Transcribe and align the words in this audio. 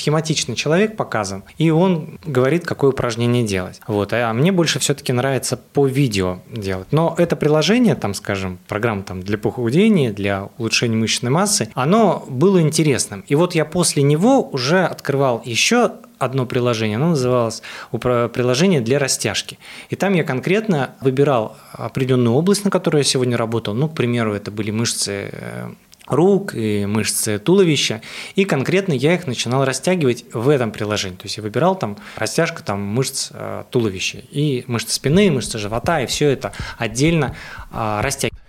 схематичный 0.00 0.56
человек 0.56 0.96
показан, 0.96 1.44
и 1.58 1.70
он 1.70 2.18
говорит, 2.24 2.64
какое 2.64 2.90
упражнение 2.90 3.44
делать. 3.44 3.80
Вот. 3.86 4.12
А 4.12 4.32
мне 4.32 4.50
больше 4.50 4.78
все-таки 4.78 5.12
нравится 5.12 5.56
по 5.56 5.86
видео 5.86 6.40
делать. 6.50 6.88
Но 6.90 7.14
это 7.18 7.36
приложение, 7.36 7.94
там, 7.94 8.14
скажем, 8.14 8.58
программа 8.66 9.02
там, 9.02 9.22
для 9.22 9.38
похудения, 9.38 10.12
для 10.12 10.48
улучшения 10.58 10.96
мышечной 10.96 11.30
массы, 11.30 11.70
оно 11.74 12.24
было 12.28 12.60
интересным. 12.60 13.24
И 13.28 13.34
вот 13.34 13.54
я 13.54 13.64
после 13.64 14.02
него 14.02 14.42
уже 14.42 14.84
открывал 14.84 15.42
еще 15.44 15.92
одно 16.18 16.46
приложение, 16.46 16.96
оно 16.96 17.10
называлось 17.10 17.62
приложение 17.90 18.80
для 18.80 18.98
растяжки. 18.98 19.58
И 19.88 19.96
там 19.96 20.14
я 20.14 20.22
конкретно 20.22 20.94
выбирал 21.00 21.56
определенную 21.72 22.34
область, 22.34 22.64
на 22.64 22.70
которой 22.70 22.98
я 22.98 23.04
сегодня 23.04 23.36
работал. 23.36 23.74
Ну, 23.74 23.88
к 23.88 23.94
примеру, 23.94 24.34
это 24.34 24.50
были 24.50 24.70
мышцы 24.70 25.30
э, 25.32 25.70
рук 26.06 26.54
и 26.54 26.86
мышцы 26.86 27.38
туловища. 27.38 28.02
И 28.34 28.44
конкретно 28.44 28.92
я 28.92 29.14
их 29.14 29.26
начинал 29.26 29.64
растягивать 29.64 30.24
в 30.32 30.48
этом 30.48 30.72
приложении. 30.72 31.16
То 31.16 31.24
есть 31.24 31.36
я 31.36 31.42
выбирал 31.42 31.76
там 31.76 31.96
растяжка 32.16 32.62
там, 32.62 32.80
мышц 32.80 33.30
э, 33.32 33.64
туловища 33.70 34.22
и 34.30 34.64
мышцы 34.66 34.94
спины, 34.94 35.30
мышцы 35.30 35.58
живота, 35.58 36.00
и 36.00 36.06
все 36.06 36.28
это 36.30 36.52
отдельно 36.78 37.36
э, 37.72 38.00
растягивать. 38.02 38.40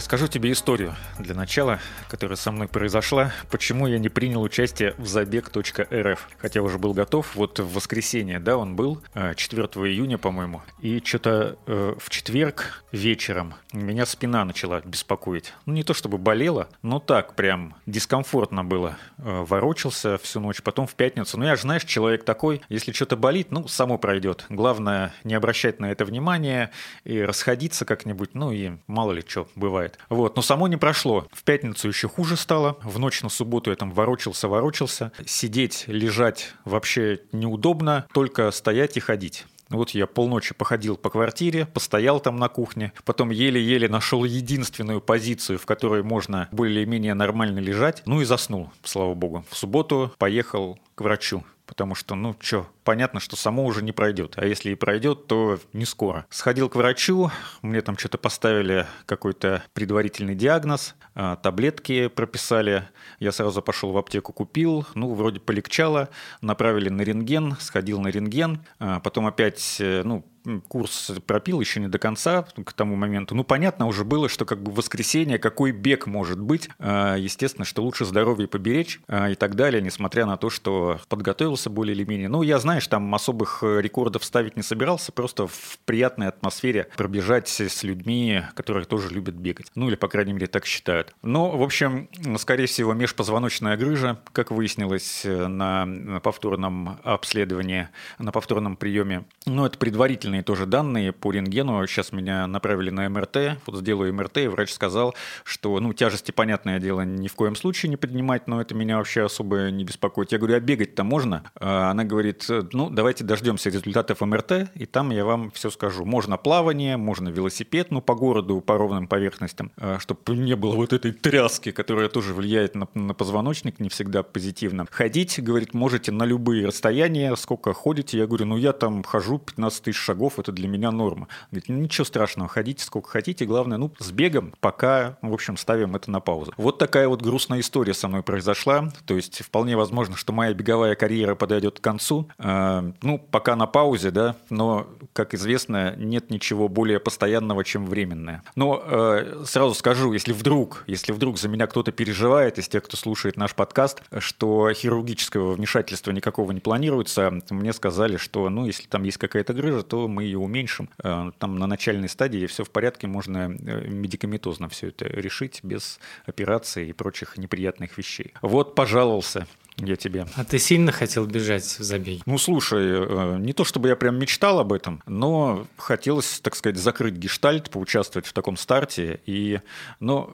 Расскажу 0.00 0.28
тебе 0.28 0.50
историю 0.50 0.96
для 1.18 1.34
начала, 1.34 1.78
которая 2.08 2.36
со 2.36 2.50
мной 2.50 2.68
произошла, 2.68 3.32
почему 3.50 3.86
я 3.86 3.98
не 3.98 4.08
принял 4.08 4.40
участие 4.40 4.94
в 4.96 5.06
забег.рф. 5.06 6.28
Хотя 6.38 6.62
уже 6.62 6.78
был 6.78 6.94
готов, 6.94 7.36
вот 7.36 7.58
в 7.58 7.74
воскресенье, 7.74 8.40
да, 8.40 8.56
он 8.56 8.76
был, 8.76 9.02
4 9.36 9.62
э, 9.62 9.66
июня, 9.88 10.16
по-моему. 10.16 10.62
И 10.80 11.02
что-то 11.04 11.58
э, 11.66 11.94
в 11.98 12.08
четверг 12.08 12.82
вечером 12.92 13.52
меня 13.74 14.06
спина 14.06 14.46
начала 14.46 14.80
беспокоить. 14.80 15.52
Ну, 15.66 15.74
не 15.74 15.84
то 15.84 15.92
чтобы 15.92 16.16
болела, 16.16 16.70
но 16.80 16.98
так 16.98 17.34
прям 17.34 17.74
дискомфортно 17.84 18.64
было. 18.64 18.96
Э, 19.18 19.44
ворочался 19.46 20.16
всю 20.16 20.40
ночь, 20.40 20.62
потом 20.62 20.86
в 20.86 20.94
пятницу. 20.94 21.38
Ну, 21.38 21.44
я 21.44 21.56
же, 21.56 21.62
знаешь, 21.62 21.84
человек 21.84 22.24
такой, 22.24 22.62
если 22.70 22.92
что-то 22.92 23.18
болит, 23.18 23.48
ну, 23.50 23.68
само 23.68 23.98
пройдет. 23.98 24.46
Главное 24.48 25.12
не 25.24 25.34
обращать 25.34 25.78
на 25.78 25.92
это 25.92 26.06
внимания 26.06 26.70
и 27.04 27.20
расходиться 27.20 27.84
как-нибудь, 27.84 28.30
ну 28.32 28.50
и 28.50 28.72
мало 28.86 29.12
ли 29.12 29.22
что 29.26 29.46
бывает 29.54 29.89
бывает. 29.90 29.98
Вот, 30.08 30.36
но 30.36 30.42
само 30.42 30.68
не 30.68 30.76
прошло. 30.76 31.26
В 31.32 31.44
пятницу 31.44 31.88
еще 31.88 32.08
хуже 32.08 32.36
стало. 32.36 32.76
В 32.82 32.98
ночь 32.98 33.22
на 33.22 33.28
субботу 33.28 33.70
я 33.70 33.76
там 33.76 33.92
ворочался, 33.92 34.48
ворочался. 34.48 35.12
Сидеть, 35.26 35.84
лежать 35.86 36.52
вообще 36.64 37.20
неудобно, 37.32 38.06
только 38.12 38.50
стоять 38.50 38.96
и 38.96 39.00
ходить. 39.00 39.46
Вот 39.70 39.90
я 39.90 40.08
полночи 40.08 40.52
походил 40.52 40.96
по 40.96 41.10
квартире, 41.10 41.64
постоял 41.64 42.18
там 42.18 42.36
на 42.36 42.48
кухне, 42.48 42.92
потом 43.04 43.30
еле-еле 43.30 43.88
нашел 43.88 44.24
единственную 44.24 45.00
позицию, 45.00 45.60
в 45.60 45.66
которой 45.66 46.02
можно 46.02 46.48
более-менее 46.50 47.14
нормально 47.14 47.60
лежать, 47.60 48.02
ну 48.04 48.20
и 48.20 48.24
заснул, 48.24 48.70
слава 48.82 49.14
богу. 49.14 49.44
В 49.48 49.56
субботу 49.56 50.12
поехал 50.18 50.80
к 50.96 51.02
врачу 51.02 51.44
потому 51.70 51.94
что, 51.94 52.16
ну, 52.16 52.34
что, 52.40 52.66
понятно, 52.82 53.20
что 53.20 53.36
само 53.36 53.64
уже 53.64 53.84
не 53.84 53.92
пройдет, 53.92 54.34
а 54.36 54.44
если 54.44 54.70
и 54.70 54.74
пройдет, 54.74 55.28
то 55.28 55.56
не 55.72 55.84
скоро. 55.84 56.26
Сходил 56.28 56.68
к 56.68 56.74
врачу, 56.74 57.30
мне 57.62 57.80
там 57.80 57.96
что-то 57.96 58.18
поставили 58.18 58.86
какой-то 59.06 59.62
предварительный 59.72 60.34
диагноз, 60.34 60.96
а, 61.14 61.36
таблетки 61.36 62.08
прописали, 62.08 62.88
я 63.20 63.30
сразу 63.30 63.62
пошел 63.62 63.92
в 63.92 63.98
аптеку, 63.98 64.32
купил, 64.32 64.84
ну, 64.96 65.14
вроде 65.14 65.38
полегчало, 65.38 66.08
направили 66.40 66.88
на 66.88 67.02
рентген, 67.02 67.54
сходил 67.60 68.00
на 68.00 68.08
рентген, 68.08 68.66
а, 68.80 68.98
потом 68.98 69.28
опять, 69.28 69.76
э, 69.78 70.02
ну, 70.04 70.26
курс 70.68 71.12
пропил 71.26 71.60
еще 71.60 71.80
не 71.80 71.88
до 71.88 71.98
конца 71.98 72.42
к 72.64 72.72
тому 72.72 72.96
моменту. 72.96 73.34
Ну, 73.34 73.44
понятно 73.44 73.86
уже 73.86 74.04
было, 74.04 74.28
что 74.28 74.44
как 74.44 74.62
бы 74.62 74.72
воскресенье, 74.72 75.38
какой 75.38 75.72
бег 75.72 76.06
может 76.06 76.40
быть. 76.40 76.68
А, 76.78 77.16
естественно, 77.16 77.64
что 77.64 77.82
лучше 77.82 78.04
здоровье 78.04 78.48
поберечь 78.48 79.00
а, 79.08 79.30
и 79.30 79.34
так 79.34 79.54
далее, 79.54 79.82
несмотря 79.82 80.26
на 80.26 80.36
то, 80.36 80.50
что 80.50 81.00
подготовился 81.08 81.70
более 81.70 81.94
или 81.94 82.04
менее. 82.04 82.28
Ну, 82.28 82.42
я, 82.42 82.58
знаешь, 82.58 82.86
там 82.86 83.14
особых 83.14 83.62
э, 83.62 83.80
рекордов 83.80 84.24
ставить 84.24 84.56
не 84.56 84.62
собирался, 84.62 85.12
просто 85.12 85.46
в 85.46 85.78
приятной 85.84 86.28
атмосфере 86.28 86.88
пробежать 86.96 87.48
с 87.48 87.82
людьми, 87.82 88.42
которые 88.54 88.84
тоже 88.84 89.10
любят 89.10 89.34
бегать. 89.34 89.66
Ну, 89.74 89.88
или, 89.88 89.96
по 89.96 90.08
крайней 90.08 90.32
мере, 90.32 90.46
так 90.46 90.66
считают. 90.66 91.14
Но, 91.22 91.50
в 91.50 91.62
общем, 91.62 92.08
скорее 92.38 92.66
всего, 92.66 92.94
межпозвоночная 92.94 93.76
грыжа, 93.76 94.20
как 94.32 94.50
выяснилось 94.50 95.22
э, 95.24 95.46
на 95.46 96.20
повторном 96.22 96.98
обследовании, 97.04 97.88
на 98.18 98.32
повторном 98.32 98.76
приеме. 98.76 99.24
Ну, 99.46 99.66
это 99.66 99.78
предварительно 99.78 100.29
предварительные 100.30 100.42
тоже 100.42 100.66
данные 100.66 101.12
по 101.12 101.32
рентгену. 101.32 101.86
Сейчас 101.86 102.12
меня 102.12 102.46
направили 102.46 102.90
на 102.90 103.08
МРТ, 103.08 103.58
вот 103.66 103.76
сделаю 103.76 104.14
МРТ, 104.14 104.38
и 104.38 104.48
врач 104.48 104.72
сказал, 104.72 105.14
что, 105.44 105.78
ну, 105.80 105.92
тяжести, 105.92 106.32
понятное 106.32 106.78
дело, 106.78 107.02
ни 107.02 107.28
в 107.28 107.34
коем 107.34 107.56
случае 107.56 107.90
не 107.90 107.96
поднимать, 107.96 108.48
но 108.48 108.60
это 108.60 108.74
меня 108.74 108.96
вообще 108.96 109.24
особо 109.24 109.70
не 109.70 109.84
беспокоит. 109.84 110.32
Я 110.32 110.38
говорю, 110.38 110.56
а 110.56 110.60
бегать-то 110.60 111.04
можно? 111.04 111.42
А 111.54 111.90
она 111.90 112.04
говорит, 112.04 112.46
ну, 112.72 112.90
давайте 112.90 113.24
дождемся 113.24 113.70
результатов 113.70 114.20
МРТ, 114.20 114.70
и 114.74 114.86
там 114.86 115.10
я 115.10 115.24
вам 115.24 115.50
все 115.50 115.70
скажу. 115.70 116.04
Можно 116.04 116.36
плавание, 116.36 116.96
можно 116.96 117.28
велосипед, 117.28 117.90
ну, 117.90 118.00
по 118.00 118.14
городу, 118.14 118.60
по 118.60 118.78
ровным 118.78 119.06
поверхностям, 119.06 119.72
а, 119.76 119.98
чтобы 119.98 120.36
не 120.36 120.56
было 120.56 120.74
вот 120.76 120.92
этой 120.92 121.12
тряски, 121.12 121.72
которая 121.72 122.08
тоже 122.08 122.34
влияет 122.34 122.74
на, 122.74 122.86
на 122.94 123.14
позвоночник, 123.14 123.80
не 123.80 123.88
всегда 123.88 124.22
позитивно. 124.22 124.86
Ходить, 124.90 125.42
говорит, 125.42 125.74
можете 125.74 126.12
на 126.12 126.24
любые 126.24 126.66
расстояния, 126.66 127.36
сколько 127.36 127.72
ходите. 127.72 128.18
Я 128.18 128.26
говорю, 128.26 128.46
ну, 128.46 128.56
я 128.56 128.72
там 128.72 129.02
хожу 129.02 129.38
15 129.38 129.82
тысяч 129.82 129.98
шагов 129.98 130.19
шагов 130.20 130.38
это 130.38 130.52
для 130.52 130.68
меня 130.68 130.90
норма. 130.90 131.28
Говорит, 131.50 131.68
ничего 131.68 132.04
страшного, 132.04 132.48
ходите 132.48 132.84
сколько 132.84 133.08
хотите, 133.08 133.46
главное, 133.46 133.78
ну, 133.78 133.90
с 133.98 134.10
бегом, 134.10 134.52
пока, 134.60 135.16
в 135.22 135.32
общем, 135.32 135.56
ставим 135.56 135.96
это 135.96 136.10
на 136.10 136.20
паузу. 136.20 136.52
Вот 136.56 136.78
такая 136.78 137.08
вот 137.08 137.22
грустная 137.22 137.60
история 137.60 137.94
со 137.94 138.08
мной 138.08 138.22
произошла, 138.22 138.90
то 139.06 139.14
есть 139.16 139.42
вполне 139.42 139.76
возможно, 139.76 140.16
что 140.16 140.32
моя 140.32 140.52
беговая 140.52 140.94
карьера 140.94 141.34
подойдет 141.34 141.80
к 141.80 141.82
концу, 141.82 142.28
э, 142.38 142.92
ну, 143.02 143.18
пока 143.18 143.56
на 143.56 143.66
паузе, 143.66 144.10
да, 144.10 144.36
но, 144.50 144.86
как 145.14 145.34
известно, 145.34 145.94
нет 145.96 146.30
ничего 146.30 146.68
более 146.68 147.00
постоянного, 147.00 147.64
чем 147.64 147.86
временное. 147.86 148.42
Но 148.56 148.82
э, 148.84 149.44
сразу 149.46 149.74
скажу, 149.74 150.12
если 150.12 150.32
вдруг, 150.32 150.84
если 150.86 151.12
вдруг 151.12 151.38
за 151.38 151.48
меня 151.48 151.66
кто-то 151.66 151.92
переживает 151.92 152.58
из 152.58 152.68
тех, 152.68 152.84
кто 152.84 152.96
слушает 152.96 153.36
наш 153.36 153.54
подкаст, 153.54 154.02
что 154.18 154.70
хирургического 154.72 155.54
вмешательства 155.54 156.10
никакого 156.10 156.52
не 156.52 156.60
планируется, 156.60 157.40
мне 157.48 157.72
сказали, 157.72 158.18
что, 158.18 158.50
ну, 158.50 158.66
если 158.66 158.86
там 158.86 159.04
есть 159.04 159.18
какая-то 159.18 159.54
грыжа, 159.54 159.82
то 159.82 160.09
мы 160.10 160.24
ее 160.24 160.38
уменьшим. 160.38 160.88
Э, 161.02 161.30
там 161.38 161.56
на 161.56 161.66
начальной 161.66 162.08
стадии 162.08 162.46
все 162.46 162.64
в 162.64 162.70
порядке, 162.70 163.06
можно 163.06 163.50
э, 163.50 163.88
медикаментозно 163.88 164.68
все 164.68 164.88
это 164.88 165.06
решить 165.06 165.60
без 165.62 165.98
операции 166.26 166.88
и 166.88 166.92
прочих 166.92 167.38
неприятных 167.38 167.96
вещей. 167.96 168.34
Вот, 168.42 168.74
пожаловался 168.74 169.46
я 169.86 169.96
тебе. 169.96 170.26
А 170.36 170.44
ты 170.44 170.58
сильно 170.58 170.92
хотел 170.92 171.26
бежать 171.26 171.64
в 171.64 171.82
забей? 171.82 172.22
Ну, 172.26 172.38
слушай, 172.38 172.82
э, 172.82 173.38
не 173.38 173.52
то 173.52 173.64
чтобы 173.64 173.88
я 173.88 173.96
прям 173.96 174.18
мечтал 174.18 174.60
об 174.60 174.72
этом, 174.72 175.02
но 175.06 175.66
хотелось, 175.76 176.40
так 176.40 176.54
сказать, 176.56 176.76
закрыть 176.76 177.14
гештальт, 177.14 177.70
поучаствовать 177.70 178.26
в 178.26 178.32
таком 178.32 178.56
старте. 178.56 179.20
И, 179.26 179.60
ну, 180.00 180.30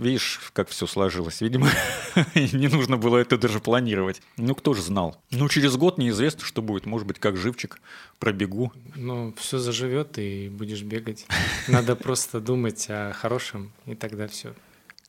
видишь, 0.00 0.40
как 0.52 0.68
все 0.68 0.86
сложилось. 0.86 1.40
Видимо, 1.40 1.68
не 2.34 2.68
нужно 2.68 2.96
было 2.96 3.18
это 3.18 3.38
даже 3.38 3.60
планировать. 3.60 4.22
Ну, 4.36 4.54
кто 4.54 4.74
же 4.74 4.82
знал? 4.82 5.16
Ну, 5.30 5.48
через 5.48 5.76
год 5.76 5.98
неизвестно, 5.98 6.44
что 6.44 6.62
будет. 6.62 6.86
Может 6.86 7.06
быть, 7.06 7.18
как 7.18 7.36
живчик, 7.36 7.80
пробегу. 8.18 8.72
Ну, 8.94 9.34
все 9.36 9.58
заживет, 9.58 10.18
и 10.18 10.48
будешь 10.48 10.82
бегать. 10.82 11.26
Надо 11.68 11.96
просто 12.04 12.40
думать 12.40 12.86
о 12.88 13.12
хорошем, 13.12 13.72
и 13.86 13.94
тогда 13.94 14.28
все. 14.28 14.54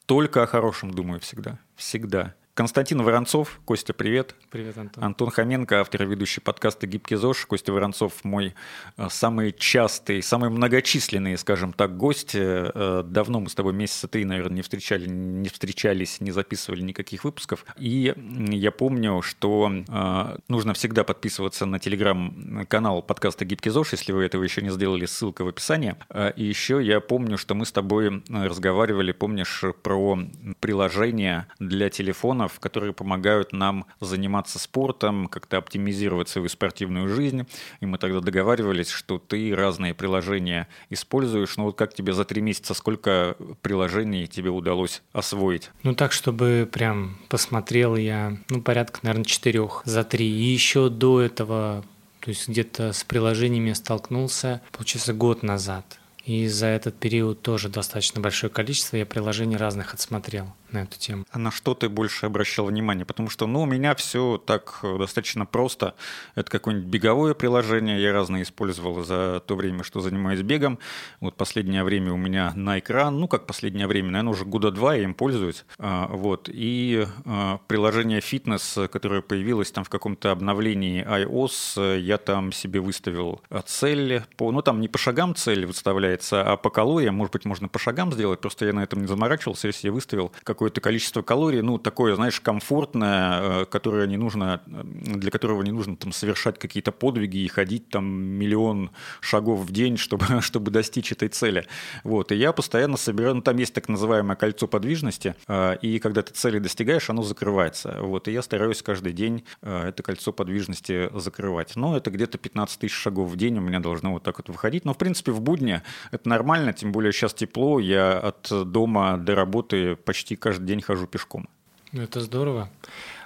Только 0.06 0.44
о 0.44 0.48
хорошем 0.48 0.92
думаю 0.92 1.20
всегда. 1.20 1.58
Всегда. 1.76 2.36
Константин 2.56 3.02
Воронцов. 3.02 3.60
Костя, 3.66 3.94
привет. 3.94 4.34
Привет, 4.50 4.78
Антон. 4.78 5.04
Антон 5.04 5.30
Хоменко, 5.30 5.82
автор 5.82 6.04
и 6.04 6.06
ведущий 6.06 6.40
подкаста 6.40 6.88
«Гибкий 6.88 7.18
ЗОЖ». 7.18 7.48
Костя 7.48 7.74
Воронцов 7.74 8.24
мой 8.24 8.56
э, 8.96 9.08
самый 9.10 9.52
частый, 9.52 10.24
самый 10.24 10.50
многочисленный, 10.50 11.38
скажем 11.38 11.74
так, 11.74 11.98
гость. 11.98 12.32
Э, 12.34 13.04
давно 13.06 13.42
мы 13.42 13.50
с 13.50 13.56
тобой 13.56 13.74
месяца 13.74 14.08
три, 14.08 14.24
наверное, 14.24 14.56
не, 14.56 14.62
встречали, 14.62 15.06
не 15.06 15.50
встречались, 15.50 16.22
не 16.22 16.32
записывали 16.32 16.82
никаких 16.82 17.26
выпусков. 17.26 17.66
И 17.78 18.14
я 18.16 18.72
помню, 18.72 19.22
что 19.22 19.70
э, 19.86 20.38
нужно 20.48 20.74
всегда 20.76 21.04
подписываться 21.04 21.66
на 21.66 21.80
телеграм-канал 21.80 23.02
подкаста 23.02 23.44
«Гибкий 23.44 23.70
ЗОЖ», 23.70 23.92
если 23.92 24.14
вы 24.14 24.24
этого 24.24 24.42
еще 24.44 24.62
не 24.62 24.70
сделали, 24.70 25.06
ссылка 25.08 25.44
в 25.44 25.50
описании. 25.50 25.96
И 26.38 26.46
еще 26.46 26.82
я 26.82 27.02
помню, 27.02 27.38
что 27.38 27.54
мы 27.54 27.66
с 27.66 27.74
тобой 27.74 28.24
разговаривали, 28.30 29.12
помнишь, 29.12 29.62
про 29.84 30.18
приложение 30.62 31.48
для 31.60 31.90
телефона, 31.90 32.45
телефонов, 32.46 32.60
которые 32.60 32.94
помогают 32.94 33.54
нам 33.54 33.86
заниматься 34.00 34.60
спортом, 34.60 35.28
как-то 35.28 35.58
оптимизировать 35.58 36.30
свою 36.30 36.50
спортивную 36.50 37.10
жизнь. 37.10 37.46
И 37.82 37.86
мы 37.86 37.98
тогда 37.98 38.20
договаривались, 38.20 38.90
что 38.90 39.18
ты 39.18 39.56
разные 39.56 39.94
приложения 39.94 40.68
используешь. 40.90 41.58
Ну 41.58 41.66
вот 41.66 41.78
как 41.78 41.94
тебе 41.94 42.14
за 42.14 42.26
три 42.26 42.42
месяца, 42.42 42.74
сколько 42.74 43.36
приложений 43.62 44.28
тебе 44.28 44.50
удалось 44.50 45.02
освоить? 45.14 45.72
Ну 45.84 45.94
так, 45.94 46.12
чтобы 46.12 46.68
прям 46.72 47.18
посмотрел 47.30 47.96
я, 47.96 48.38
ну 48.50 48.62
порядка, 48.62 49.00
наверное, 49.04 49.26
четырех 49.26 49.82
за 49.86 50.04
три. 50.04 50.26
И 50.26 50.54
еще 50.54 50.90
до 50.90 51.22
этого 51.22 51.84
то 52.20 52.30
есть 52.32 52.50
где-то 52.50 52.92
с 52.92 53.04
приложениями 53.04 53.74
столкнулся, 53.74 54.60
получается, 54.72 55.14
год 55.14 55.44
назад. 55.44 56.00
И 56.26 56.48
за 56.48 56.66
этот 56.66 56.96
период 56.96 57.44
тоже 57.44 57.70
достаточно 57.70 58.20
большое 58.20 58.52
количество 58.52 58.98
я 58.98 59.06
приложений 59.06 59.58
разных 59.58 59.94
отсмотрел 59.94 60.48
на 60.72 60.84
эту 60.84 60.98
тему. 61.00 61.26
А 61.32 61.40
на 61.40 61.52
что 61.52 61.74
ты 61.74 61.90
больше 61.90 62.26
обращал 62.26 62.66
внимание? 62.66 63.06
Потому 63.06 63.30
что, 63.30 63.48
ну, 63.48 63.62
у 63.62 63.66
меня 63.66 63.96
все 63.96 64.42
так 64.44 64.80
э, 64.84 64.98
достаточно 64.98 65.46
просто. 65.46 65.96
Это 66.36 66.50
какое-нибудь 66.50 66.90
беговое 66.90 67.34
приложение, 67.34 68.02
я 68.02 68.14
разные 68.14 68.44
использовал 68.44 69.04
за 69.04 69.42
то 69.46 69.56
время, 69.56 69.84
что 69.84 70.02
занимаюсь 70.02 70.42
бегом. 70.42 70.80
Вот 71.20 71.36
последнее 71.36 71.84
время 71.84 72.14
у 72.14 72.18
меня 72.18 72.54
на 72.56 72.80
экран, 72.80 73.20
ну, 73.20 73.28
как 73.28 73.46
последнее 73.46 73.88
время, 73.88 74.12
наверное, 74.12 74.32
уже 74.32 74.46
года 74.46 74.72
два 74.72 74.96
я 74.96 75.04
им 75.04 75.14
пользуюсь. 75.14 75.66
А, 75.78 76.08
вот. 76.08 76.50
И 76.52 77.06
а, 77.26 77.60
приложение 77.68 78.22
фитнес, 78.22 78.78
которое 78.92 79.22
появилось 79.22 79.72
там 79.72 79.84
в 79.84 79.90
каком-то 79.90 80.32
обновлении 80.32 81.06
iOS, 81.06 82.00
я 82.00 82.18
там 82.18 82.52
себе 82.52 82.80
выставил 82.80 83.42
цель, 83.66 84.24
по, 84.38 84.52
ну, 84.52 84.62
там 84.62 84.82
не 84.82 84.88
по 84.88 84.98
шагам 84.98 85.36
цель 85.36 85.66
выставляется, 85.66 86.44
а 86.44 86.58
по 86.58 86.70
калориям. 86.70 87.16
Может 87.16 87.34
быть, 87.34 87.46
можно 87.46 87.68
по 87.68 87.80
шагам 87.80 88.12
сделать, 88.12 88.42
просто 88.42 88.66
я 88.66 88.74
на 88.74 88.84
этом 88.84 89.02
не 89.02 89.08
заморачивался, 89.08 89.70
я 89.82 89.92
выставил 89.92 90.32
какой 90.44 90.55
какое-то 90.56 90.80
количество 90.80 91.22
калорий, 91.22 91.62
ну, 91.62 91.78
такое, 91.78 92.16
знаешь, 92.16 92.40
комфортное, 92.40 93.42
э, 93.42 93.66
которое 93.66 94.08
не 94.08 94.16
нужно, 94.16 94.62
э, 94.66 94.84
для 95.18 95.30
которого 95.30 95.62
не 95.64 95.72
нужно 95.72 95.98
там 95.98 96.14
совершать 96.14 96.58
какие-то 96.58 96.94
подвиги 96.94 97.40
и 97.40 97.48
ходить 97.48 97.90
там 97.90 98.06
миллион 98.06 98.92
шагов 99.20 99.60
в 99.60 99.72
день, 99.72 99.98
чтобы, 100.06 100.42
чтобы 100.42 100.72
достичь 100.72 101.12
этой 101.12 101.28
цели. 101.28 101.68
Вот, 102.06 102.32
и 102.32 102.36
я 102.36 102.54
постоянно 102.54 102.96
собираю, 102.96 103.36
ну, 103.36 103.42
там 103.42 103.58
есть 103.58 103.74
так 103.74 103.90
называемое 103.90 104.38
кольцо 104.38 104.68
подвижности, 104.68 105.36
э, 105.48 105.76
и 105.82 106.00
когда 106.00 106.22
ты 106.22 106.34
цели 106.34 106.60
достигаешь, 106.60 107.10
оно 107.10 107.22
закрывается. 107.22 107.98
Вот, 108.00 108.30
и 108.30 108.32
я 108.32 108.42
стараюсь 108.42 108.82
каждый 108.82 109.12
день 109.12 109.44
это 109.62 110.04
кольцо 110.04 110.32
подвижности 110.32 111.10
закрывать. 111.14 111.76
Но 111.76 111.98
это 111.98 112.12
где-то 112.12 112.38
15 112.38 112.80
тысяч 112.80 112.96
шагов 112.96 113.30
в 113.30 113.36
день 113.36 113.58
у 113.58 113.62
меня 113.62 113.80
должно 113.80 114.14
вот 114.14 114.24
так 114.24 114.38
вот 114.38 114.48
выходить. 114.48 114.86
Но, 114.86 114.94
в 114.94 114.98
принципе, 114.98 115.32
в 115.32 115.42
будни 115.42 115.82
это 116.12 116.30
нормально, 116.30 116.72
тем 116.72 116.92
более 116.92 117.12
сейчас 117.12 117.34
тепло, 117.34 117.80
я 117.80 118.18
от 118.18 118.72
дома 118.72 119.18
до 119.18 119.36
работы 119.36 119.96
почти 119.96 120.36
каждый 120.46 120.68
день 120.68 120.82
хожу 120.84 121.08
пешком. 121.08 121.50
Ну, 121.92 122.04
это 122.04 122.22
здорово. 122.22 122.70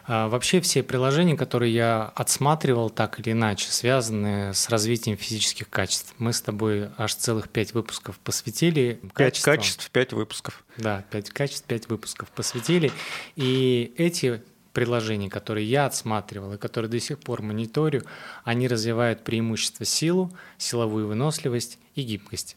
А 0.06 0.30
вообще 0.30 0.62
все 0.62 0.84
приложения, 0.84 1.36
которые 1.36 1.74
я 1.74 2.14
отсматривал 2.16 2.90
так 2.90 3.20
или 3.20 3.34
иначе, 3.34 3.70
связаны 3.72 4.54
с 4.54 4.70
развитием 4.70 5.18
физических 5.18 5.70
качеств. 5.70 6.16
Мы 6.18 6.32
с 6.32 6.42
тобой 6.42 6.88
аж 6.98 7.14
целых 7.14 7.50
пять 7.50 7.74
выпусков 7.74 8.18
посвятили. 8.20 9.02
Пять 9.18 9.42
качеств, 9.42 9.92
пять 9.92 10.14
выпусков. 10.14 10.64
Да, 10.78 11.04
пять 11.12 11.30
качеств, 11.30 11.66
пять 11.66 11.90
выпусков 11.90 12.30
посвятили. 12.30 12.90
И 13.36 13.94
эти 13.98 14.42
приложения, 14.72 15.30
которые 15.30 15.70
я 15.70 15.88
отсматривал 15.88 16.54
и 16.54 16.58
которые 16.58 16.90
до 16.90 17.02
сих 17.02 17.20
пор 17.20 17.42
мониторю, 17.42 18.06
они 18.46 18.70
развивают 18.70 19.26
преимущество 19.26 19.86
силу, 19.86 20.32
силовую 20.58 21.08
выносливость 21.08 21.80
и 21.96 22.02
гибкость 22.04 22.56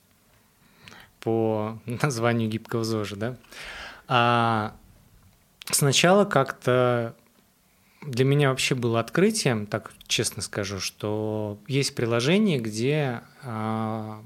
по 1.18 1.80
названию 1.86 2.48
гибкого 2.48 2.84
ЗОЖа, 2.84 3.16
да. 3.16 3.36
А 4.14 4.76
сначала 5.70 6.26
как-то 6.26 7.16
для 8.02 8.26
меня 8.26 8.50
вообще 8.50 8.74
было 8.74 9.00
открытием, 9.00 9.64
так 9.64 9.90
честно 10.06 10.42
скажу, 10.42 10.80
что 10.80 11.56
есть 11.66 11.94
приложение, 11.94 12.58
где 12.58 13.22
а, 13.42 14.22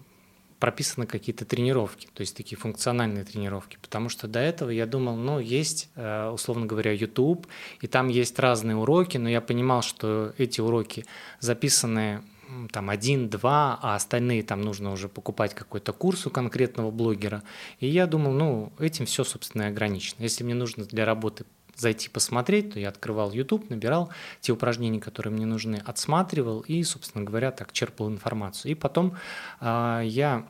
прописаны 0.58 1.06
какие-то 1.06 1.44
тренировки, 1.44 2.08
то 2.12 2.22
есть 2.22 2.36
такие 2.36 2.58
функциональные 2.58 3.22
тренировки, 3.22 3.78
потому 3.80 4.08
что 4.08 4.26
до 4.26 4.40
этого 4.40 4.70
я 4.70 4.86
думал, 4.86 5.14
ну, 5.14 5.38
есть, 5.38 5.88
э, 5.94 6.30
условно 6.30 6.66
говоря, 6.66 6.90
YouTube, 6.90 7.46
и 7.80 7.86
там 7.86 8.08
есть 8.08 8.36
разные 8.40 8.74
уроки, 8.74 9.18
но 9.18 9.28
я 9.28 9.40
понимал, 9.40 9.82
что 9.82 10.34
эти 10.36 10.60
уроки 10.60 11.06
записаны 11.38 12.22
там 12.72 12.90
один-два, 12.90 13.78
а 13.82 13.94
остальные 13.94 14.42
там 14.42 14.62
нужно 14.62 14.92
уже 14.92 15.08
покупать 15.08 15.54
какой-то 15.54 15.92
курс 15.92 16.26
у 16.26 16.30
конкретного 16.30 16.90
блогера. 16.90 17.42
И 17.80 17.86
я 17.86 18.06
думал, 18.06 18.32
ну, 18.32 18.72
этим 18.78 19.06
все, 19.06 19.24
собственно, 19.24 19.62
и 19.62 19.66
ограничено. 19.66 20.22
Если 20.22 20.44
мне 20.44 20.54
нужно 20.54 20.84
для 20.84 21.04
работы 21.04 21.44
зайти 21.76 22.08
посмотреть, 22.08 22.72
то 22.72 22.80
я 22.80 22.88
открывал 22.88 23.32
YouTube, 23.32 23.68
набирал 23.70 24.10
те 24.40 24.52
упражнения, 24.52 25.00
которые 25.00 25.32
мне 25.32 25.46
нужны, 25.46 25.82
отсматривал 25.84 26.60
и, 26.60 26.82
собственно 26.84 27.24
говоря, 27.24 27.50
так 27.50 27.72
черпал 27.72 28.08
информацию. 28.08 28.72
И 28.72 28.74
потом 28.74 29.16
э, 29.60 30.02
я 30.04 30.46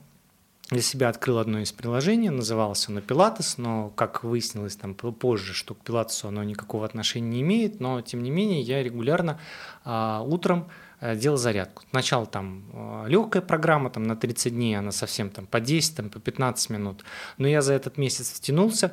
для 0.71 0.83
себя 0.83 1.09
открыл 1.09 1.39
одно 1.39 1.61
из 1.61 1.73
приложений, 1.73 2.31
называлось 2.31 2.89
оно 2.89 3.01
Pilates, 3.01 3.55
но, 3.57 3.91
как 3.91 4.25
выяснилось 4.25 4.77
там 4.77 4.95
позже, 4.95 5.53
что 5.53 5.75
к 5.75 5.79
Pilates 5.85 6.27
оно 6.27 6.43
никакого 6.43 6.85
отношения 6.85 7.29
не 7.29 7.41
имеет, 7.43 7.81
но, 7.81 8.01
тем 8.03 8.23
не 8.23 8.31
менее, 8.31 8.61
я 8.63 8.83
регулярно 8.83 9.41
э, 9.85 10.23
утром 10.25 10.69
Э, 10.69 10.86
делал 11.01 11.37
зарядку. 11.37 11.83
Сначала 11.91 12.27
там 12.27 12.65
э, 12.73 13.09
легкая 13.09 13.43
программа, 13.43 13.91
там 13.91 14.05
на 14.05 14.17
30 14.17 14.53
дней, 14.53 14.79
она 14.79 14.93
совсем 14.93 15.31
там 15.31 15.47
по 15.47 15.61
10, 15.61 15.97
там, 15.97 16.11
по 16.11 16.21
15 16.21 16.71
минут. 16.71 17.05
Но 17.39 17.47
я 17.49 17.63
за 17.63 17.75
этот 17.75 17.99
месяц 17.99 18.31
втянулся, 18.31 18.93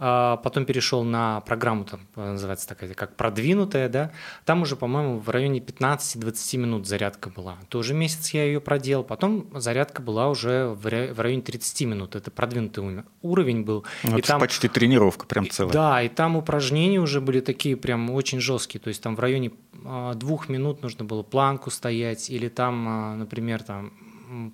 потом 0.00 0.64
перешел 0.64 1.04
на 1.04 1.40
программу, 1.42 1.84
там 1.84 2.00
называется 2.16 2.66
такая, 2.66 2.94
как 2.94 3.16
продвинутая, 3.16 3.88
да, 3.88 4.12
там 4.46 4.62
уже, 4.62 4.74
по-моему, 4.74 5.18
в 5.18 5.28
районе 5.28 5.60
15-20 5.60 6.56
минут 6.56 6.86
зарядка 6.86 7.28
была. 7.28 7.58
Тоже 7.68 7.92
месяц 7.92 8.30
я 8.30 8.44
ее 8.44 8.60
проделал, 8.60 9.04
потом 9.04 9.48
зарядка 9.54 10.00
была 10.00 10.28
уже 10.28 10.68
в 10.68 10.86
районе 11.20 11.42
30 11.42 11.82
минут, 11.86 12.16
это 12.16 12.30
продвинутый 12.30 13.04
уровень 13.20 13.62
был. 13.62 13.84
Ну, 14.02 14.18
это 14.18 14.28
там, 14.28 14.40
почти 14.40 14.68
тренировка 14.68 15.26
прям 15.26 15.50
целая. 15.50 15.72
Да, 15.72 16.02
и 16.02 16.08
там 16.08 16.36
упражнения 16.36 16.98
уже 16.98 17.20
были 17.20 17.40
такие 17.40 17.76
прям 17.76 18.10
очень 18.10 18.40
жесткие, 18.40 18.80
то 18.80 18.88
есть 18.88 19.02
там 19.02 19.16
в 19.16 19.20
районе 19.20 19.52
а, 19.84 20.14
двух 20.14 20.48
минут 20.48 20.82
нужно 20.82 21.04
было 21.04 21.22
планку 21.22 21.70
стоять, 21.70 22.30
или 22.30 22.48
там, 22.48 22.88
а, 22.88 23.16
например, 23.16 23.62
там 23.62 23.92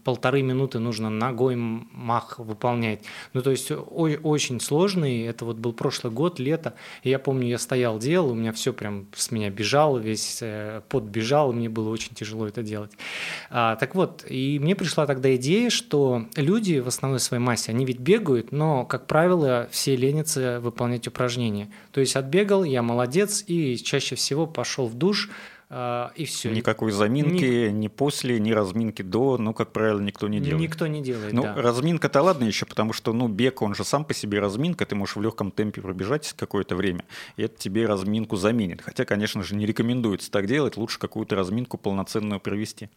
полторы 0.05 0.43
минуты 0.43 0.79
нужно 0.79 1.11
ногой 1.11 1.57
мах 1.57 2.39
выполнять. 2.39 3.03
Ну, 3.33 3.43
то 3.43 3.51
есть 3.51 3.71
очень 3.71 4.61
сложный. 4.61 5.23
Это 5.23 5.45
вот 5.45 5.57
был 5.57 5.73
прошлый 5.73 6.13
год, 6.13 6.39
лето. 6.39 6.75
И 7.03 7.11
я 7.11 7.19
помню, 7.19 7.49
я 7.49 7.59
стоял, 7.59 7.99
делал, 7.99 8.31
у 8.31 8.35
меня 8.35 8.53
все 8.53 8.73
прям 8.73 9.07
с 9.15 9.31
меня 9.31 9.51
бежало, 9.51 9.99
весь 9.99 10.39
э, 10.41 10.83
пот 10.89 11.05
бежал, 11.05 11.53
мне 11.53 11.69
было 11.69 11.91
очень 11.91 12.15
тяжело 12.15 12.47
это 12.47 12.63
делать. 12.63 12.93
А, 13.51 13.77
так 13.77 13.95
вот, 13.95 14.25
и 14.29 14.59
мне 14.59 14.75
пришла 14.75 15.07
тогда 15.07 15.35
идея, 15.37 15.71
что 15.71 16.27
люди 16.37 16.79
в 16.79 16.89
основной 16.89 17.21
своей 17.21 17.43
массе, 17.43 17.73
они 17.73 17.85
ведь 17.85 17.99
бегают, 17.99 18.53
но, 18.53 18.85
как 18.85 19.07
правило, 19.07 19.69
все 19.71 19.97
ленятся 19.97 20.61
выполнять 20.61 21.07
упражнения. 21.07 21.71
То 21.93 22.01
есть 22.01 22.17
отбегал, 22.17 22.65
я 22.65 22.83
молодец, 22.83 23.45
и 23.47 23.77
чаще 23.77 24.15
всего 24.15 24.47
пошел 24.47 24.87
в 24.87 24.95
душ, 24.95 25.31
и 25.69 26.25
все. 26.27 26.53
Никакой 26.53 26.93
заминки 26.93 27.69
ни... 27.69 27.73
ни 27.73 27.89
после, 27.89 28.39
ни 28.39 28.53
разминки 28.53 29.03
до, 29.03 29.37
ну, 29.37 29.53
как 29.53 29.73
правило, 29.73 29.99
никто 29.99 30.29
не 30.29 30.39
делает. 30.39 30.61
Никто 30.63 30.87
не 30.87 31.03
делает, 31.03 31.33
Ну, 31.33 31.43
да. 31.43 31.55
разминка-то 31.55 32.23
ладно 32.23 32.45
еще, 32.45 32.67
потому 32.67 32.93
что, 32.93 33.13
ну, 33.13 33.27
бег, 33.27 33.63
он 33.63 33.75
же 33.75 33.83
сам 33.83 34.05
по 34.05 34.15
себе 34.15 34.39
разминка, 34.39 34.87
ты 34.87 34.95
можешь 34.95 35.17
в 35.17 35.23
легком 35.23 35.51
темпе 35.51 35.83
пробежать 35.83 36.35
какое-то 36.37 36.77
время, 36.77 37.05
и 37.37 37.43
это 37.43 37.59
тебе 37.59 37.87
разминку 37.87 38.37
заменит. 38.37 38.81
Хотя, 38.81 39.05
конечно 39.05 39.43
же, 39.43 39.57
не 39.57 39.67
рекомендуется 39.67 40.31
так 40.31 40.47
делать, 40.47 40.77
лучше 40.77 41.01
какую-то 41.01 41.35
разминку 41.35 41.79
полноценную 41.79 42.39
провести. 42.39 42.89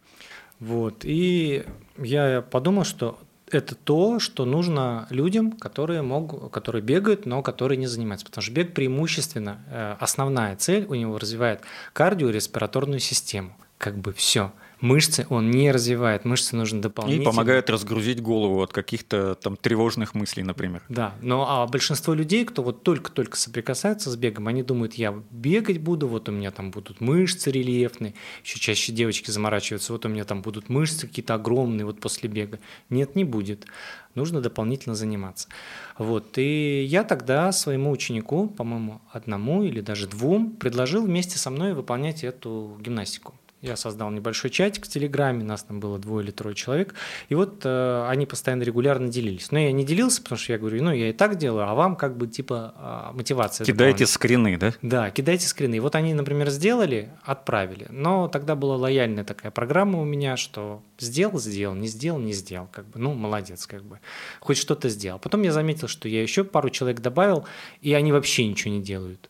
Вот, 0.60 1.04
и 1.04 1.64
я 1.98 2.42
подумал, 2.42 2.84
что 2.84 3.18
это 3.50 3.74
то, 3.74 4.18
что 4.18 4.44
нужно 4.44 5.06
людям, 5.10 5.52
которые, 5.52 6.02
могут, 6.02 6.52
которые 6.52 6.82
бегают, 6.82 7.26
но 7.26 7.42
которые 7.42 7.78
не 7.78 7.86
занимаются. 7.86 8.26
Потому 8.26 8.42
что 8.42 8.52
бег 8.52 8.74
преимущественно, 8.74 9.58
э, 9.68 9.96
основная 9.98 10.56
цель 10.56 10.86
у 10.86 10.94
него 10.94 11.18
развивает 11.18 11.60
кардиореспираторную 11.92 13.00
систему. 13.00 13.56
Как 13.78 13.96
бы 13.98 14.12
все 14.12 14.52
мышцы 14.80 15.26
он 15.28 15.50
не 15.50 15.70
развивает, 15.70 16.24
мышцы 16.24 16.56
нужно 16.56 16.82
дополнительно. 16.82 17.22
И 17.22 17.26
помогает 17.26 17.70
разгрузить 17.70 18.20
голову 18.20 18.62
от 18.62 18.72
каких-то 18.72 19.34
там 19.34 19.56
тревожных 19.56 20.14
мыслей, 20.14 20.42
например. 20.42 20.82
Да, 20.88 21.14
но 21.20 21.46
а 21.48 21.66
большинство 21.66 22.14
людей, 22.14 22.44
кто 22.44 22.62
вот 22.62 22.82
только-только 22.82 23.36
соприкасается 23.36 24.10
с 24.10 24.16
бегом, 24.16 24.48
они 24.48 24.62
думают, 24.62 24.94
я 24.94 25.14
бегать 25.30 25.78
буду, 25.78 26.08
вот 26.08 26.28
у 26.28 26.32
меня 26.32 26.50
там 26.50 26.70
будут 26.70 27.00
мышцы 27.00 27.50
рельефные, 27.50 28.14
еще 28.44 28.58
чаще 28.58 28.92
девочки 28.92 29.30
заморачиваются, 29.30 29.92
вот 29.92 30.04
у 30.06 30.08
меня 30.08 30.24
там 30.24 30.42
будут 30.42 30.68
мышцы 30.68 31.06
какие-то 31.06 31.34
огромные 31.34 31.84
вот 31.84 32.00
после 32.00 32.28
бега. 32.28 32.58
Нет, 32.88 33.16
не 33.16 33.24
будет. 33.24 33.66
Нужно 34.14 34.40
дополнительно 34.40 34.94
заниматься. 34.94 35.48
Вот. 35.96 36.36
И 36.36 36.82
я 36.82 37.04
тогда 37.04 37.52
своему 37.52 37.90
ученику, 37.92 38.48
по-моему, 38.48 39.00
одному 39.12 39.62
или 39.62 39.80
даже 39.80 40.08
двум, 40.08 40.56
предложил 40.56 41.04
вместе 41.04 41.38
со 41.38 41.50
мной 41.50 41.74
выполнять 41.74 42.24
эту 42.24 42.76
гимнастику 42.80 43.34
я 43.62 43.76
создал 43.76 44.10
небольшой 44.10 44.50
чатик 44.50 44.86
в 44.86 44.88
Телеграме, 44.88 45.44
нас 45.44 45.62
там 45.62 45.80
было 45.80 45.98
двое 45.98 46.24
или 46.24 46.30
трое 46.30 46.54
человек, 46.54 46.94
и 47.28 47.34
вот 47.34 47.60
э, 47.64 48.06
они 48.08 48.26
постоянно 48.26 48.62
регулярно 48.62 49.08
делились. 49.08 49.50
Но 49.52 49.58
я 49.58 49.72
не 49.72 49.84
делился, 49.84 50.22
потому 50.22 50.38
что 50.38 50.52
я 50.52 50.58
говорю, 50.58 50.82
ну, 50.82 50.92
я 50.92 51.10
и 51.10 51.12
так 51.12 51.36
делаю, 51.36 51.68
а 51.68 51.74
вам 51.74 51.96
как 51.96 52.16
бы 52.16 52.26
типа 52.26 53.10
э, 53.12 53.16
мотивация. 53.16 53.64
Кидайте 53.64 54.06
скрины, 54.06 54.56
да? 54.56 54.72
Да, 54.82 55.10
кидайте 55.10 55.46
скрины. 55.46 55.76
И 55.76 55.80
вот 55.80 55.94
они, 55.94 56.14
например, 56.14 56.50
сделали, 56.50 57.10
отправили. 57.22 57.86
Но 57.90 58.28
тогда 58.28 58.54
была 58.54 58.76
лояльная 58.76 59.24
такая 59.24 59.50
программа 59.50 60.00
у 60.00 60.04
меня, 60.04 60.36
что 60.36 60.82
сделал, 60.98 61.38
сделал, 61.38 61.74
не 61.74 61.88
сделал, 61.88 62.18
не 62.18 62.32
сделал. 62.32 62.68
Как 62.72 62.86
бы, 62.86 62.98
ну, 62.98 63.14
молодец, 63.14 63.66
как 63.66 63.84
бы. 63.84 64.00
Хоть 64.40 64.56
что-то 64.56 64.88
сделал. 64.88 65.18
Потом 65.18 65.42
я 65.42 65.52
заметил, 65.52 65.88
что 65.88 66.08
я 66.08 66.22
еще 66.22 66.44
пару 66.44 66.70
человек 66.70 67.00
добавил, 67.00 67.46
и 67.80 67.92
они 67.92 68.12
вообще 68.12 68.46
ничего 68.46 68.72
не 68.74 68.82
делают. 68.82 69.29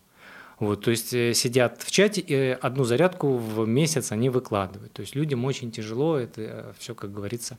Вот, 0.60 0.84
то 0.84 0.90
есть 0.90 1.14
э, 1.14 1.32
сидят 1.32 1.82
в 1.82 1.90
чате 1.90 2.20
и 2.20 2.58
одну 2.60 2.84
зарядку 2.84 3.38
в 3.38 3.66
месяц 3.66 4.12
они 4.12 4.28
выкладывают. 4.28 4.92
То 4.92 5.00
есть 5.00 5.14
людям 5.14 5.46
очень 5.46 5.72
тяжело 5.72 6.18
это 6.18 6.42
э, 6.42 6.72
все, 6.78 6.94
как 6.94 7.12
говорится, 7.12 7.58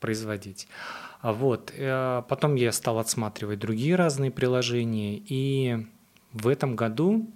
производить. 0.00 0.68
А 1.22 1.32
вот. 1.32 1.72
Э, 1.74 2.22
потом 2.28 2.56
я 2.56 2.70
стал 2.72 2.98
отсматривать 2.98 3.58
другие 3.58 3.96
разные 3.96 4.30
приложения, 4.30 5.16
и 5.26 5.86
в 6.34 6.46
этом 6.46 6.76
году 6.76 7.26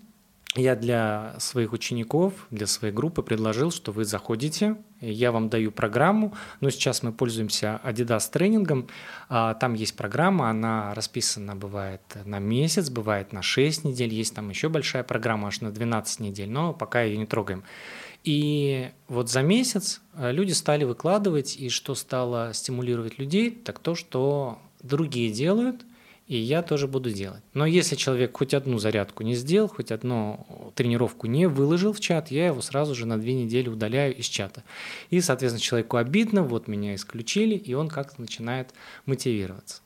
я 0.56 0.76
для 0.76 1.34
своих 1.38 1.72
учеников, 1.72 2.32
для 2.50 2.66
своей 2.66 2.92
группы 2.92 3.22
предложил, 3.22 3.70
что 3.70 3.92
вы 3.92 4.04
заходите, 4.04 4.76
я 5.00 5.32
вам 5.32 5.48
даю 5.48 5.70
программу, 5.70 6.34
но 6.60 6.70
сейчас 6.70 7.02
мы 7.02 7.12
пользуемся 7.12 7.80
Adidas 7.84 8.30
тренингом, 8.30 8.88
а, 9.28 9.54
там 9.54 9.74
есть 9.74 9.96
программа, 9.96 10.50
она 10.50 10.94
расписана 10.94 11.54
бывает 11.54 12.00
на 12.24 12.38
месяц, 12.38 12.90
бывает 12.90 13.32
на 13.32 13.42
6 13.42 13.84
недель, 13.84 14.12
есть 14.12 14.34
там 14.34 14.48
еще 14.48 14.68
большая 14.68 15.04
программа 15.04 15.48
аж 15.48 15.60
на 15.60 15.70
12 15.70 16.20
недель, 16.20 16.50
но 16.50 16.72
пока 16.72 17.02
ее 17.02 17.16
не 17.16 17.26
трогаем. 17.26 17.62
И 18.24 18.90
вот 19.08 19.30
за 19.30 19.42
месяц 19.42 20.00
э, 20.14 20.32
люди 20.32 20.52
стали 20.52 20.84
выкладывать, 20.84 21.56
и 21.56 21.68
что 21.68 21.94
стало 21.94 22.52
стимулировать 22.54 23.18
людей, 23.18 23.50
так 23.50 23.78
то, 23.78 23.94
что 23.94 24.58
другие 24.82 25.30
делают– 25.30 25.84
и 26.26 26.36
я 26.36 26.62
тоже 26.62 26.88
буду 26.88 27.10
делать. 27.10 27.42
Но 27.54 27.66
если 27.66 27.94
человек 27.94 28.36
хоть 28.36 28.52
одну 28.52 28.78
зарядку 28.78 29.22
не 29.22 29.34
сделал, 29.34 29.68
хоть 29.68 29.92
одну 29.92 30.72
тренировку 30.74 31.26
не 31.26 31.46
выложил 31.46 31.92
в 31.92 32.00
чат, 32.00 32.30
я 32.30 32.46
его 32.46 32.60
сразу 32.60 32.94
же 32.94 33.06
на 33.06 33.18
две 33.18 33.34
недели 33.34 33.68
удаляю 33.68 34.14
из 34.14 34.26
чата. 34.26 34.64
И, 35.10 35.20
соответственно, 35.20 35.60
человеку 35.60 35.96
обидно, 35.96 36.42
вот 36.42 36.66
меня 36.66 36.94
исключили, 36.94 37.54
и 37.54 37.74
он 37.74 37.88
как-то 37.88 38.20
начинает 38.20 38.70
мотивироваться. 39.06 39.82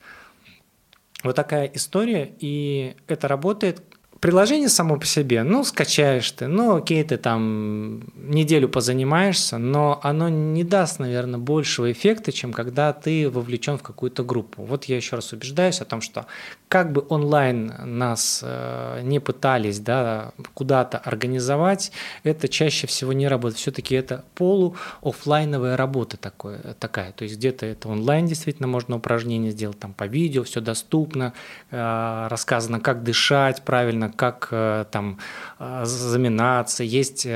Вот 1.23 1.35
такая 1.35 1.65
история, 1.67 2.33
и 2.39 2.95
это 3.07 3.27
работает 3.27 3.83
Приложение 4.21 4.69
само 4.69 4.99
по 4.99 5.05
себе, 5.07 5.41
ну, 5.41 5.63
скачаешь 5.63 6.29
ты, 6.29 6.45
ну, 6.45 6.75
окей, 6.75 7.03
ты 7.03 7.17
там 7.17 8.03
неделю 8.15 8.69
позанимаешься, 8.69 9.57
но 9.57 9.99
оно 10.03 10.29
не 10.29 10.63
даст, 10.63 10.99
наверное, 10.99 11.39
большего 11.39 11.91
эффекта, 11.91 12.31
чем 12.31 12.53
когда 12.53 12.93
ты 12.93 13.27
вовлечен 13.27 13.79
в 13.79 13.81
какую-то 13.81 14.23
группу. 14.23 14.61
Вот 14.61 14.85
я 14.85 14.95
еще 14.95 15.15
раз 15.15 15.33
убеждаюсь 15.33 15.81
о 15.81 15.85
том, 15.85 16.01
что 16.01 16.27
как 16.71 16.93
бы 16.93 17.05
онлайн 17.09 17.73
нас 17.83 18.39
э, 18.41 19.01
не 19.03 19.19
пытались 19.19 19.79
да, 19.79 20.31
куда-то 20.53 20.99
организовать, 20.99 21.91
это 22.23 22.47
чаще 22.47 22.87
всего 22.87 23.11
не 23.11 23.27
работает. 23.27 23.59
Все-таки 23.59 23.93
это 23.93 24.23
полу-офлайновая 24.35 25.75
работа 25.75 26.15
такое, 26.15 26.59
такая. 26.79 27.11
То 27.11 27.25
есть 27.25 27.35
где-то 27.35 27.65
это 27.65 27.89
онлайн 27.89 28.25
действительно 28.25 28.69
можно 28.69 28.95
упражнение 28.95 29.51
сделать, 29.51 29.79
там 29.79 29.91
по 29.93 30.05
видео 30.05 30.43
все 30.45 30.61
доступно, 30.61 31.33
э, 31.71 32.27
рассказано, 32.29 32.79
как 32.79 33.03
дышать 33.03 33.63
правильно, 33.63 34.09
как 34.09 34.47
э, 34.51 34.85
там 34.91 35.19
заминаться, 35.59 36.85
есть 36.85 37.27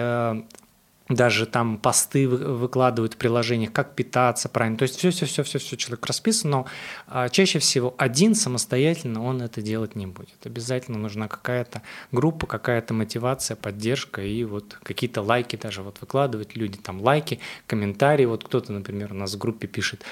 даже 1.10 1.46
там 1.46 1.78
посты 1.78 2.28
выкладывают 2.28 3.14
в 3.14 3.18
приложениях, 3.18 3.72
как 3.72 3.94
питаться 3.94 4.50
правильно. 4.50 4.78
То 4.78 4.84
есть 4.84 4.98
все, 4.98 5.12
все, 5.12 5.26
все, 5.26 5.44
все, 5.44 5.60
все 5.60 5.78
человек 5.78 6.06
расписан, 6.06 6.52
но 6.52 6.66
а, 7.08 7.30
чаще 7.30 7.60
всего 7.60 7.94
один 7.98 8.34
самостоятельно 8.34 9.24
он 9.24 9.42
это 9.42 9.62
делать 9.62 9.96
не 9.96 10.08
будет. 10.08 10.46
Обязательно 10.46 10.98
нужна 10.98 11.28
какая-то 11.28 11.84
группа, 12.12 12.48
какая-то 12.48 12.94
мотивация, 12.94 13.56
поддержка 13.56 14.24
и 14.24 14.44
вот 14.44 14.78
какие-то 14.82 15.22
лайки 15.22 15.56
даже 15.56 15.84
вот 15.84 16.02
выкладывать 16.02 16.56
люди 16.56 16.78
там 16.80 17.02
лайки, 17.02 17.40
комментарии. 17.68 18.26
Вот 18.26 18.44
кто-то, 18.44 18.74
например, 18.74 19.12
у 19.12 19.16
нас 19.16 19.36
в 19.36 19.38
группе 19.38 19.68
пишет, 19.68 20.04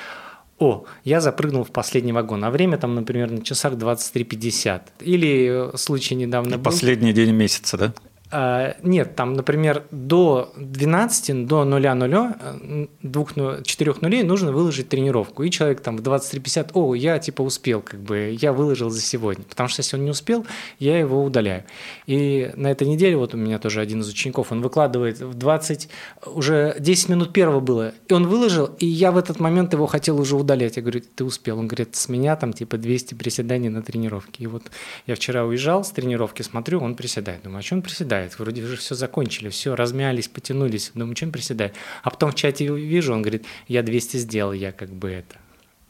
о, 0.60 0.86
я 1.04 1.22
запрыгнул 1.22 1.64
в 1.64 1.72
последний 1.72 2.14
вагон, 2.14 2.46
а 2.46 2.52
время 2.52 2.78
там, 2.78 2.94
например, 2.94 3.32
на 3.32 3.44
часах 3.44 3.74
23.50. 3.74 4.82
Или 5.00 5.76
случай 5.76 6.14
недавно 6.14 6.58
был. 6.58 6.64
Последний 6.64 7.14
день 7.14 7.32
месяца, 7.32 7.78
да? 7.78 7.94
А, 8.36 8.76
нет, 8.82 9.16
там, 9.16 9.36
например, 9.36 9.84
до 9.92 10.52
12, 10.58 11.46
до 11.46 11.66
0 11.66 11.82
0 11.96 12.88
2, 13.04 13.64
4 13.64 13.94
нулей 14.02 14.24
нужно 14.24 14.52
выложить 14.52 14.90
тренировку. 14.90 15.44
И 15.44 15.52
человек 15.52 15.82
там 15.82 15.98
в 15.98 16.02
23.50, 16.02 16.72
о, 16.74 16.96
я 16.96 17.20
типа 17.20 17.44
успел, 17.44 17.82
как 17.82 18.00
бы, 18.00 18.36
я 18.42 18.52
выложил 18.52 18.90
за 18.90 19.02
сегодня. 19.02 19.44
Потому 19.48 19.70
что 19.70 19.82
если 19.82 19.98
он 19.98 20.06
не 20.06 20.10
успел, 20.10 20.48
я 20.80 20.98
его 20.98 21.24
удаляю. 21.24 21.64
И 22.08 22.52
на 22.56 22.72
этой 22.72 22.88
неделе, 22.88 23.16
вот 23.18 23.36
у 23.36 23.38
меня 23.38 23.60
тоже 23.60 23.82
один 23.82 24.02
из 24.02 24.10
учеников, 24.10 24.52
он 24.52 24.62
выкладывает 24.62 25.20
в 25.20 25.36
20, 25.36 25.90
уже 26.26 26.76
10 26.80 27.10
минут 27.10 27.34
первого 27.34 27.60
было, 27.60 27.94
и 28.08 28.14
он 28.14 28.26
выложил, 28.26 28.66
и 28.80 28.88
я 28.88 29.12
в 29.12 29.18
этот 29.18 29.40
момент 29.40 29.74
его 29.74 29.86
хотел 29.86 30.20
уже 30.20 30.36
удалять. 30.36 30.78
Я 30.78 30.82
говорю, 30.82 31.02
ты 31.16 31.24
успел. 31.24 31.60
Он 31.60 31.68
говорит, 31.68 31.96
с 31.96 32.10
меня 32.10 32.36
там 32.36 32.52
типа 32.52 32.78
200 32.78 33.14
приседаний 33.14 33.70
на 33.70 33.84
тренировке. 33.84 34.46
И 34.46 34.48
вот 34.48 34.64
я 35.06 35.14
вчера 35.14 35.46
уезжал 35.46 35.84
с 35.84 35.92
тренировки, 35.92 36.42
смотрю, 36.42 36.80
он 36.80 36.96
приседает. 36.96 37.44
Думаю, 37.44 37.60
а 37.60 37.62
что 37.62 37.76
он 37.76 37.84
приседает? 37.84 38.23
Приседает. 38.24 38.40
Вроде 38.40 38.64
уже 38.64 38.78
все 38.78 38.96
закончили, 38.96 39.50
все, 39.50 39.76
размялись, 39.76 40.28
потянулись. 40.28 40.92
Думаю, 40.94 41.16
чем 41.16 41.32
приседает? 41.32 41.76
А 42.04 42.10
потом 42.10 42.32
в 42.32 42.36
чате 42.36 42.68
вижу, 42.68 43.14
он 43.14 43.22
говорит, 43.22 43.46
я 43.68 43.84
200 43.84 44.18
сделал, 44.18 44.54
я 44.54 44.72
как 44.72 44.90
бы 44.90 45.10
это 45.10 45.36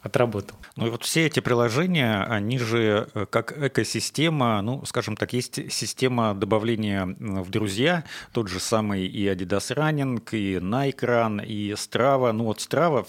отработал. 0.02 0.58
Ну 0.76 0.88
и 0.88 0.90
вот 0.90 1.04
все 1.04 1.26
эти 1.26 1.40
приложения, 1.40 2.24
они 2.24 2.60
же 2.60 3.08
э, 3.14 3.26
как 3.30 3.58
экосистема, 3.58 4.62
ну, 4.62 4.84
скажем 4.86 5.16
так, 5.16 5.32
есть 5.32 5.72
система 5.72 6.34
добавления 6.34 7.06
в 7.06 7.50
друзья, 7.50 8.04
тот 8.34 8.50
же 8.50 8.60
самый 8.60 9.08
и 9.08 9.28
Adidas 9.28 9.74
Running, 9.74 10.22
и 10.32 10.56
Nike 10.56 11.00
Run, 11.00 11.46
и 11.46 11.72
Strava. 11.72 12.34
Ну 12.34 12.44
вот 12.44 12.58
Strava 12.58 13.08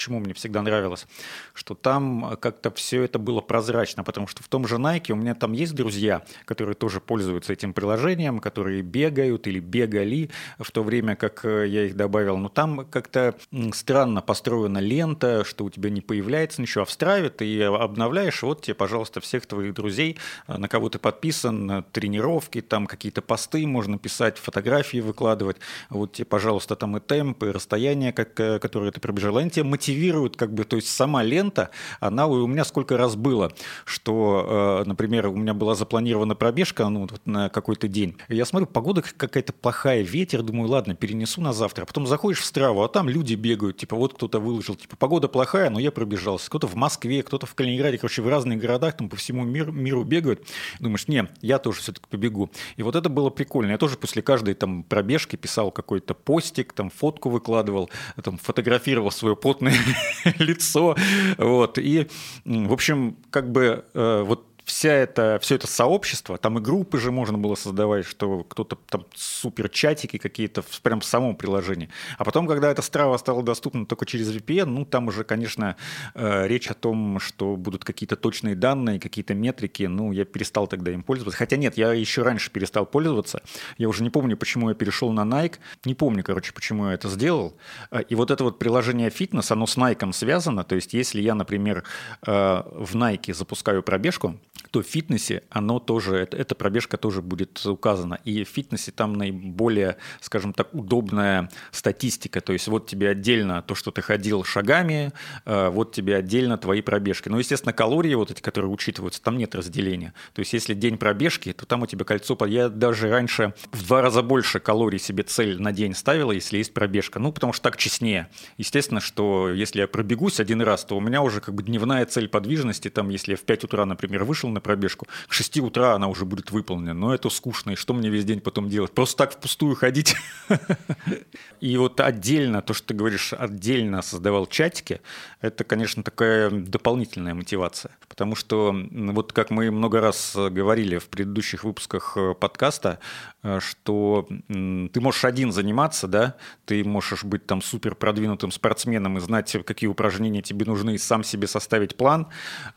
почему 0.00 0.18
мне 0.18 0.32
всегда 0.32 0.62
нравилось, 0.62 1.06
что 1.52 1.74
там 1.74 2.38
как-то 2.40 2.70
все 2.70 3.02
это 3.02 3.18
было 3.18 3.42
прозрачно, 3.42 4.02
потому 4.02 4.26
что 4.28 4.42
в 4.42 4.48
том 4.48 4.66
же 4.66 4.76
Nike 4.76 5.12
у 5.12 5.14
меня 5.14 5.34
там 5.34 5.52
есть 5.52 5.74
друзья, 5.74 6.22
которые 6.46 6.74
тоже 6.74 7.02
пользуются 7.02 7.52
этим 7.52 7.74
приложением, 7.74 8.38
которые 8.38 8.80
бегают 8.80 9.46
или 9.46 9.60
бегали 9.60 10.30
в 10.58 10.70
то 10.70 10.82
время, 10.82 11.16
как 11.16 11.44
э, 11.44 11.66
я 11.68 11.84
их 11.84 11.96
добавил. 11.96 12.38
Но 12.38 12.48
там 12.48 12.86
как-то 12.86 13.34
странно 13.74 14.22
построена 14.22 14.78
лента, 14.78 15.44
что 15.44 15.66
у 15.66 15.70
тебя 15.70 15.90
не 15.90 16.00
появляется 16.00 16.62
ничего, 16.62 16.84
а 16.84 16.86
в 16.86 16.90
Страве 16.90 17.28
ты 17.28 17.62
обновляешь, 17.64 18.42
вот 18.42 18.62
тебе, 18.62 18.76
пожалуйста, 18.76 19.20
всех 19.20 19.44
твоих 19.44 19.74
друзей, 19.74 20.16
э, 20.48 20.56
на 20.56 20.68
кого 20.68 20.88
ты 20.88 20.98
подписан, 20.98 21.70
э, 21.70 21.82
тренировки, 21.92 22.62
там 22.62 22.86
какие-то 22.86 23.20
посты 23.20 23.66
можно 23.66 23.98
писать, 23.98 24.38
фотографии 24.38 25.02
выкладывать, 25.02 25.58
вот 25.90 26.14
тебе, 26.14 26.24
пожалуйста, 26.24 26.74
там 26.74 26.96
и 26.96 27.00
темп, 27.00 27.42
и 27.42 27.50
расстояние, 27.50 28.14
как, 28.14 28.32
которое 28.32 28.92
ты 28.92 29.00
пробежал, 29.00 29.36
они 29.36 29.50
тебе 29.50 29.64
мотивирует, 29.90 30.36
как 30.36 30.54
бы, 30.54 30.64
то 30.64 30.76
есть 30.76 30.88
сама 30.88 31.22
лента, 31.22 31.70
она 32.00 32.26
у 32.26 32.46
меня 32.46 32.64
сколько 32.64 32.96
раз 32.96 33.16
было, 33.16 33.52
что, 33.84 34.82
э, 34.84 34.88
например, 34.88 35.28
у 35.28 35.36
меня 35.36 35.54
была 35.54 35.74
запланирована 35.74 36.34
пробежка 36.34 36.88
ну, 36.88 37.08
на 37.24 37.48
какой-то 37.48 37.88
день. 37.88 38.16
Я 38.28 38.44
смотрю, 38.44 38.66
погода 38.66 39.02
какая-то 39.02 39.52
плохая, 39.52 40.02
ветер, 40.02 40.42
думаю, 40.42 40.70
ладно, 40.70 40.94
перенесу 40.94 41.40
на 41.40 41.52
завтра. 41.52 41.84
Потом 41.84 42.06
заходишь 42.06 42.40
в 42.40 42.44
страву, 42.44 42.82
а 42.82 42.88
там 42.88 43.08
люди 43.08 43.34
бегают, 43.34 43.78
типа 43.78 43.96
вот 43.96 44.14
кто-то 44.14 44.38
выложил, 44.38 44.76
типа 44.76 44.96
погода 44.96 45.28
плохая, 45.28 45.70
но 45.70 45.80
я 45.80 45.90
пробежался. 45.90 46.48
Кто-то 46.48 46.66
в 46.66 46.74
Москве, 46.76 47.22
кто-то 47.22 47.46
в 47.46 47.54
Калининграде, 47.54 47.98
короче, 47.98 48.22
в 48.22 48.28
разных 48.28 48.58
городах, 48.58 48.96
там 48.96 49.08
по 49.08 49.16
всему 49.16 49.44
миру, 49.44 49.72
миру 49.72 50.04
бегают. 50.04 50.46
Думаешь, 50.78 51.08
не, 51.08 51.28
я 51.42 51.58
тоже 51.58 51.80
все-таки 51.80 52.06
побегу. 52.08 52.50
И 52.76 52.82
вот 52.82 52.94
это 52.94 53.08
было 53.08 53.30
прикольно. 53.30 53.72
Я 53.72 53.78
тоже 53.78 53.96
после 53.96 54.22
каждой 54.22 54.54
там 54.54 54.82
пробежки 54.84 55.36
писал 55.36 55.70
какой-то 55.70 56.14
постик, 56.14 56.72
там 56.72 56.90
фотку 56.90 57.28
выкладывал, 57.28 57.90
там 58.22 58.38
фотографировал 58.38 59.10
свое 59.10 59.36
потное 59.36 59.74
лицо. 60.38 60.96
Вот. 61.38 61.78
И, 61.78 62.08
в 62.44 62.72
общем, 62.72 63.16
как 63.30 63.50
бы 63.50 63.84
э, 63.94 64.22
вот 64.26 64.49
вся 64.70 64.92
это, 64.92 65.38
все 65.42 65.56
это 65.56 65.66
сообщество, 65.66 66.38
там 66.38 66.58
и 66.58 66.60
группы 66.60 66.98
же 66.98 67.10
можно 67.10 67.36
было 67.36 67.56
создавать, 67.56 68.06
что 68.06 68.44
кто-то 68.44 68.76
там 68.88 69.04
супер 69.14 69.68
чатики 69.68 70.16
какие-то 70.16 70.62
прям 70.82 71.00
в 71.00 71.04
самом 71.04 71.36
приложении. 71.36 71.90
А 72.18 72.24
потом, 72.24 72.46
когда 72.46 72.70
эта 72.70 72.80
страва 72.80 73.18
стала 73.18 73.42
доступна 73.42 73.84
только 73.84 74.06
через 74.06 74.34
VPN, 74.34 74.66
ну 74.66 74.84
там 74.84 75.08
уже, 75.08 75.24
конечно, 75.24 75.76
э, 76.14 76.46
речь 76.46 76.68
о 76.68 76.74
том, 76.74 77.18
что 77.18 77.56
будут 77.56 77.84
какие-то 77.84 78.16
точные 78.16 78.54
данные, 78.54 79.00
какие-то 79.00 79.34
метрики, 79.34 79.82
ну 79.82 80.12
я 80.12 80.24
перестал 80.24 80.66
тогда 80.66 80.92
им 80.92 81.02
пользоваться. 81.02 81.36
Хотя 81.36 81.56
нет, 81.56 81.76
я 81.76 81.92
еще 81.92 82.22
раньше 82.22 82.50
перестал 82.50 82.86
пользоваться. 82.86 83.42
Я 83.76 83.88
уже 83.88 84.02
не 84.02 84.10
помню, 84.10 84.36
почему 84.36 84.68
я 84.68 84.74
перешел 84.74 85.12
на 85.12 85.22
Nike. 85.22 85.56
Не 85.84 85.94
помню, 85.94 86.22
короче, 86.22 86.52
почему 86.52 86.86
я 86.86 86.94
это 86.94 87.08
сделал. 87.08 87.56
Э, 87.90 88.02
и 88.08 88.14
вот 88.14 88.30
это 88.30 88.44
вот 88.44 88.58
приложение 88.58 89.10
фитнес, 89.10 89.50
оно 89.50 89.66
с 89.66 89.76
Nike 89.76 90.12
связано. 90.12 90.64
То 90.64 90.76
есть 90.76 90.94
если 90.94 91.20
я, 91.20 91.34
например, 91.34 91.84
э, 92.26 92.30
в 92.30 92.94
Nike 92.94 93.34
запускаю 93.34 93.82
пробежку, 93.82 94.38
то 94.70 94.82
в 94.82 94.86
фитнесе 94.86 95.42
оно 95.50 95.78
тоже, 95.78 96.28
эта 96.30 96.54
пробежка 96.54 96.96
тоже 96.96 97.22
будет 97.22 97.64
указана. 97.66 98.18
И 98.24 98.44
в 98.44 98.48
фитнесе 98.48 98.92
там 98.92 99.14
наиболее, 99.14 99.96
скажем 100.20 100.52
так, 100.52 100.74
удобная 100.74 101.50
статистика. 101.72 102.40
То 102.40 102.52
есть 102.52 102.68
вот 102.68 102.86
тебе 102.86 103.08
отдельно 103.08 103.62
то, 103.62 103.74
что 103.74 103.90
ты 103.90 104.02
ходил 104.02 104.44
шагами, 104.44 105.12
э, 105.44 105.68
вот 105.70 105.92
тебе 105.92 106.16
отдельно 106.16 106.58
твои 106.58 106.82
пробежки. 106.82 107.28
Но, 107.28 107.38
естественно, 107.38 107.72
калории 107.72 108.14
вот 108.14 108.30
эти, 108.30 108.40
которые 108.40 108.70
учитываются, 108.70 109.22
там 109.22 109.38
нет 109.38 109.54
разделения. 109.54 110.14
То 110.34 110.40
есть 110.40 110.52
если 110.52 110.74
день 110.74 110.98
пробежки, 110.98 111.52
то 111.52 111.66
там 111.66 111.82
у 111.82 111.86
тебя 111.86 112.04
кольцо... 112.04 112.36
Я 112.46 112.68
даже 112.68 113.10
раньше 113.10 113.54
в 113.72 113.86
два 113.86 114.02
раза 114.02 114.22
больше 114.22 114.60
калорий 114.60 114.98
себе 114.98 115.22
цель 115.22 115.60
на 115.60 115.72
день 115.72 115.94
ставила, 115.94 116.32
если 116.32 116.58
есть 116.58 116.74
пробежка. 116.74 117.18
Ну, 117.18 117.32
потому 117.32 117.52
что 117.52 117.62
так 117.64 117.76
честнее. 117.76 118.28
Естественно, 118.58 119.00
что 119.00 119.50
если 119.50 119.80
я 119.80 119.88
пробегусь 119.88 120.40
один 120.40 120.60
раз, 120.62 120.84
то 120.84 120.96
у 120.96 121.00
меня 121.00 121.22
уже 121.22 121.40
как 121.40 121.54
бы 121.54 121.62
дневная 121.62 122.06
цель 122.06 122.28
подвижности, 122.28 122.88
там, 122.90 123.08
если 123.08 123.32
я 123.32 123.36
в 123.36 123.42
5 123.42 123.64
утра, 123.64 123.84
например, 123.84 124.24
вышел 124.24 124.49
на 124.50 124.60
на 124.60 124.62
пробежку. 124.62 125.06
К 125.28 125.32
6 125.32 125.58
утра 125.60 125.94
она 125.94 126.08
уже 126.08 126.24
будет 126.24 126.50
выполнена, 126.50 126.94
но 126.94 127.14
это 127.14 127.30
скучно, 127.30 127.72
и 127.72 127.76
что 127.76 127.94
мне 127.94 128.10
весь 128.10 128.24
день 128.24 128.40
потом 128.40 128.68
делать? 128.68 128.92
Просто 128.92 129.16
так 129.16 129.32
впустую 129.32 129.74
ходить? 129.74 130.14
И 131.60 131.76
вот 131.76 132.00
отдельно, 132.00 132.62
то, 132.62 132.74
что 132.74 132.88
ты 132.88 132.94
говоришь, 132.94 133.32
отдельно 133.32 134.02
создавал 134.02 134.46
чатики, 134.46 135.00
это, 135.40 135.64
конечно, 135.64 136.02
такая 136.02 136.50
дополнительная 136.50 137.34
мотивация. 137.34 137.92
Потому 138.08 138.34
что, 138.34 138.74
вот 138.90 139.32
как 139.32 139.50
мы 139.50 139.70
много 139.70 140.00
раз 140.00 140.34
говорили 140.36 140.98
в 140.98 141.08
предыдущих 141.08 141.64
выпусках 141.64 142.16
э, 142.16 142.34
подкаста, 142.34 142.98
э, 143.42 143.60
что 143.60 144.28
ты 144.48 145.00
можешь 145.00 145.24
один 145.24 145.52
заниматься, 145.52 146.06
да, 146.06 146.36
ты 146.64 146.84
можешь 146.84 147.24
быть 147.24 147.46
там 147.46 147.62
супер 147.62 147.94
продвинутым 147.94 148.50
спортсменом 148.50 149.18
и 149.18 149.20
знать, 149.20 149.56
какие 149.64 149.88
упражнения 149.88 150.42
тебе 150.42 150.66
нужны, 150.66 150.94
и 150.94 150.98
сам 150.98 151.24
себе 151.24 151.46
составить 151.46 151.96
план, 151.96 152.26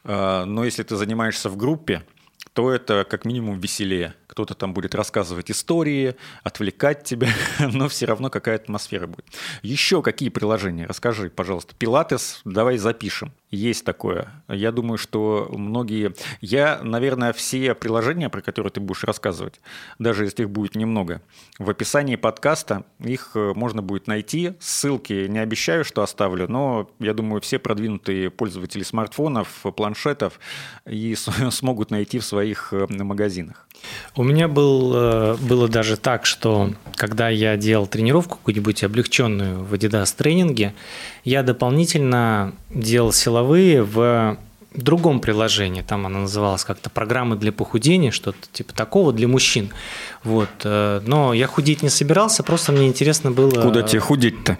э, 0.03 0.43
но 0.45 0.65
если 0.65 0.83
ты 0.83 0.95
занимаешься 0.95 1.49
в 1.49 1.57
группе, 1.63 2.03
то 2.51 2.71
это 2.71 3.05
как 3.09 3.23
минимум 3.23 3.57
веселее 3.57 4.15
кто-то 4.27 4.53
там 4.55 4.73
будет 4.73 4.95
рассказывать 4.95 5.49
истории, 5.51 6.15
отвлекать 6.43 7.03
тебя, 7.03 7.29
но 7.59 7.87
все 7.87 8.05
равно 8.07 8.29
какая 8.29 8.55
атмосфера 8.55 9.05
будет. 9.05 9.27
Еще 9.61 10.01
какие 10.01 10.29
приложения? 10.29 10.87
Расскажи, 10.87 11.29
пожалуйста. 11.29 11.75
Пилатес, 11.77 12.41
давай 12.43 12.77
запишем. 12.77 13.31
Есть 13.53 13.85
такое. 13.85 14.29
Я 14.47 14.71
думаю, 14.71 14.97
что 14.97 15.47
многие... 15.51 16.15
Я, 16.41 16.79
наверное, 16.81 17.33
все 17.33 17.75
приложения, 17.75 18.27
про 18.27 18.41
которые 18.41 18.71
ты 18.71 18.79
будешь 18.79 19.03
рассказывать, 19.03 19.61
даже 19.99 20.23
если 20.23 20.41
их 20.41 20.49
будет 20.49 20.73
немного, 20.73 21.21
в 21.59 21.69
описании 21.69 22.15
подкаста 22.15 22.83
их 22.99 23.33
э, 23.35 23.53
можно 23.55 23.83
будет 23.83 24.07
найти. 24.07 24.53
Ссылки 24.59 25.27
не 25.27 25.37
обещаю, 25.37 25.85
что 25.85 26.01
оставлю, 26.01 26.47
но 26.47 26.89
я 26.97 27.13
думаю, 27.13 27.41
все 27.41 27.59
продвинутые 27.59 28.31
пользователи 28.31 28.81
смартфонов, 28.81 29.47
планшетов 29.75 30.39
и 30.87 31.15
смогут 31.51 31.91
найти 31.91 32.17
в 32.17 32.25
своих 32.25 32.73
э, 32.73 32.87
магазинах. 32.89 33.67
У 34.15 34.23
меня 34.23 34.47
был, 34.47 34.93
э, 34.95 35.37
было 35.37 35.67
даже 35.67 35.97
так, 35.97 36.25
что 36.25 36.71
когда 36.95 37.29
я 37.29 37.55
делал 37.57 37.85
тренировку 37.85 38.37
какую-нибудь 38.37 38.83
облегченную 38.83 39.63
в 39.63 39.73
Adidas 39.73 40.15
тренинге, 40.15 40.73
я 41.23 41.43
дополнительно 41.43 42.55
делал 42.69 43.11
силовые 43.11 43.42
в 43.43 44.37
другом 44.73 45.19
приложении, 45.19 45.81
там 45.81 46.05
она 46.05 46.19
называлась 46.19 46.63
как-то 46.63 46.89
«Программы 46.89 47.35
для 47.35 47.51
похудения», 47.51 48.11
что-то 48.11 48.39
типа 48.51 48.73
такого 48.73 49.13
для 49.13 49.27
мужчин. 49.27 49.69
Вот. 50.23 50.49
Э, 50.63 51.01
но 51.05 51.33
я 51.33 51.47
худеть 51.47 51.83
не 51.83 51.89
собирался, 51.89 52.43
просто 52.43 52.71
мне 52.71 52.87
интересно 52.87 53.31
было... 53.31 53.51
Куда 53.61 53.83
тебе 53.83 53.99
худеть-то? 53.99 54.57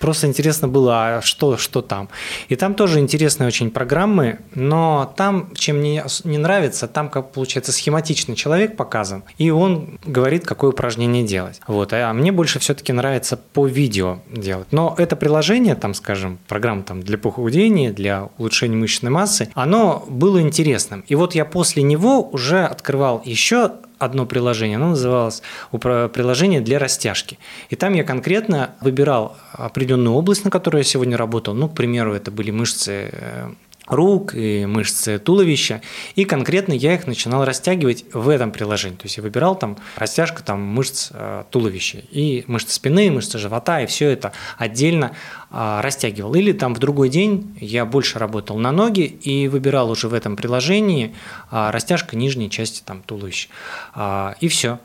Просто 0.00 0.26
интересно 0.26 0.66
было, 0.66 1.18
а 1.18 1.22
что, 1.22 1.56
что 1.56 1.82
там. 1.82 2.08
И 2.48 2.56
там 2.56 2.74
тоже 2.74 2.98
интересные 2.98 3.46
очень 3.46 3.70
программы, 3.70 4.38
но 4.54 5.12
там, 5.16 5.50
чем 5.54 5.76
мне 5.76 6.04
не 6.24 6.38
нравится, 6.38 6.88
там, 6.88 7.10
как 7.10 7.32
получается, 7.32 7.70
схематичный 7.70 8.34
человек 8.34 8.76
показан, 8.76 9.22
и 9.38 9.50
он 9.50 9.98
говорит, 10.04 10.46
какое 10.46 10.70
упражнение 10.70 11.24
делать. 11.24 11.60
Вот. 11.66 11.92
А 11.92 12.12
мне 12.14 12.32
больше 12.32 12.58
все-таки 12.58 12.92
нравится 12.92 13.36
по 13.36 13.66
видео 13.66 14.20
делать. 14.30 14.68
Но 14.70 14.94
это 14.96 15.16
приложение, 15.16 15.74
там, 15.74 15.92
скажем, 15.92 16.38
программа 16.48 16.82
там, 16.82 17.02
для 17.02 17.18
похудения, 17.18 17.92
для 17.92 18.30
улучшения 18.38 18.76
мышечной 18.76 19.10
массы, 19.10 19.50
оно 19.54 20.04
было 20.08 20.40
интересным. 20.40 21.04
И 21.08 21.14
вот 21.14 21.34
я 21.34 21.44
после 21.44 21.82
него 21.82 22.22
уже 22.22 22.64
открывал 22.64 23.20
еще 23.24 23.72
одно 24.00 24.26
приложение, 24.26 24.76
оно 24.76 24.88
называлось 24.90 25.42
приложение 25.70 26.60
для 26.60 26.78
растяжки. 26.78 27.38
И 27.68 27.76
там 27.76 27.94
я 27.94 28.02
конкретно 28.02 28.74
выбирал 28.80 29.36
определенную 29.52 30.14
область, 30.14 30.44
на 30.44 30.50
которой 30.50 30.78
я 30.78 30.84
сегодня 30.84 31.16
работал. 31.16 31.54
Ну, 31.54 31.68
к 31.68 31.74
примеру, 31.74 32.14
это 32.14 32.30
были 32.30 32.50
мышцы 32.50 33.10
э, 33.12 33.50
рук 33.90 34.34
и 34.34 34.66
мышцы 34.66 35.18
туловища. 35.18 35.82
И 36.14 36.24
конкретно 36.24 36.72
я 36.72 36.94
их 36.94 37.06
начинал 37.06 37.44
растягивать 37.44 38.04
в 38.12 38.28
этом 38.28 38.52
приложении. 38.52 38.96
То 38.96 39.04
есть 39.04 39.16
я 39.16 39.22
выбирал 39.22 39.56
там 39.56 39.76
растяжка 39.96 40.42
там, 40.42 40.60
мышц 40.60 41.10
э, 41.12 41.44
туловища 41.50 42.02
и 42.10 42.44
мышцы 42.46 42.74
спины, 42.74 43.10
мышцы 43.10 43.38
живота, 43.38 43.80
и 43.80 43.86
все 43.86 44.10
это 44.10 44.32
отдельно 44.58 45.12
э, 45.50 45.80
растягивал. 45.82 46.34
Или 46.34 46.52
там 46.52 46.74
в 46.74 46.78
другой 46.78 47.08
день 47.08 47.56
я 47.60 47.84
больше 47.84 48.18
работал 48.18 48.58
на 48.58 48.72
ноги 48.72 49.02
и 49.02 49.48
выбирал 49.48 49.90
уже 49.90 50.08
в 50.08 50.14
этом 50.14 50.36
приложении 50.36 51.14
э, 51.50 51.70
растяжка 51.70 52.16
нижней 52.16 52.50
части 52.50 52.82
там, 52.84 53.02
туловища. 53.02 53.48
Э, 53.94 54.34
и 54.40 54.48
все. 54.48 54.78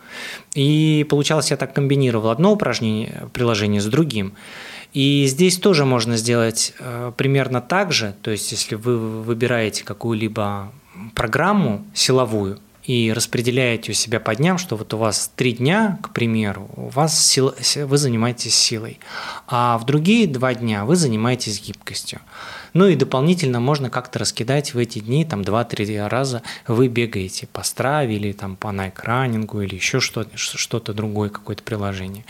И 0.55 1.05
получалось, 1.09 1.51
я 1.51 1.57
так 1.57 1.73
комбинировал 1.73 2.29
одно 2.29 2.53
упражнение, 2.53 3.27
приложение 3.33 3.81
с 3.81 3.85
другим. 3.85 4.33
И 4.95 5.25
здесь 5.27 5.57
тоже 5.57 5.83
можно 5.83 6.15
сделать 6.15 6.73
э, 6.79 7.11
примерно 7.17 7.59
так 7.59 7.91
же, 7.91 8.15
то 8.21 8.31
есть 8.31 8.53
если 8.53 8.75
вы 8.75 8.97
выбираете 8.97 9.83
какую-либо 9.83 10.71
программу 11.13 11.85
силовую 11.93 12.59
и 12.85 13.11
распределяете 13.11 13.91
у 13.91 13.93
себя 13.93 14.21
по 14.21 14.33
дням, 14.33 14.57
что 14.57 14.77
вот 14.77 14.93
у 14.93 14.97
вас 14.97 15.29
три 15.35 15.51
дня, 15.51 15.99
к 16.01 16.11
примеру, 16.11 16.69
у 16.77 16.87
вас 16.87 17.19
сил, 17.19 17.53
вы 17.75 17.97
занимаетесь 17.97 18.55
силой, 18.55 18.99
а 19.47 19.77
в 19.79 19.85
другие 19.85 20.27
два 20.27 20.53
дня 20.53 20.85
вы 20.85 20.95
занимаетесь 20.95 21.61
гибкостью. 21.61 22.21
Ну 22.73 22.87
и 22.87 22.95
дополнительно 22.95 23.59
можно 23.59 23.89
как-то 23.89 24.19
раскидать 24.19 24.73
в 24.73 24.77
эти 24.77 24.99
дни, 24.99 25.25
там 25.25 25.41
2-3 25.41 26.07
раза 26.07 26.41
вы 26.67 26.87
бегаете 26.87 27.47
по 27.47 27.63
страве 27.63 28.15
или 28.15 28.31
там 28.31 28.55
по 28.55 28.71
найкранингу 28.71 29.59
или 29.59 29.75
еще 29.75 29.99
что-то, 29.99 30.37
что-то 30.37 30.93
другое, 30.93 31.29
какое-то 31.29 31.63
приложение. 31.63 32.23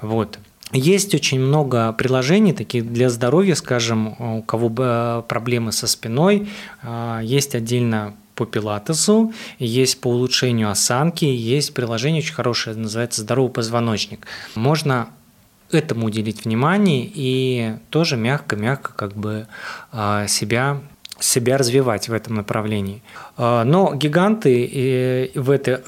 Вот. 0.00 0.38
Есть 0.76 1.14
очень 1.14 1.38
много 1.38 1.92
приложений 1.92 2.54
таких 2.54 2.92
для 2.92 3.08
здоровья, 3.08 3.54
скажем, 3.54 4.20
у 4.20 4.42
кого 4.42 4.72
э, 4.76 5.22
проблемы 5.28 5.70
со 5.70 5.86
спиной, 5.86 6.48
э, 6.82 7.20
есть 7.22 7.54
отдельно 7.54 8.14
по 8.34 8.44
пилатесу, 8.44 9.32
есть 9.60 10.00
по 10.00 10.08
улучшению 10.08 10.70
осанки, 10.70 11.24
есть 11.24 11.74
приложение 11.74 12.22
очень 12.22 12.34
хорошее, 12.34 12.76
называется 12.76 13.22
«Здоровый 13.22 13.52
позвоночник». 13.52 14.26
Можно 14.56 15.10
этому 15.70 16.06
уделить 16.06 16.44
внимание 16.44 17.08
и 17.12 17.76
тоже 17.90 18.16
мягко-мягко 18.16 18.92
как 18.94 19.14
бы 19.14 19.46
э, 19.92 20.26
себя 20.28 20.80
себя 21.20 21.56
развивать 21.58 22.08
в 22.08 22.12
этом 22.12 22.34
направлении. 22.34 23.02
А, 23.36 23.64
но 23.64 23.94
гиганты 23.94 25.30
в 25.34 25.50
этой 25.50 25.78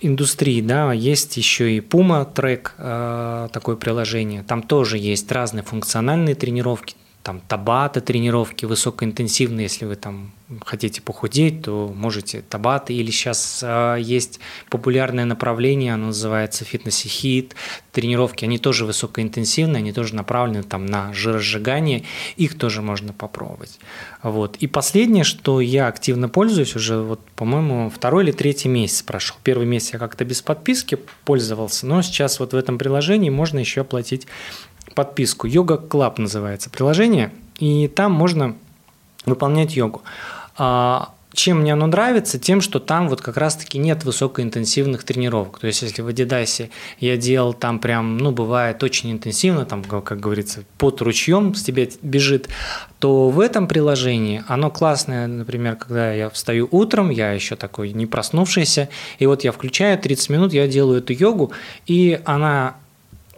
индустрии, 0.00 0.60
да, 0.60 0.92
есть 0.92 1.36
еще 1.36 1.72
и 1.72 1.80
Puma 1.80 2.32
Track, 2.32 2.70
а, 2.78 3.48
такое 3.48 3.76
приложение. 3.76 4.42
Там 4.42 4.62
тоже 4.62 4.98
есть 4.98 5.30
разные 5.30 5.62
функциональные 5.62 6.34
тренировки, 6.34 6.96
там 7.22 7.40
табаты 7.40 8.00
тренировки 8.00 8.64
высокоинтенсивные, 8.64 9.64
если 9.64 9.84
вы 9.84 9.96
там 9.96 10.32
хотите 10.64 11.00
похудеть, 11.00 11.62
то 11.62 11.92
можете 11.94 12.42
табаты. 12.42 12.92
Или 12.94 13.10
сейчас 13.10 13.60
э, 13.62 13.96
есть 14.00 14.40
популярное 14.68 15.24
направление, 15.24 15.94
оно 15.94 16.06
называется 16.06 16.64
фитнес 16.64 17.04
и 17.04 17.08
хит. 17.08 17.54
Тренировки, 17.92 18.44
они 18.44 18.58
тоже 18.58 18.84
высокоинтенсивные, 18.84 19.78
они 19.78 19.92
тоже 19.92 20.14
направлены 20.14 20.62
там 20.62 20.86
на 20.86 21.12
жиросжигание. 21.12 22.04
Их 22.36 22.58
тоже 22.58 22.82
можно 22.82 23.12
попробовать. 23.12 23.78
Вот. 24.22 24.56
И 24.56 24.66
последнее, 24.66 25.24
что 25.24 25.60
я 25.60 25.86
активно 25.86 26.28
пользуюсь, 26.28 26.76
уже 26.76 26.98
вот, 26.98 27.20
по-моему, 27.36 27.90
второй 27.90 28.24
или 28.24 28.32
третий 28.32 28.68
месяц 28.68 29.02
прошел. 29.02 29.36
Первый 29.42 29.66
месяц 29.66 29.94
я 29.94 29.98
как-то 29.98 30.24
без 30.24 30.42
подписки 30.42 30.98
пользовался, 31.24 31.86
но 31.86 32.02
сейчас 32.02 32.40
вот 32.40 32.52
в 32.52 32.56
этом 32.56 32.78
приложении 32.78 33.30
можно 33.30 33.58
еще 33.58 33.82
оплатить 33.82 34.26
подписку. 34.94 35.46
Йога 35.46 35.74
Club 35.74 36.14
называется 36.18 36.70
приложение, 36.70 37.32
и 37.58 37.88
там 37.88 38.12
можно 38.12 38.56
выполнять 39.24 39.76
йогу. 39.76 40.02
А, 40.56 41.14
чем 41.34 41.60
мне 41.60 41.72
оно 41.72 41.86
нравится? 41.86 42.38
Тем, 42.38 42.60
что 42.60 42.78
там 42.78 43.08
вот 43.08 43.22
как 43.22 43.36
раз-таки 43.36 43.78
нет 43.78 44.04
высокоинтенсивных 44.04 45.04
тренировок. 45.04 45.58
То 45.60 45.66
есть, 45.66 45.82
если 45.82 46.02
в 46.02 46.08
Adidas 46.08 46.68
я 47.00 47.16
делал 47.16 47.54
там 47.54 47.78
прям, 47.78 48.18
ну, 48.18 48.32
бывает 48.32 48.82
очень 48.82 49.12
интенсивно, 49.12 49.64
там, 49.64 49.82
как 49.82 50.20
говорится, 50.20 50.64
под 50.78 51.00
ручьем 51.00 51.54
с 51.54 51.62
тебя 51.62 51.86
бежит, 52.02 52.48
то 52.98 53.30
в 53.30 53.40
этом 53.40 53.66
приложении 53.66 54.44
оно 54.46 54.70
классное, 54.70 55.26
например, 55.26 55.76
когда 55.76 56.12
я 56.12 56.28
встаю 56.28 56.68
утром, 56.70 57.10
я 57.10 57.32
еще 57.32 57.56
такой 57.56 57.92
не 57.92 58.06
проснувшийся, 58.06 58.88
и 59.18 59.26
вот 59.26 59.44
я 59.44 59.52
включаю 59.52 59.98
30 59.98 60.30
минут, 60.30 60.52
я 60.52 60.68
делаю 60.68 60.98
эту 60.98 61.12
йогу, 61.12 61.52
и 61.86 62.20
она 62.24 62.76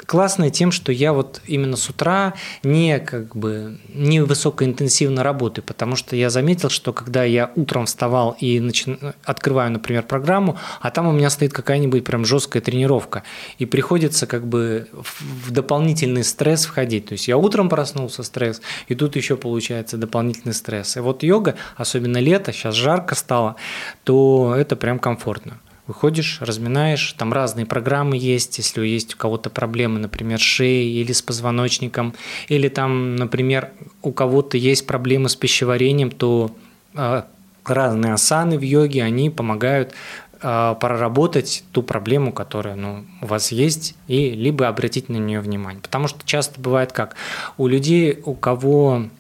классная 0.07 0.51
тем, 0.51 0.73
что 0.73 0.93
я 0.93 1.13
вот 1.13 1.41
именно 1.47 1.77
с 1.77 1.89
утра 1.89 2.35
не 2.63 2.99
как 3.01 3.37
бы 3.37 3.79
не 3.89 4.21
высокоинтенсивно 4.21 5.23
работаю, 5.23 5.65
потому 5.65 5.97
что 5.97 6.17
я 6.17 6.31
заметил, 6.31 6.69
что 6.69 6.93
когда 6.93 7.25
я 7.25 7.51
утром 7.57 7.87
вставал 7.87 8.37
и 8.41 8.61
начи... 8.61 8.97
открываю, 9.25 9.73
например, 9.73 10.05
программу, 10.05 10.59
а 10.81 10.91
там 10.91 11.07
у 11.07 11.13
меня 11.13 11.31
стоит 11.31 11.53
какая-нибудь 11.53 12.05
прям 12.05 12.25
жесткая 12.25 12.63
тренировка, 12.63 13.23
и 13.59 13.67
приходится 13.67 14.27
как 14.27 14.47
бы 14.47 14.89
в 14.93 15.51
дополнительный 15.51 16.25
стресс 16.25 16.67
входить. 16.67 17.07
То 17.07 17.13
есть 17.13 17.29
я 17.29 17.37
утром 17.37 17.69
проснулся, 17.69 18.23
стресс, 18.23 18.61
и 18.89 18.95
тут 18.95 19.17
еще 19.17 19.37
получается 19.37 19.97
дополнительный 19.97 20.55
стресс. 20.55 20.97
И 20.97 21.01
вот 21.01 21.23
йога, 21.23 21.55
особенно 21.77 22.19
лето, 22.19 22.53
сейчас 22.53 22.75
жарко 22.75 23.15
стало, 23.15 23.57
то 24.05 24.55
это 24.57 24.77
прям 24.77 24.99
комфортно. 24.99 25.61
Выходишь, 25.87 26.39
разминаешь, 26.41 27.13
там 27.19 27.33
разные 27.35 27.67
программы 27.67 28.17
есть, 28.17 28.57
если 28.57 28.87
есть 28.87 29.15
у 29.15 29.19
кого-то 29.19 29.51
проблемы, 29.51 29.99
например, 29.99 30.39
с 30.39 30.43
шеей 30.43 30.99
или 30.99 31.13
с 31.13 31.21
позвоночником, 31.21 32.15
или 32.49 32.69
там, 32.69 33.17
например, 33.17 33.71
у 34.01 34.11
кого-то 34.11 34.57
есть 34.57 34.87
проблемы 34.87 35.29
с 35.29 35.37
пищеварением, 35.37 36.11
то 36.11 36.51
э, 36.95 37.23
разные 37.67 38.15
асаны 38.15 38.59
в 38.59 38.63
йоге, 38.63 39.03
они 39.03 39.29
помогают 39.29 39.93
э, 40.41 40.75
проработать 40.81 41.65
ту 41.73 41.83
проблему, 41.83 42.33
которая 42.33 42.77
ну, 42.77 43.05
у 43.21 43.27
вас 43.27 43.53
есть, 43.53 43.95
и 44.09 44.31
либо 44.31 44.69
обратить 44.69 45.11
на 45.11 45.17
нее 45.19 45.41
внимание. 45.41 45.83
Потому 45.83 46.09
что 46.09 46.21
часто 46.25 46.59
бывает 46.63 46.93
как, 46.93 47.15
у 47.59 47.67
людей, 47.67 48.21
у 48.25 48.33
кого 48.33 49.11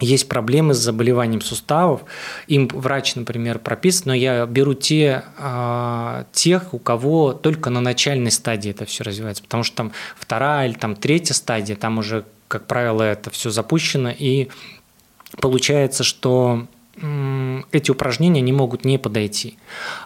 есть 0.00 0.28
проблемы 0.28 0.74
с 0.74 0.78
заболеванием 0.78 1.40
суставов, 1.40 2.02
им 2.46 2.68
врач, 2.68 3.14
например, 3.14 3.58
прописывает, 3.58 4.06
но 4.06 4.14
я 4.14 4.46
беру 4.46 4.74
те, 4.74 5.24
э, 5.38 6.24
тех, 6.32 6.74
у 6.74 6.78
кого 6.78 7.32
только 7.32 7.70
на 7.70 7.80
начальной 7.80 8.30
стадии 8.30 8.70
это 8.70 8.84
все 8.84 9.04
развивается, 9.04 9.42
потому 9.42 9.62
что 9.62 9.76
там 9.76 9.92
вторая 10.16 10.68
или 10.68 10.74
там 10.74 10.96
третья 10.96 11.34
стадия, 11.34 11.76
там 11.76 11.98
уже, 11.98 12.24
как 12.48 12.66
правило, 12.66 13.02
это 13.02 13.30
все 13.30 13.50
запущено, 13.50 14.10
и 14.16 14.48
получается, 15.40 16.04
что 16.04 16.66
эти 17.70 17.90
упражнения 17.90 18.40
не 18.40 18.52
могут 18.52 18.84
не 18.84 18.98
подойти. 18.98 19.56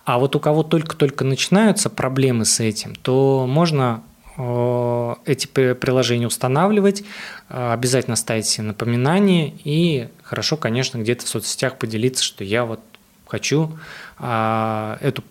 А 0.04 0.18
вот 0.18 0.36
у 0.36 0.40
кого 0.40 0.62
только-только 0.62 1.24
начинаются 1.24 1.88
проблемы 1.88 2.44
с 2.44 2.60
этим, 2.60 2.94
то 2.94 3.46
можно 3.48 4.02
эти 4.36 5.46
приложения 5.46 6.26
устанавливать, 6.26 7.04
э, 7.48 7.72
обязательно 7.72 8.16
ставить 8.16 8.46
себе 8.46 8.68
напоминания 8.68 9.52
и 9.64 10.08
хорошо, 10.22 10.56
конечно, 10.56 10.98
где-то 10.98 11.26
в 11.26 11.28
соцсетях 11.28 11.78
поделиться, 11.78 12.24
что 12.24 12.42
я 12.44 12.64
вот 12.64 12.80
хочу 13.26 13.78
э, 14.18 14.96
эту 15.00 15.22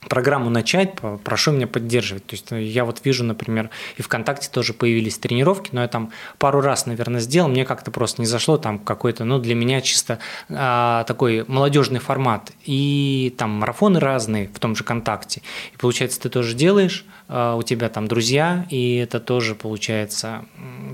программу 0.00 0.50
начать, 0.50 0.94
прошу 1.24 1.52
меня 1.52 1.66
поддерживать. 1.66 2.26
То 2.26 2.34
есть 2.34 2.52
э, 2.52 2.62
я 2.62 2.84
вот 2.84 3.00
вижу, 3.04 3.24
например, 3.24 3.70
и 3.96 4.02
ВКонтакте 4.02 4.48
тоже 4.50 4.72
появились 4.72 5.18
тренировки, 5.18 5.70
но 5.72 5.82
я 5.82 5.88
там 5.88 6.12
пару 6.38 6.60
раз, 6.60 6.86
наверное, 6.86 7.20
сделал, 7.20 7.48
мне 7.48 7.64
как-то 7.64 7.90
просто 7.90 8.22
не 8.22 8.26
зашло, 8.26 8.58
там 8.58 8.78
какой-то, 8.78 9.24
ну, 9.24 9.38
для 9.38 9.54
меня 9.54 9.80
чисто 9.80 10.18
а, 10.48 11.04
такой 11.04 11.44
молодежный 11.48 12.00
формат. 12.00 12.52
И 12.64 13.34
там 13.38 13.50
марафоны 13.50 14.00
разные 14.00 14.48
в 14.48 14.58
том 14.58 14.76
же 14.76 14.84
ВКонтакте. 14.84 15.42
И 15.72 15.76
получается, 15.76 16.20
ты 16.20 16.28
тоже 16.28 16.54
делаешь, 16.54 17.04
а, 17.28 17.56
у 17.56 17.62
тебя 17.62 17.88
там 17.88 18.06
друзья, 18.08 18.66
и 18.70 18.96
это 18.96 19.20
тоже, 19.20 19.54
получается, 19.54 20.44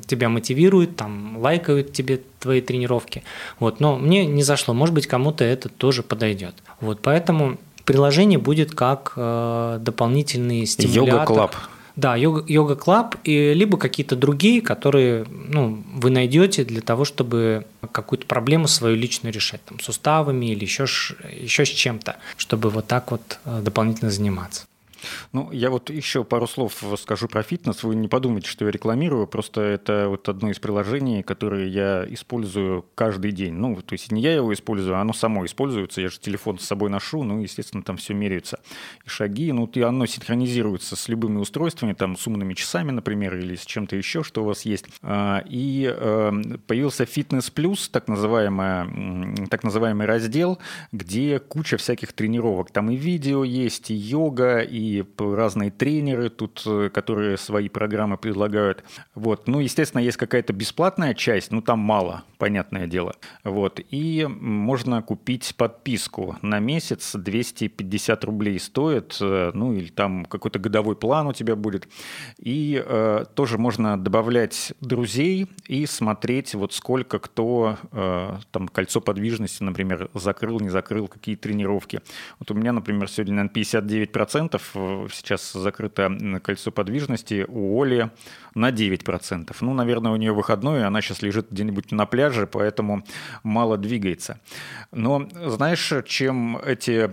тебя 0.06 0.28
мотивирует, 0.28 0.96
там 0.96 1.38
лайкают 1.38 1.92
тебе 1.92 2.20
твои 2.40 2.60
тренировки. 2.60 3.22
Вот, 3.58 3.80
но 3.80 3.96
мне 3.96 4.26
не 4.26 4.42
зашло, 4.42 4.74
может 4.74 4.94
быть, 4.94 5.06
кому-то 5.06 5.44
это 5.44 5.68
тоже 5.68 6.02
подойдет. 6.02 6.54
Вот, 6.80 7.00
поэтому 7.00 7.58
приложение 7.84 8.38
будет 8.38 8.74
как 8.74 9.12
э, 9.16 9.78
дополнительный 9.80 10.66
стимулятор. 10.66 11.20
Yoga 11.20 11.26
Club. 11.26 11.56
Да, 11.96 12.16
йога, 12.16 12.74
клаб, 12.74 13.14
и 13.22 13.54
либо 13.54 13.78
какие-то 13.78 14.16
другие, 14.16 14.60
которые 14.60 15.24
ну, 15.28 15.84
вы 15.94 16.10
найдете 16.10 16.64
для 16.64 16.80
того, 16.80 17.04
чтобы 17.04 17.66
какую-то 17.92 18.26
проблему 18.26 18.66
свою 18.66 18.96
личную 18.96 19.32
решать, 19.32 19.64
там, 19.64 19.78
суставами 19.78 20.46
или 20.46 20.64
еще, 20.64 20.86
еще 21.40 21.64
с 21.64 21.68
чем-то, 21.68 22.16
чтобы 22.36 22.70
вот 22.70 22.88
так 22.88 23.12
вот 23.12 23.38
э, 23.44 23.60
дополнительно 23.62 24.10
заниматься. 24.10 24.64
Ну, 25.32 25.50
я 25.52 25.70
вот 25.70 25.90
еще 25.90 26.24
пару 26.24 26.46
слов 26.46 26.82
скажу 26.98 27.28
про 27.28 27.42
фитнес. 27.42 27.82
Вы 27.82 27.94
не 27.94 28.08
подумайте, 28.08 28.48
что 28.48 28.64
я 28.64 28.70
рекламирую, 28.70 29.26
просто 29.26 29.60
это 29.60 30.06
вот 30.08 30.28
одно 30.28 30.50
из 30.50 30.58
приложений, 30.58 31.22
которое 31.22 31.66
я 31.68 32.04
использую 32.08 32.84
каждый 32.94 33.32
день. 33.32 33.54
Ну, 33.54 33.76
то 33.80 33.92
есть 33.92 34.10
не 34.12 34.22
я 34.22 34.32
его 34.32 34.52
использую, 34.52 34.96
а 34.96 35.00
оно 35.00 35.12
само 35.12 35.44
используется. 35.44 36.00
Я 36.00 36.08
же 36.08 36.18
телефон 36.18 36.58
с 36.58 36.64
собой 36.64 36.90
ношу, 36.90 37.22
ну, 37.24 37.40
естественно, 37.40 37.82
там 37.82 37.96
все 37.96 38.14
меряется. 38.14 38.60
И 39.04 39.08
шаги, 39.08 39.52
ну, 39.52 39.66
и 39.66 39.80
оно 39.80 40.06
синхронизируется 40.06 40.96
с 40.96 41.08
любыми 41.08 41.38
устройствами, 41.38 41.92
там, 41.92 42.16
с 42.16 42.26
умными 42.26 42.54
часами, 42.54 42.90
например, 42.90 43.36
или 43.36 43.56
с 43.56 43.64
чем-то 43.64 43.96
еще, 43.96 44.22
что 44.22 44.42
у 44.42 44.46
вас 44.46 44.62
есть. 44.62 44.86
А, 45.02 45.42
и 45.46 45.84
эм, 45.84 46.60
появился 46.66 47.04
фитнес 47.04 47.50
плюс, 47.50 47.88
так, 47.88 48.08
называемый, 48.08 49.46
так 49.48 49.64
называемый 49.64 50.06
раздел, 50.06 50.58
где 50.92 51.38
куча 51.38 51.76
всяких 51.76 52.12
тренировок. 52.12 52.70
Там 52.70 52.90
и 52.90 52.96
видео 52.96 53.44
есть, 53.44 53.90
и 53.90 53.94
йога, 53.94 54.60
и 54.60 54.93
разные 55.18 55.70
тренеры 55.70 56.28
тут, 56.28 56.62
э, 56.66 56.90
которые 56.92 57.36
свои 57.36 57.68
программы 57.68 58.18
предлагают. 58.18 58.84
Вот. 59.14 59.48
Ну, 59.48 59.60
естественно, 59.60 60.00
есть 60.00 60.16
какая-то 60.16 60.52
бесплатная 60.52 61.14
часть, 61.14 61.50
но 61.50 61.60
там 61.60 61.78
мало, 61.78 62.24
понятное 62.38 62.86
дело. 62.86 63.14
Вот. 63.42 63.80
И 63.90 64.26
можно 64.28 65.02
купить 65.02 65.54
подписку 65.56 66.36
на 66.42 66.58
месяц, 66.58 67.14
250 67.14 68.24
рублей 68.24 68.58
стоит, 68.58 69.16
э, 69.20 69.50
ну, 69.54 69.72
или 69.72 69.88
там 69.88 70.24
какой-то 70.24 70.58
годовой 70.58 70.96
план 70.96 71.26
у 71.26 71.32
тебя 71.32 71.56
будет. 71.56 71.88
И 72.38 72.82
э, 72.84 73.24
тоже 73.34 73.58
можно 73.58 73.98
добавлять 73.98 74.72
друзей 74.80 75.48
и 75.66 75.86
смотреть, 75.86 76.54
вот 76.54 76.72
сколько 76.72 77.18
кто, 77.18 77.76
э, 77.92 78.36
там, 78.50 78.68
кольцо 78.68 79.00
подвижности, 79.00 79.62
например, 79.62 80.10
закрыл, 80.14 80.60
не 80.60 80.68
закрыл, 80.68 81.08
какие 81.08 81.36
тренировки. 81.36 82.00
Вот 82.38 82.50
у 82.50 82.54
меня, 82.54 82.72
например, 82.72 83.08
сегодня, 83.08 83.42
на 83.42 83.48
59% 83.48 84.60
сейчас 85.12 85.52
закрыто 85.52 86.40
кольцо 86.42 86.70
подвижности, 86.70 87.44
у 87.48 87.80
Оли 87.82 88.10
на 88.54 88.70
9%. 88.70 89.54
Ну, 89.60 89.74
наверное, 89.74 90.12
у 90.12 90.16
нее 90.16 90.32
выходной, 90.32 90.84
она 90.84 91.00
сейчас 91.00 91.22
лежит 91.22 91.50
где-нибудь 91.50 91.92
на 91.92 92.06
пляже, 92.06 92.46
поэтому 92.46 93.04
мало 93.42 93.76
двигается. 93.76 94.40
Но 94.92 95.28
знаешь, 95.46 95.92
чем 96.06 96.56
эти 96.58 97.10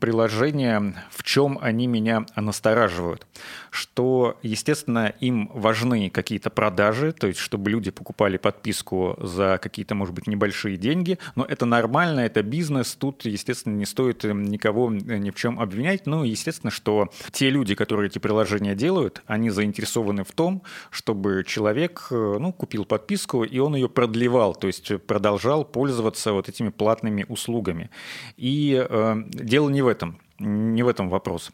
приложения, 0.00 0.94
в 1.10 1.22
чем 1.22 1.58
они 1.60 1.86
меня 1.86 2.26
настораживают? 2.36 3.26
Что, 3.70 4.38
естественно, 4.42 5.12
им 5.20 5.50
важны 5.52 6.10
какие-то 6.10 6.50
продажи, 6.50 7.12
то 7.12 7.26
есть 7.26 7.40
чтобы 7.40 7.70
люди 7.70 7.90
покупали 7.90 8.36
подписку 8.36 9.16
за 9.18 9.58
какие-то, 9.60 9.94
может 9.94 10.14
быть, 10.14 10.26
небольшие 10.26 10.76
деньги, 10.76 11.18
но 11.34 11.44
это 11.44 11.66
нормально, 11.66 12.20
это 12.20 12.42
бизнес, 12.42 12.94
тут, 12.94 13.24
естественно, 13.24 13.74
не 13.74 13.86
стоит 13.86 14.22
никого 14.24 14.90
ни 14.90 15.30
в 15.30 15.34
чем 15.34 15.58
обвинять, 15.58 16.06
ну, 16.06 16.22
естественно, 16.22 16.70
что 16.70 17.03
те 17.32 17.50
люди, 17.50 17.74
которые 17.74 18.08
эти 18.08 18.18
приложения 18.18 18.74
делают, 18.74 19.22
они 19.26 19.50
заинтересованы 19.50 20.24
в 20.24 20.32
том, 20.32 20.62
чтобы 20.90 21.44
человек 21.46 22.08
э, 22.10 22.36
ну, 22.38 22.52
купил 22.52 22.84
подписку, 22.84 23.44
и 23.44 23.58
он 23.58 23.74
ее 23.74 23.88
продлевал, 23.88 24.54
то 24.54 24.66
есть 24.66 24.92
продолжал 25.06 25.64
пользоваться 25.64 26.32
вот 26.32 26.48
этими 26.48 26.68
платными 26.70 27.24
услугами. 27.28 27.90
И 28.36 28.86
э, 28.88 29.16
дело 29.28 29.68
не 29.68 29.82
в 29.82 29.88
этом, 29.88 30.20
не 30.38 30.82
в 30.82 30.88
этом 30.88 31.08
вопрос. 31.08 31.50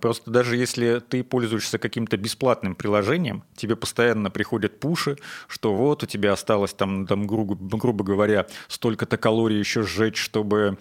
Просто 0.00 0.30
даже 0.30 0.56
если 0.56 0.98
ты 0.98 1.22
пользуешься 1.22 1.78
каким-то 1.78 2.16
бесплатным 2.16 2.74
приложением, 2.74 3.42
тебе 3.54 3.76
постоянно 3.76 4.30
приходят 4.30 4.80
пуши, 4.80 5.18
что 5.46 5.74
вот 5.74 6.02
у 6.02 6.06
тебя 6.06 6.32
осталось 6.32 6.72
там, 6.72 7.06
там 7.06 7.26
грубо, 7.26 7.54
грубо 7.76 8.02
говоря, 8.02 8.46
столько-то 8.68 9.18
калорий 9.18 9.58
еще 9.58 9.82
сжечь, 9.82 10.16
чтобы 10.16 10.78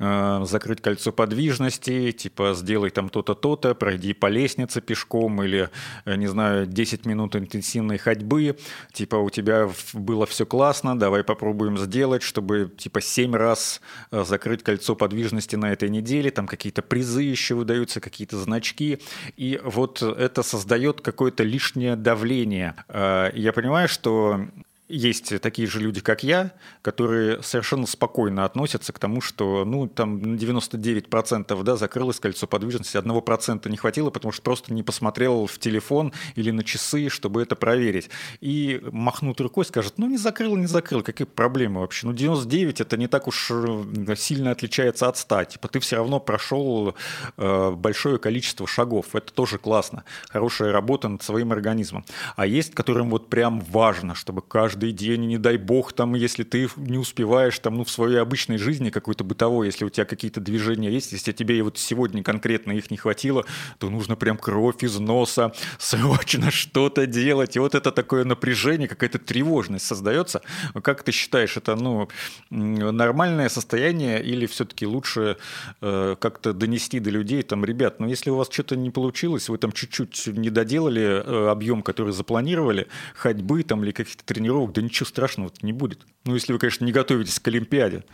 э, 0.00 0.44
закрыть 0.44 0.80
кольцо 0.80 1.12
подвижности, 1.12 2.10
типа 2.10 2.54
сделай 2.54 2.90
там 2.90 3.08
то-то, 3.08 3.34
то-то, 3.34 3.74
пройди 3.74 4.12
по 4.12 4.26
лестнице 4.26 4.80
пешком 4.80 5.42
или, 5.42 5.70
э, 6.06 6.16
не 6.16 6.26
знаю, 6.26 6.66
10 6.66 7.06
минут 7.06 7.36
интенсивной 7.36 7.98
ходьбы, 7.98 8.58
типа 8.92 9.16
у 9.16 9.30
тебя 9.30 9.70
было 9.92 10.26
все 10.26 10.44
классно, 10.46 10.98
давай 10.98 11.22
попробуем 11.22 11.78
сделать, 11.78 12.22
чтобы 12.22 12.72
типа 12.76 13.00
7 13.00 13.36
раз 13.36 13.80
э, 14.10 14.24
закрыть 14.24 14.62
кольцо 14.64 14.96
подвижности 14.96 15.54
на 15.54 15.72
этой 15.72 15.88
неделе, 15.90 16.30
там 16.30 16.46
какие-то 16.48 16.82
призы 16.82 17.22
еще 17.22 17.54
выдаются, 17.54 18.00
какие-то 18.00 18.38
значки, 18.38 18.98
и 19.36 19.60
вот 19.62 20.02
это 20.02 20.42
создает 20.42 21.00
какое-то 21.02 21.44
лишнее 21.44 21.94
давление. 21.94 22.74
Я 22.88 23.52
понимаю, 23.54 23.88
что 23.88 24.46
есть 24.90 25.40
такие 25.40 25.68
же 25.68 25.80
люди, 25.80 26.00
как 26.00 26.22
я, 26.22 26.52
которые 26.82 27.42
совершенно 27.42 27.86
спокойно 27.86 28.44
относятся 28.44 28.92
к 28.92 28.98
тому, 28.98 29.20
что 29.20 29.64
ну, 29.64 29.86
там 29.86 30.20
на 30.20 30.36
99% 30.36 31.62
да, 31.62 31.76
закрылось 31.76 32.20
кольцо 32.20 32.46
подвижности, 32.46 32.96
1% 32.96 33.68
не 33.68 33.76
хватило, 33.76 34.10
потому 34.10 34.32
что 34.32 34.42
просто 34.42 34.74
не 34.74 34.82
посмотрел 34.82 35.46
в 35.46 35.58
телефон 35.58 36.12
или 36.34 36.50
на 36.50 36.64
часы, 36.64 37.08
чтобы 37.08 37.42
это 37.42 37.56
проверить. 37.56 38.10
И 38.40 38.80
махнут 38.92 39.40
рукой, 39.40 39.64
скажет, 39.64 39.94
ну 39.96 40.08
не 40.08 40.18
закрыл, 40.18 40.56
не 40.56 40.66
закрыл, 40.66 41.02
какие 41.02 41.26
проблемы 41.26 41.80
вообще? 41.80 42.06
Ну 42.06 42.12
99 42.12 42.80
это 42.80 42.96
не 42.96 43.06
так 43.06 43.28
уж 43.28 43.50
э, 43.50 44.14
сильно 44.16 44.50
отличается 44.50 45.08
от 45.08 45.16
100. 45.16 45.44
Типа 45.44 45.68
ты 45.68 45.80
все 45.80 45.96
равно 45.96 46.20
прошел 46.20 46.94
э, 47.36 47.70
большое 47.70 48.18
количество 48.18 48.66
шагов. 48.66 49.14
Это 49.14 49.32
тоже 49.32 49.58
классно. 49.58 50.04
Хорошая 50.28 50.72
работа 50.72 51.08
над 51.08 51.22
своим 51.22 51.52
организмом. 51.52 52.04
А 52.36 52.46
есть, 52.46 52.74
которым 52.74 53.10
вот 53.10 53.28
прям 53.28 53.60
важно, 53.60 54.14
чтобы 54.14 54.42
каждый 54.42 54.79
день, 54.88 55.26
не 55.26 55.38
дай 55.38 55.56
бог, 55.58 55.92
там, 55.92 56.14
если 56.14 56.42
ты 56.42 56.68
не 56.76 56.98
успеваешь 56.98 57.58
там, 57.58 57.76
ну, 57.76 57.84
в 57.84 57.90
своей 57.90 58.16
обычной 58.16 58.58
жизни 58.58 58.90
какой-то 58.90 59.22
бытовой, 59.24 59.66
если 59.66 59.84
у 59.84 59.90
тебя 59.90 60.04
какие-то 60.04 60.40
движения 60.40 60.90
есть, 60.90 61.12
если 61.12 61.32
тебе 61.32 61.62
вот 61.62 61.78
сегодня 61.78 62.22
конкретно 62.22 62.72
их 62.72 62.90
не 62.90 62.96
хватило, 62.96 63.44
то 63.78 63.90
нужно 63.90 64.16
прям 64.16 64.38
кровь 64.38 64.82
из 64.82 64.98
носа, 64.98 65.52
срочно 65.78 66.50
что-то 66.50 67.06
делать. 67.06 67.56
И 67.56 67.58
вот 67.58 67.74
это 67.74 67.92
такое 67.92 68.24
напряжение, 68.24 68.88
какая-то 68.88 69.18
тревожность 69.18 69.86
создается. 69.86 70.40
Как 70.82 71.02
ты 71.02 71.12
считаешь, 71.12 71.56
это 71.56 71.76
ну, 71.76 72.08
нормальное 72.50 73.48
состояние 73.48 74.22
или 74.22 74.46
все-таки 74.46 74.86
лучше 74.86 75.36
э, 75.80 76.16
как-то 76.18 76.52
донести 76.52 77.00
до 77.00 77.10
людей, 77.10 77.42
там, 77.42 77.64
ребят, 77.64 78.00
ну 78.00 78.08
если 78.08 78.30
у 78.30 78.36
вас 78.36 78.48
что-то 78.50 78.76
не 78.76 78.90
получилось, 78.90 79.48
вы 79.48 79.58
там 79.58 79.72
чуть-чуть 79.72 80.26
не 80.28 80.50
доделали 80.50 81.22
э, 81.24 81.48
объем, 81.48 81.82
который 81.82 82.12
запланировали, 82.12 82.88
ходьбы 83.14 83.62
там 83.62 83.84
или 83.84 83.92
каких-то 83.92 84.24
тренировок, 84.24 84.69
да 84.70 84.82
ничего 84.82 85.06
страшного 85.06 85.52
не 85.62 85.72
будет. 85.72 86.06
Ну, 86.24 86.34
если 86.34 86.52
вы, 86.52 86.58
конечно, 86.58 86.84
не 86.84 86.92
готовитесь 86.92 87.38
к 87.38 87.48
Олимпиаде. 87.48 88.04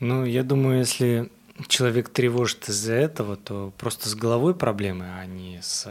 Ну, 0.00 0.24
я 0.24 0.42
думаю, 0.42 0.78
если 0.78 1.30
человек 1.68 2.08
тревожит 2.08 2.68
из-за 2.68 2.94
этого, 2.94 3.36
то 3.36 3.72
просто 3.78 4.08
с 4.08 4.14
головой 4.14 4.54
проблемы, 4.54 5.06
а 5.18 5.26
не 5.26 5.60
с 5.62 5.88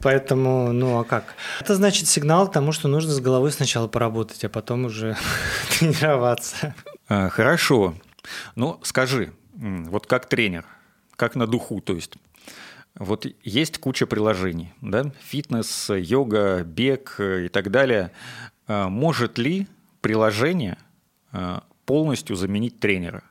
Поэтому, 0.00 0.72
ну 0.72 0.98
а 0.98 1.04
как? 1.04 1.34
Это 1.60 1.74
значит 1.74 2.08
сигнал 2.08 2.48
к 2.48 2.52
тому, 2.52 2.72
что 2.72 2.88
нужно 2.88 3.12
с 3.12 3.20
головой 3.20 3.52
сначала 3.52 3.88
поработать, 3.88 4.44
а 4.44 4.48
потом 4.48 4.86
уже 4.86 5.16
тренироваться. 5.78 6.74
А, 7.08 7.28
хорошо. 7.28 7.94
Ну, 8.54 8.80
скажи, 8.82 9.32
вот 9.54 10.06
как 10.06 10.26
тренер, 10.26 10.64
как 11.16 11.34
на 11.34 11.46
духу, 11.46 11.80
то 11.80 11.94
есть 11.94 12.14
вот 13.00 13.26
есть 13.42 13.78
куча 13.78 14.06
приложений, 14.06 14.74
да, 14.82 15.10
фитнес, 15.20 15.88
йога, 15.88 16.62
бег 16.64 17.18
и 17.18 17.48
так 17.48 17.70
далее. 17.70 18.12
А, 18.66 18.90
может 18.90 19.38
ли 19.38 19.66
приложение 20.02 20.76
а, 21.32 21.64
полностью 21.86 22.36
заменить 22.36 22.78
тренера? 22.78 23.22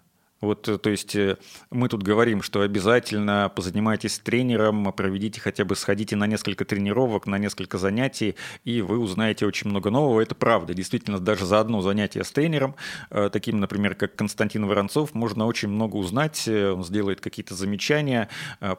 Вот, 0.41 0.67
э, 0.69 0.78
то 0.78 0.89
есть 0.89 1.15
э, 1.15 1.38
мы 1.69 1.89
тут 1.89 2.04
говорим, 2.04 2.41
что 2.41 2.62
обязательно 2.62 3.52
позанимайтесь 3.54 4.15
с 4.15 4.19
тренером, 4.19 4.91
проведите 4.93 5.41
хотя 5.41 5.65
бы, 5.65 5.75
сходите 5.75 6.15
на 6.15 6.28
несколько 6.28 6.65
тренировок, 6.65 7.28
на 7.28 7.38
несколько 7.38 7.78
занятий, 7.78 8.36
и 8.63 8.82
вы 8.82 8.99
узнаете 8.99 9.45
очень 9.45 9.69
много 9.69 9.89
нового. 9.89 10.21
Это 10.21 10.36
правда. 10.36 10.73
Действительно, 10.73 11.19
даже 11.19 11.45
за 11.45 11.60
одно 11.60 11.82
занятие 11.82 12.23
с 12.23 12.32
тренером, 12.32 12.75
э, 13.10 13.30
таким, 13.32 13.60
например, 13.60 13.95
как 13.95 14.15
Константин 14.15 14.65
Воронцов, 14.65 15.13
можно 15.13 15.45
очень 15.45 15.69
много 15.69 15.97
узнать. 15.97 16.47
Он 16.47 16.84
сделает 16.84 17.21
какие-то 17.21 17.56
замечания, 17.56 18.30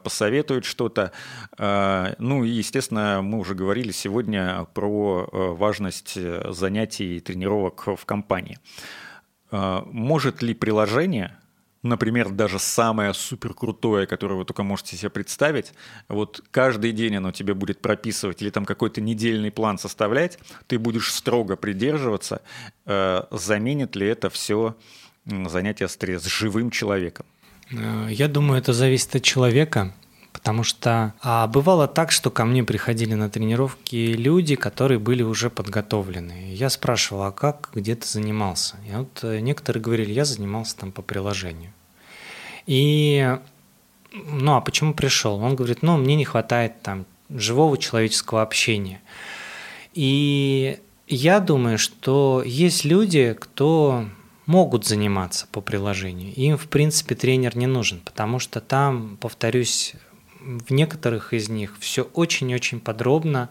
посоветует 0.03 0.65
что-то. 0.65 1.11
Ну 1.57 2.43
и, 2.43 2.49
естественно, 2.49 3.21
мы 3.21 3.39
уже 3.39 3.55
говорили 3.55 3.91
сегодня 3.91 4.65
про 4.73 5.27
важность 5.31 6.17
занятий 6.53 7.17
и 7.17 7.19
тренировок 7.19 7.87
в 7.87 8.05
компании. 8.05 8.59
Может 9.51 10.41
ли 10.41 10.53
приложение 10.53 11.37
например, 11.83 12.29
даже 12.29 12.59
самое 12.59 13.13
супер 13.13 13.53
крутое, 13.53 14.07
которое 14.07 14.35
вы 14.35 14.45
только 14.45 14.63
можете 14.63 14.97
себе 14.97 15.09
представить, 15.09 15.73
вот 16.07 16.41
каждый 16.51 16.91
день 16.91 17.15
оно 17.17 17.31
тебе 17.31 17.53
будет 17.53 17.81
прописывать 17.81 18.41
или 18.41 18.49
там 18.49 18.65
какой-то 18.65 19.01
недельный 19.01 19.51
план 19.51 19.77
составлять, 19.77 20.39
ты 20.67 20.77
будешь 20.77 21.13
строго 21.13 21.55
придерживаться, 21.55 22.41
э, 22.85 23.23
заменит 23.31 23.95
ли 23.95 24.07
это 24.07 24.29
все 24.29 24.75
занятие 25.25 25.87
с 25.87 26.25
живым 26.25 26.71
человеком? 26.71 27.25
Э, 27.71 28.07
я 28.09 28.27
думаю, 28.27 28.59
это 28.59 28.73
зависит 28.73 29.15
от 29.15 29.23
человека. 29.23 29.93
Потому 30.41 30.63
что 30.63 31.13
а, 31.21 31.45
бывало 31.45 31.87
так, 31.87 32.11
что 32.11 32.31
ко 32.31 32.45
мне 32.45 32.63
приходили 32.63 33.13
на 33.13 33.29
тренировки 33.29 34.13
люди, 34.13 34.55
которые 34.55 34.97
были 34.97 35.21
уже 35.21 35.51
подготовлены. 35.51 36.53
Я 36.53 36.71
спрашивал, 36.71 37.23
а 37.23 37.31
как, 37.31 37.69
где 37.75 37.95
ты 37.95 38.07
занимался? 38.07 38.77
И 38.89 38.91
вот 38.91 39.19
э, 39.21 39.39
некоторые 39.39 39.83
говорили, 39.83 40.11
я 40.11 40.25
занимался 40.25 40.77
там 40.77 40.91
по 40.91 41.03
приложению. 41.03 41.71
И, 42.65 43.37
ну 44.13 44.55
а 44.55 44.61
почему 44.61 44.95
пришел? 44.95 45.35
Он 45.35 45.55
говорит, 45.55 45.83
ну 45.83 45.97
мне 45.97 46.15
не 46.15 46.25
хватает 46.25 46.81
там 46.81 47.05
живого 47.29 47.77
человеческого 47.77 48.41
общения. 48.41 48.99
И 49.93 50.79
я 51.07 51.39
думаю, 51.39 51.77
что 51.77 52.41
есть 52.43 52.83
люди, 52.83 53.35
кто 53.39 54.05
могут 54.47 54.87
заниматься 54.87 55.45
по 55.51 55.61
приложению. 55.61 56.33
Им, 56.33 56.57
в 56.57 56.67
принципе, 56.67 57.13
тренер 57.13 57.55
не 57.55 57.67
нужен, 57.67 58.01
потому 58.03 58.39
что 58.39 58.59
там, 58.59 59.17
повторюсь, 59.21 59.93
в 60.41 60.71
некоторых 60.71 61.33
из 61.33 61.49
них 61.49 61.75
все 61.79 62.03
очень-очень 62.03 62.79
подробно 62.79 63.49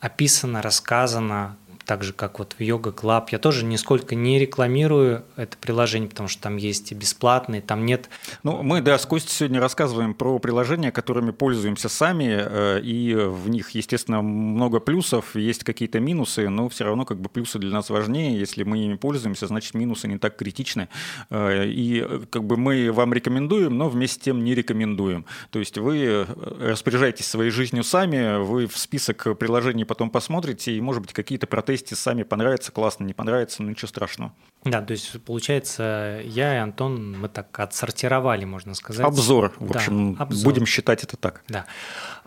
описано, 0.00 0.62
рассказано, 0.62 1.56
так 1.86 2.04
же, 2.04 2.12
как 2.12 2.38
вот 2.38 2.54
в 2.58 2.60
Yoga 2.60 2.94
Club. 2.94 3.28
Я 3.30 3.38
тоже 3.38 3.64
нисколько 3.64 4.14
не 4.14 4.38
рекламирую 4.38 5.24
это 5.36 5.56
приложение, 5.58 6.08
потому 6.08 6.28
что 6.28 6.42
там 6.42 6.56
есть 6.56 6.92
и 6.92 6.94
бесплатные, 6.94 7.60
там 7.60 7.84
нет... 7.84 8.08
Ну, 8.42 8.62
мы, 8.62 8.80
да, 8.80 8.98
с 8.98 9.06
Костей 9.06 9.32
сегодня 9.32 9.60
рассказываем 9.60 10.14
про 10.14 10.38
приложения, 10.38 10.92
которыми 10.92 11.30
пользуемся 11.30 11.88
сами, 11.88 12.28
э, 12.28 12.80
и 12.82 13.14
в 13.14 13.48
них, 13.48 13.70
естественно, 13.70 14.22
много 14.22 14.80
плюсов, 14.80 15.34
есть 15.34 15.64
какие-то 15.64 16.00
минусы, 16.00 16.48
но 16.48 16.68
все 16.68 16.84
равно 16.84 17.04
как 17.04 17.20
бы 17.20 17.28
плюсы 17.28 17.58
для 17.58 17.70
нас 17.70 17.90
важнее. 17.90 18.38
Если 18.38 18.62
мы 18.62 18.78
ими 18.78 18.94
пользуемся, 18.94 19.46
значит, 19.46 19.74
минусы 19.74 20.08
не 20.08 20.18
так 20.18 20.36
критичны. 20.36 20.88
Э, 21.30 21.66
и 21.66 22.06
как 22.30 22.44
бы 22.44 22.56
мы 22.56 22.92
вам 22.92 23.12
рекомендуем, 23.12 23.76
но 23.76 23.88
вместе 23.88 24.20
с 24.20 24.24
тем 24.24 24.44
не 24.44 24.54
рекомендуем. 24.54 25.24
То 25.50 25.58
есть 25.58 25.78
вы 25.78 25.98
э, 26.04 26.24
распоряжаетесь 26.60 27.26
своей 27.26 27.50
жизнью 27.50 27.82
сами, 27.82 28.42
вы 28.42 28.66
в 28.66 28.78
список 28.78 29.38
приложений 29.38 29.84
потом 29.84 30.10
посмотрите, 30.10 30.72
и, 30.72 30.80
может 30.80 31.02
быть, 31.02 31.12
какие-то 31.12 31.46
протезы 31.46 31.71
протесте 31.72 31.96
сами 31.96 32.22
понравится, 32.22 32.70
классно, 32.70 33.04
не 33.04 33.14
понравится, 33.14 33.62
ну 33.62 33.70
ничего 33.70 33.88
страшного. 33.88 34.32
Да, 34.64 34.82
то 34.82 34.92
есть 34.92 35.20
получается, 35.22 36.20
я 36.24 36.54
и 36.54 36.58
Антон, 36.58 37.18
мы 37.18 37.28
так 37.28 37.58
отсортировали, 37.58 38.44
можно 38.44 38.74
сказать. 38.74 39.06
Обзор, 39.06 39.52
в 39.58 39.74
общем, 39.74 40.14
да, 40.14 40.24
обзор. 40.24 40.52
будем 40.52 40.66
считать 40.66 41.02
это 41.02 41.16
так. 41.16 41.42
Да. 41.48 41.64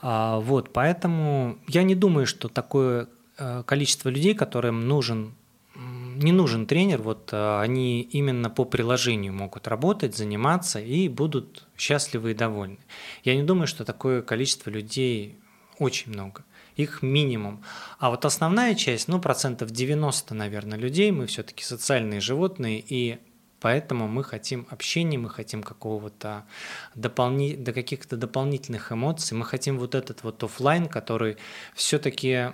А, 0.02 0.40
вот, 0.40 0.74
поэтому 0.74 1.58
я 1.68 1.84
не 1.84 1.96
думаю, 1.96 2.26
что 2.26 2.50
такое 2.50 3.08
э, 3.38 3.64
количество 3.66 4.10
людей, 4.10 4.34
которым 4.34 4.88
нужен 4.88 5.34
не 5.76 6.32
нужен 6.32 6.66
тренер, 6.66 7.02
вот 7.02 7.34
э, 7.34 7.60
они 7.60 8.02
именно 8.02 8.50
по 8.50 8.64
приложению 8.64 9.34
могут 9.34 9.68
работать, 9.68 10.16
заниматься 10.16 10.80
и 10.80 11.10
будут 11.10 11.68
счастливы 11.78 12.32
и 12.32 12.34
довольны. 12.34 12.78
Я 13.26 13.36
не 13.36 13.44
думаю, 13.44 13.68
что 13.68 13.84
такое 13.84 14.22
количество 14.22 14.70
людей 14.70 15.38
очень 15.78 16.14
много 16.14 16.44
их 16.76 17.02
минимум. 17.02 17.64
А 18.00 18.10
вот 18.10 18.26
основная 18.26 18.76
часть, 18.76 19.08
ну, 19.08 19.20
процентов 19.20 19.72
90, 19.72 20.34
наверное, 20.36 20.78
людей, 20.78 21.12
мы 21.12 21.26
все-таки 21.26 21.64
социальные 21.64 22.22
животные, 22.22 22.84
и 22.88 23.20
Поэтому 23.66 24.08
мы 24.08 24.24
хотим 24.24 24.68
общения, 24.70 25.18
мы 25.18 25.28
хотим 25.28 25.64
какого-то 25.64 26.46
дополни... 26.94 27.56
до 27.56 27.74
каких-то 27.74 28.16
дополнительных 28.16 28.92
эмоций, 28.92 29.36
мы 29.36 29.44
хотим 29.44 29.80
вот 29.80 29.96
этот 29.96 30.22
вот 30.22 30.44
офлайн, 30.44 30.88
который 30.88 31.38
все-таки 31.74 32.52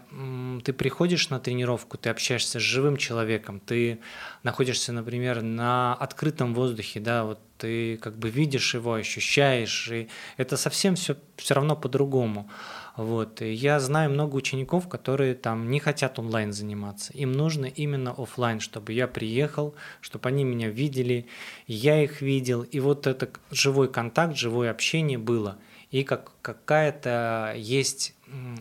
ты 0.63 0.71
приходишь 0.71 1.29
на 1.29 1.41
тренировку, 1.41 1.97
ты 1.97 2.09
общаешься 2.09 2.59
с 2.59 2.63
живым 2.63 2.95
человеком, 2.95 3.59
ты 3.59 3.99
находишься, 4.43 4.93
например, 4.93 5.41
на 5.41 5.95
открытом 5.95 6.53
воздухе, 6.53 7.01
да, 7.01 7.25
вот 7.25 7.39
ты 7.57 7.97
как 7.97 8.17
бы 8.17 8.29
видишь 8.29 8.73
его, 8.73 8.93
ощущаешь, 8.93 9.89
и 9.91 10.07
это 10.37 10.55
совсем 10.55 10.95
все 10.95 11.17
все 11.35 11.55
равно 11.55 11.75
по-другому. 11.75 12.49
Вот. 12.97 13.41
Я 13.41 13.79
знаю 13.79 14.11
много 14.11 14.35
учеников, 14.35 14.89
которые 14.89 15.33
там 15.33 15.69
не 15.69 15.79
хотят 15.79 16.19
онлайн 16.19 16.51
заниматься. 16.51 17.13
Им 17.13 17.31
нужно 17.31 17.65
именно 17.65 18.11
офлайн, 18.11 18.59
чтобы 18.59 18.93
я 18.93 19.07
приехал, 19.07 19.75
чтобы 20.01 20.29
они 20.29 20.43
меня 20.43 20.69
видели, 20.69 21.27
я 21.67 22.03
их 22.03 22.21
видел. 22.21 22.63
И 22.63 22.79
вот 22.79 23.07
это 23.07 23.29
живой 23.49 23.91
контакт, 23.91 24.35
живое 24.35 24.71
общение 24.71 25.17
было. 25.17 25.57
И 25.89 26.03
как 26.03 26.31
какая-то 26.41 27.53
есть 27.57 28.15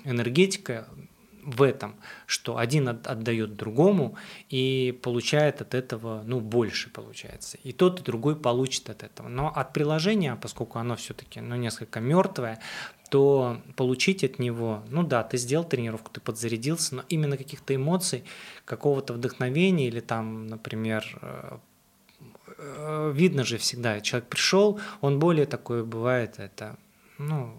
энергетика 0.05 0.89
в 1.43 1.63
этом, 1.63 1.97
что 2.27 2.59
один 2.59 2.89
отдает 2.89 3.57
другому 3.57 4.17
и 4.49 4.99
получает 5.03 5.61
от 5.61 5.75
этого, 5.75 6.23
ну, 6.25 6.41
больше 6.41 6.91
получается. 6.91 7.59
И 7.63 7.73
тот, 7.73 8.01
и 8.01 8.03
другой 8.03 8.37
получит 8.37 8.91
от 8.91 9.03
этого. 9.03 9.29
Но 9.29 9.49
от 9.49 9.73
приложения, 9.73 10.37
поскольку 10.37 10.79
оно 10.79 10.97
все-таки, 10.97 11.41
ну, 11.41 11.57
несколько 11.57 12.01
мертвое, 12.01 12.61
то 13.11 13.61
получить 13.77 14.23
от 14.23 14.39
него, 14.39 14.85
ну 14.89 15.03
да, 15.03 15.23
ты 15.25 15.37
сделал 15.37 15.65
тренировку, 15.65 16.11
ты 16.13 16.21
подзарядился, 16.21 16.95
но 16.97 17.05
именно 17.09 17.37
каких-то 17.37 17.75
эмоций, 17.75 18.25
какого-то 18.65 19.15
вдохновения 19.15 19.89
или 19.89 20.01
там, 20.01 20.47
например, 20.47 21.05
э, 21.21 21.59
э, 22.57 23.13
видно 23.13 23.45
же 23.45 23.59
всегда, 23.59 24.01
человек 24.01 24.29
пришел, 24.29 24.81
он 25.01 25.19
более 25.19 25.47
такой 25.47 25.85
бывает, 25.85 26.39
это 26.39 26.77
ну, 27.19 27.53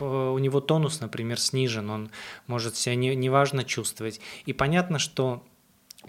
у 0.00 0.38
него 0.38 0.60
тонус, 0.60 1.00
например, 1.00 1.38
снижен, 1.38 1.90
он 1.90 2.10
может 2.46 2.76
себя 2.76 2.94
не, 2.94 3.14
неважно 3.14 3.64
чувствовать. 3.64 4.20
И 4.46 4.52
понятно, 4.52 4.98
что 4.98 5.42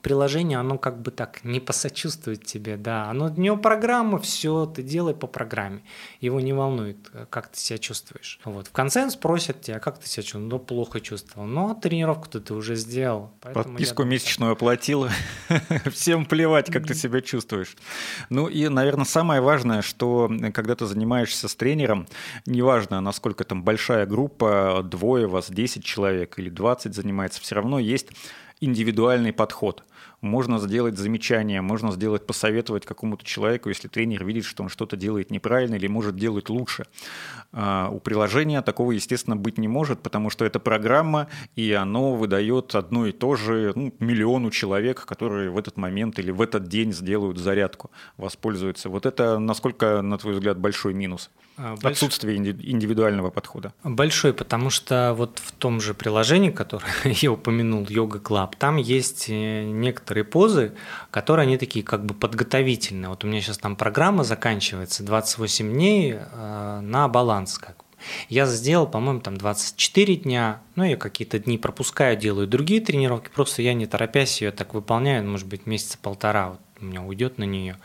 приложение, 0.02 0.58
оно 0.58 0.78
как 0.78 1.02
бы 1.02 1.12
так 1.12 1.44
не 1.44 1.60
посочувствует 1.60 2.46
тебе, 2.46 2.78
да, 2.78 3.10
оно, 3.10 3.26
у 3.26 3.40
него 3.40 3.58
программа, 3.58 4.20
все, 4.20 4.66
ты 4.66 4.84
делай 4.84 5.14
по 5.14 5.28
программе, 5.28 5.82
его 6.20 6.40
не 6.40 6.54
волнует, 6.54 6.98
как 7.30 7.50
ты 7.50 7.60
себя 7.60 7.78
чувствуешь. 7.78 8.40
Вот. 8.44 8.68
В 8.68 8.72
конце 8.72 9.04
он 9.04 9.12
спросит 9.12 9.62
тебя, 9.62 9.80
как 9.80 10.00
ты 10.00 10.08
себя 10.08 10.24
чувствовал, 10.24 10.46
ну, 10.48 10.60
плохо 10.60 11.00
чувствовал, 11.00 11.48
но 11.48 11.74
тренировку-то 11.74 12.40
ты 12.42 12.54
уже 12.54 12.76
сделал. 12.76 13.32
Подписку 13.42 14.04
месячную 14.04 14.54
оплатила, 14.54 15.10
всем 15.92 16.26
плевать, 16.26 16.72
как 16.72 16.88
ты 16.88 16.94
себя 16.94 17.22
чувствуешь. 17.22 17.76
Ну 18.30 18.48
и, 18.48 18.68
наверное, 18.68 19.06
самое 19.06 19.42
важное, 19.42 19.82
что 19.82 20.32
когда 20.54 20.76
ты 20.76 20.86
занимаешься 20.86 21.48
с 21.48 21.56
тренером, 21.56 22.08
неважно, 22.46 23.02
насколько 23.02 23.44
там 23.44 23.64
большая 23.64 24.06
группа, 24.06 24.82
двое 24.84 25.28
вас, 25.28 25.50
10 25.50 25.84
человек 25.84 26.40
или 26.40 26.50
20 26.50 26.94
занимается, 26.94 27.42
все 27.42 27.56
равно 27.56 27.80
есть 27.80 28.08
индивидуальный 28.62 29.34
подход. 29.34 29.84
Можно 30.22 30.60
сделать 30.60 30.98
замечание, 30.98 31.62
можно 31.62 31.92
сделать, 31.92 32.26
посоветовать 32.28 32.86
какому-то 32.86 33.26
человеку, 33.26 33.70
если 33.70 33.88
тренер 33.88 34.24
видит, 34.24 34.46
что 34.46 34.64
он 34.64 34.70
что-то 34.70 34.96
делает 34.96 35.32
неправильно 35.32 35.76
или 35.76 35.88
может 35.88 36.16
делать 36.16 36.50
лучше. 36.50 36.86
А, 37.54 37.90
у 37.90 38.00
приложения 38.00 38.62
такого, 38.62 38.92
естественно, 38.92 39.36
быть 39.36 39.58
не 39.58 39.68
может, 39.68 40.02
потому 40.02 40.30
что 40.30 40.46
это 40.46 40.60
программа, 40.60 41.28
и 41.56 41.72
оно 41.72 42.14
выдает 42.14 42.76
одно 42.76 43.08
и 43.08 43.12
то 43.12 43.36
же 43.36 43.74
ну, 43.76 43.94
миллиону 44.00 44.52
человек, 44.52 45.06
которые 45.06 45.50
в 45.50 45.58
этот 45.58 45.78
момент 45.78 46.20
или 46.20 46.32
в 46.32 46.42
этот 46.42 46.68
день 46.68 46.94
сделают 46.94 47.38
зарядку, 47.38 47.92
воспользуются. 48.18 48.90
Вот 48.90 49.06
это, 49.06 49.40
насколько, 49.40 50.02
на 50.02 50.18
твой 50.18 50.34
взгляд, 50.34 50.58
большой 50.58 50.94
минус? 50.94 51.30
А, 51.58 51.76
Больш... 51.76 51.98
Отсутствие 51.98 52.38
индивидуального 52.38 53.30
подхода. 53.30 53.74
Большой, 53.84 54.34
потому 54.34 54.70
что 54.70 55.14
вот 55.18 55.40
в 55.40 55.52
том 55.52 55.82
же 55.82 55.94
приложении, 55.94 56.52
которое 56.52 56.92
я 57.04 57.32
упомянул, 57.32 57.84
Yoga 57.84 58.22
Club, 58.22 58.54
там 58.58 58.78
есть 58.78 59.30
э, 59.30 59.64
некоторые 59.92 60.24
позы, 60.24 60.74
которые 61.12 61.44
они 61.44 61.58
такие 61.58 61.84
как 61.84 62.06
бы 62.06 62.14
подготовительные. 62.14 63.10
Вот 63.10 63.24
у 63.24 63.28
меня 63.28 63.42
сейчас 63.42 63.58
там 63.58 63.76
программа 63.76 64.24
заканчивается 64.24 65.04
28 65.04 65.72
дней 65.72 66.16
э, 66.18 66.80
на 66.82 67.08
баланс 67.08 67.58
как 67.58 67.76
я 68.30 68.46
сделал, 68.46 68.88
по-моему, 68.88 69.20
там 69.20 69.38
24 69.38 70.16
дня, 70.16 70.62
ну, 70.76 70.84
я 70.84 70.98
какие-то 70.98 71.40
дни 71.40 71.58
пропускаю, 71.58 72.18
делаю 72.18 72.48
другие 72.48 72.82
тренировки, 72.82 73.30
просто 73.30 73.62
я 73.62 73.74
не 73.74 73.86
торопясь 73.86 74.42
ее 74.42 74.52
так 74.52 74.74
выполняю, 74.74 75.24
может 75.24 75.48
быть, 75.48 75.66
месяца 75.68 75.98
полтора, 76.02 76.50
вот 76.50 76.60
у 76.82 76.86
меня 76.86 77.02
уйдет 77.02 77.38
на 77.38 77.44
нее. 77.44 77.78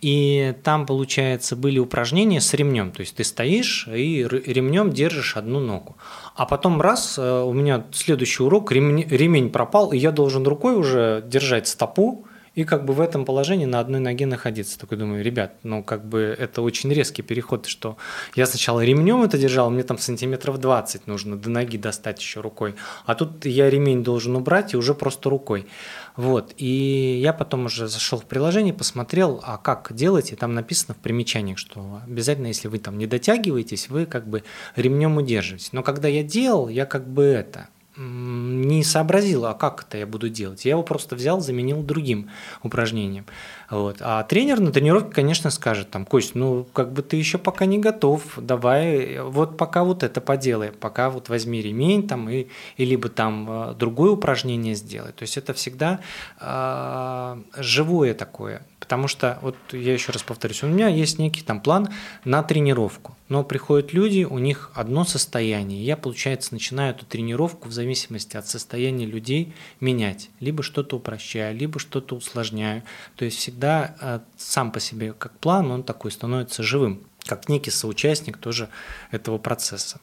И 0.00 0.54
там, 0.62 0.86
получается, 0.86 1.56
были 1.56 1.78
упражнения 1.78 2.40
с 2.40 2.52
ремнем. 2.54 2.92
То 2.92 3.00
есть 3.00 3.16
ты 3.16 3.24
стоишь 3.24 3.88
и 3.88 4.26
ремнем 4.28 4.92
держишь 4.92 5.36
одну 5.36 5.60
ногу. 5.60 5.96
А 6.34 6.46
потом 6.46 6.80
раз, 6.80 7.18
э, 7.18 7.42
у 7.42 7.52
меня 7.52 7.84
следующий 7.92 8.42
урок, 8.42 8.72
ремень, 8.72 9.06
ремень 9.08 9.50
пропал, 9.50 9.92
и 9.92 9.98
я 9.98 10.10
должен 10.10 10.44
рукой 10.44 10.76
уже 10.76 11.22
держать 11.26 11.68
стопу, 11.68 12.26
и 12.54 12.64
как 12.64 12.84
бы 12.84 12.92
в 12.92 13.00
этом 13.00 13.24
положении 13.24 13.64
на 13.64 13.80
одной 13.80 14.00
ноге 14.00 14.26
находиться. 14.26 14.78
Такой 14.78 14.98
думаю, 14.98 15.24
ребят, 15.24 15.54
ну 15.62 15.82
как 15.82 16.04
бы 16.04 16.34
это 16.38 16.62
очень 16.62 16.92
резкий 16.92 17.22
переход, 17.22 17.66
что 17.66 17.96
я 18.34 18.46
сначала 18.46 18.84
ремнем 18.84 19.22
это 19.22 19.38
держал, 19.38 19.70
мне 19.70 19.82
там 19.82 19.98
сантиметров 19.98 20.58
20 20.58 21.06
нужно 21.06 21.36
до 21.36 21.50
ноги 21.50 21.76
достать 21.76 22.20
еще 22.20 22.40
рукой, 22.40 22.74
а 23.06 23.14
тут 23.14 23.44
я 23.46 23.70
ремень 23.70 24.02
должен 24.02 24.36
убрать 24.36 24.74
и 24.74 24.76
уже 24.76 24.94
просто 24.94 25.30
рукой. 25.30 25.66
Вот, 26.14 26.52
и 26.58 27.18
я 27.22 27.32
потом 27.32 27.66
уже 27.66 27.88
зашел 27.88 28.18
в 28.18 28.26
приложение, 28.26 28.74
посмотрел, 28.74 29.40
а 29.42 29.56
как 29.56 29.94
делать, 29.94 30.32
и 30.32 30.36
там 30.36 30.54
написано 30.54 30.94
в 30.94 30.98
примечаниях, 30.98 31.56
что 31.56 32.00
обязательно, 32.06 32.48
если 32.48 32.68
вы 32.68 32.78
там 32.78 32.98
не 32.98 33.06
дотягиваетесь, 33.06 33.88
вы 33.88 34.04
как 34.04 34.28
бы 34.28 34.42
ремнем 34.76 35.16
удерживаетесь. 35.16 35.72
Но 35.72 35.82
когда 35.82 36.08
я 36.08 36.22
делал, 36.22 36.68
я 36.68 36.84
как 36.84 37.08
бы 37.08 37.24
это, 37.24 37.68
не 37.96 38.82
сообразил, 38.84 39.44
а 39.46 39.54
как 39.54 39.84
это 39.86 39.98
я 39.98 40.06
буду 40.06 40.28
делать. 40.28 40.64
Я 40.64 40.72
его 40.72 40.82
просто 40.82 41.14
взял, 41.14 41.40
заменил 41.40 41.82
другим 41.82 42.30
упражнением. 42.62 43.26
Вот. 43.70 43.98
А 44.00 44.22
тренер 44.24 44.60
на 44.60 44.72
тренировке, 44.72 45.12
конечно, 45.12 45.50
скажет, 45.50 45.90
там, 45.90 46.06
Кость, 46.06 46.34
ну, 46.34 46.66
как 46.72 46.92
бы 46.92 47.02
ты 47.02 47.16
еще 47.16 47.38
пока 47.38 47.66
не 47.66 47.78
готов, 47.78 48.22
давай, 48.36 49.20
вот 49.20 49.56
пока 49.56 49.84
вот 49.84 50.02
это 50.02 50.20
поделай, 50.20 50.72
пока 50.72 51.10
вот 51.10 51.28
возьми 51.28 51.60
ремень 51.60 52.06
там 52.08 52.28
и, 52.28 52.46
и 52.76 52.84
либо 52.84 53.08
там 53.08 53.48
э, 53.48 53.74
другое 53.74 54.10
упражнение 54.12 54.74
сделай. 54.74 55.12
То 55.12 55.22
есть 55.22 55.36
это 55.36 55.52
всегда 55.52 56.00
э, 56.40 57.42
живое 57.56 58.14
такое, 58.14 58.62
потому 58.92 59.08
что, 59.08 59.38
вот 59.40 59.56
я 59.72 59.94
еще 59.94 60.12
раз 60.12 60.22
повторюсь, 60.22 60.62
у 60.62 60.66
меня 60.66 60.86
есть 60.86 61.18
некий 61.18 61.40
там 61.40 61.62
план 61.62 61.88
на 62.26 62.42
тренировку 62.42 63.16
но 63.32 63.44
приходят 63.44 63.94
люди, 63.94 64.24
у 64.24 64.36
них 64.36 64.70
одно 64.74 65.06
состояние. 65.06 65.82
Я, 65.82 65.96
получается, 65.96 66.52
начинаю 66.52 66.94
эту 66.94 67.06
тренировку 67.06 67.70
в 67.70 67.72
зависимости 67.72 68.36
от 68.36 68.46
состояния 68.46 69.06
людей 69.06 69.54
менять. 69.80 70.28
Либо 70.38 70.62
что-то 70.62 70.98
упрощаю, 70.98 71.56
либо 71.56 71.78
что-то 71.78 72.14
усложняю. 72.14 72.82
То 73.16 73.24
есть 73.24 73.38
всегда 73.38 73.96
э, 74.02 74.20
сам 74.36 74.70
по 74.70 74.80
себе 74.80 75.14
как 75.14 75.32
план, 75.38 75.70
он 75.70 75.82
такой 75.82 76.12
становится 76.12 76.62
живым, 76.62 77.00
как 77.24 77.48
некий 77.48 77.70
соучастник 77.70 78.36
тоже 78.36 78.68
этого 79.10 79.38
процесса. 79.38 79.98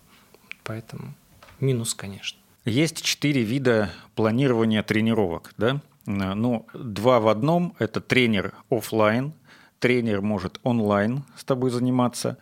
Поэтому 0.64 1.14
минус, 1.60 1.94
конечно. 1.94 2.40
Есть 2.66 3.04
четыре 3.04 3.44
вида 3.44 3.92
планирования 4.16 4.82
тренировок, 4.82 5.54
да? 5.56 5.82
Ну, 6.10 6.66
два 6.74 7.20
в 7.20 7.28
одном– 7.28 7.76
это 7.80 8.02
тренер 8.02 8.56
офлайн, 8.72 9.32
тренер 9.78 10.22
может 10.22 10.60
онлайн 10.64 11.24
с 11.38 11.44
тобой 11.44 11.70
заниматься, 11.70 12.40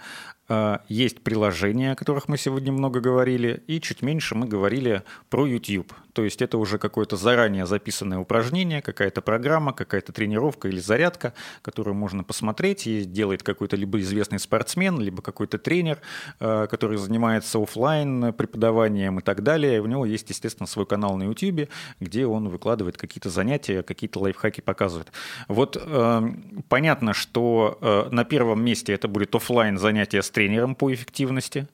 а, 0.48 0.82
есть 0.88 1.22
приложения, 1.22 1.92
о 1.92 1.96
которых 1.96 2.30
мы 2.30 2.38
сегодня 2.38 2.72
много 2.72 3.02
говорили, 3.02 3.62
и 3.68 3.82
чуть 3.82 4.02
меньше 4.02 4.36
мы 4.36 4.48
говорили 4.48 5.04
про 5.30 5.46
YouTube. 5.46 5.94
То 6.18 6.24
есть 6.24 6.42
это 6.42 6.58
уже 6.58 6.80
какое-то 6.80 7.16
заранее 7.16 7.68
записанное 7.68 8.18
упражнение, 8.18 8.82
какая-то 8.82 9.22
программа, 9.22 9.72
какая-то 9.72 10.12
тренировка 10.12 10.68
или 10.68 10.80
зарядка, 10.80 11.36
которую 11.62 11.94
можно 11.94 12.24
посмотреть. 12.24 12.88
И 12.88 13.04
делает 13.04 13.44
какой-то 13.44 13.76
либо 13.76 14.00
известный 14.00 14.40
спортсмен, 14.40 15.00
либо 15.00 15.22
какой-то 15.22 15.60
тренер, 15.60 16.00
а, 16.40 16.66
который 16.66 16.98
занимается 16.98 17.62
офлайн 17.62 18.34
преподаванием 18.34 19.20
и 19.20 19.22
так 19.22 19.44
далее. 19.44 19.80
У 19.80 19.86
него 19.86 20.08
есть, 20.08 20.28
естественно, 20.32 20.66
свой 20.66 20.88
канал 20.88 21.18
на 21.18 21.26
YouTube, 21.26 21.70
где 22.00 22.26
он 22.26 22.50
выкладывает 22.50 22.98
какие-то 22.98 23.30
занятия, 23.30 23.84
какие-то 23.84 24.20
лайфхаки 24.20 24.62
показывает. 24.62 25.12
Вот 25.48 25.78
э, 25.80 26.30
понятно, 26.68 27.14
что 27.14 27.78
э, 27.80 28.08
на 28.10 28.26
первом 28.26 28.66
месте 28.66 28.92
это 28.92 29.08
будет 29.08 29.36
офлайн 29.36 29.78
занятие 29.78 30.24
с 30.24 30.32
тренером 30.32 30.74
по 30.74 30.92
эффективности, 30.92 31.68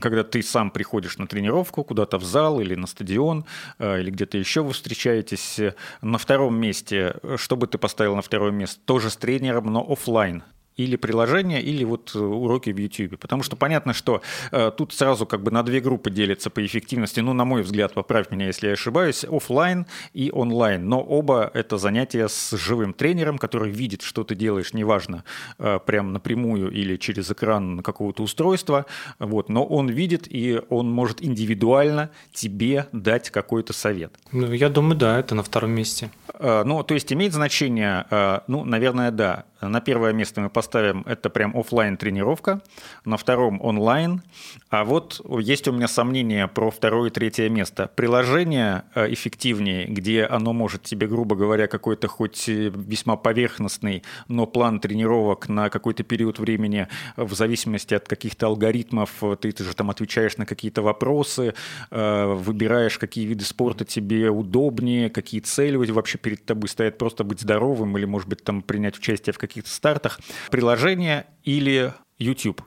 когда 0.00 0.24
ты 0.24 0.42
сам 0.42 0.70
приходишь 0.70 1.18
на 1.18 1.26
тренировку 1.26 1.84
куда-то 1.84 2.18
в 2.18 2.24
зал 2.24 2.60
или 2.60 2.74
на 2.74 2.86
стадион, 2.86 3.44
э, 3.78 4.00
или 4.00 4.10
где-то 4.10 4.38
еще 4.38 4.62
вы 4.62 4.72
встречаетесь. 4.72 5.60
На 6.02 6.18
втором 6.18 6.56
месте, 6.56 7.16
что 7.36 7.56
бы 7.56 7.66
ты 7.66 7.78
поставил 7.78 8.16
на 8.16 8.22
второе 8.22 8.50
место? 8.50 8.80
Тоже 8.84 9.10
с 9.10 9.16
тренером, 9.16 9.72
но 9.72 9.80
офлайн 9.80 10.42
или 10.78 10.96
приложение, 10.96 11.60
или 11.60 11.84
вот 11.84 12.12
э, 12.14 12.18
уроки 12.18 12.70
в 12.70 12.78
YouTube. 12.78 13.18
Потому 13.18 13.42
что 13.42 13.56
понятно, 13.56 13.92
что 13.92 14.22
э, 14.52 14.70
тут 14.76 14.94
сразу 14.94 15.26
как 15.26 15.42
бы 15.42 15.50
на 15.50 15.62
две 15.62 15.80
группы 15.80 16.10
делятся 16.10 16.50
по 16.50 16.64
эффективности. 16.64 17.20
Ну, 17.20 17.32
на 17.32 17.44
мой 17.44 17.62
взгляд, 17.62 17.92
поправь 17.92 18.30
меня, 18.30 18.46
если 18.46 18.68
я 18.68 18.72
ошибаюсь, 18.74 19.24
офлайн 19.24 19.86
и 20.14 20.30
онлайн. 20.32 20.88
Но 20.88 21.00
оба 21.00 21.50
это 21.52 21.78
занятия 21.78 22.28
с 22.28 22.56
живым 22.56 22.92
тренером, 22.92 23.38
который 23.38 23.70
видит, 23.70 24.02
что 24.02 24.22
ты 24.22 24.36
делаешь, 24.36 24.72
неважно, 24.72 25.24
э, 25.58 25.80
прям 25.84 26.12
напрямую 26.12 26.70
или 26.70 26.96
через 26.96 27.30
экран 27.30 27.82
какого-то 27.82 28.22
устройства. 28.22 28.86
Вот, 29.18 29.48
но 29.48 29.64
он 29.64 29.88
видит, 29.88 30.26
и 30.28 30.60
он 30.68 30.90
может 30.90 31.22
индивидуально 31.22 32.10
тебе 32.32 32.86
дать 32.92 33.30
какой-то 33.30 33.72
совет. 33.72 34.14
Ну, 34.30 34.52
я 34.52 34.68
думаю, 34.68 34.96
да, 34.96 35.18
это 35.18 35.34
на 35.34 35.42
втором 35.42 35.72
месте. 35.72 36.10
Э, 36.34 36.62
ну, 36.64 36.84
то 36.84 36.94
есть 36.94 37.12
имеет 37.12 37.32
значение, 37.32 38.06
э, 38.10 38.40
ну, 38.46 38.64
наверное, 38.64 39.10
да. 39.10 39.44
На 39.60 39.80
первое 39.80 40.12
место 40.12 40.40
мы 40.40 40.50
поставим 40.50 40.67
поставим, 40.68 41.02
это 41.06 41.30
прям 41.30 41.56
офлайн 41.56 41.96
тренировка, 41.96 42.60
на 43.04 43.16
втором 43.16 43.58
онлайн. 43.62 44.22
А 44.68 44.84
вот 44.84 45.20
есть 45.40 45.66
у 45.66 45.72
меня 45.72 45.88
сомнения 45.88 46.46
про 46.46 46.70
второе 46.70 47.08
и 47.08 47.12
третье 47.12 47.48
место. 47.48 47.90
Приложение 47.96 48.82
э, 48.94 49.10
эффективнее, 49.12 49.86
где 49.86 50.24
оно 50.24 50.52
может 50.52 50.82
тебе, 50.82 51.06
грубо 51.06 51.36
говоря, 51.36 51.68
какой-то 51.68 52.06
хоть 52.06 52.48
весьма 52.48 53.16
поверхностный, 53.16 54.02
но 54.28 54.46
план 54.46 54.78
тренировок 54.80 55.48
на 55.48 55.70
какой-то 55.70 56.02
период 56.02 56.38
времени 56.38 56.86
в 57.16 57.34
зависимости 57.34 57.94
от 57.94 58.06
каких-то 58.06 58.46
алгоритмов, 58.46 59.10
ты, 59.40 59.52
ты 59.52 59.64
же 59.64 59.74
там 59.74 59.88
отвечаешь 59.88 60.36
на 60.36 60.44
какие-то 60.44 60.82
вопросы, 60.82 61.54
выбираешь, 61.90 62.98
какие 62.98 63.24
виды 63.24 63.44
спорта 63.44 63.86
тебе 63.86 64.28
удобнее, 64.28 65.08
какие 65.08 65.40
цели 65.40 65.76
вообще 65.76 66.18
перед 66.18 66.44
тобой 66.44 66.68
стоят, 66.68 66.98
просто 66.98 67.24
быть 67.24 67.40
здоровым 67.40 67.96
или, 67.96 68.04
может 68.04 68.28
быть, 68.28 68.44
там 68.44 68.60
принять 68.60 68.98
участие 68.98 69.32
в 69.32 69.38
каких-то 69.38 69.70
стартах. 69.70 70.20
Приложение 70.58 71.28
или 71.44 71.94
YouTube? 72.18 72.64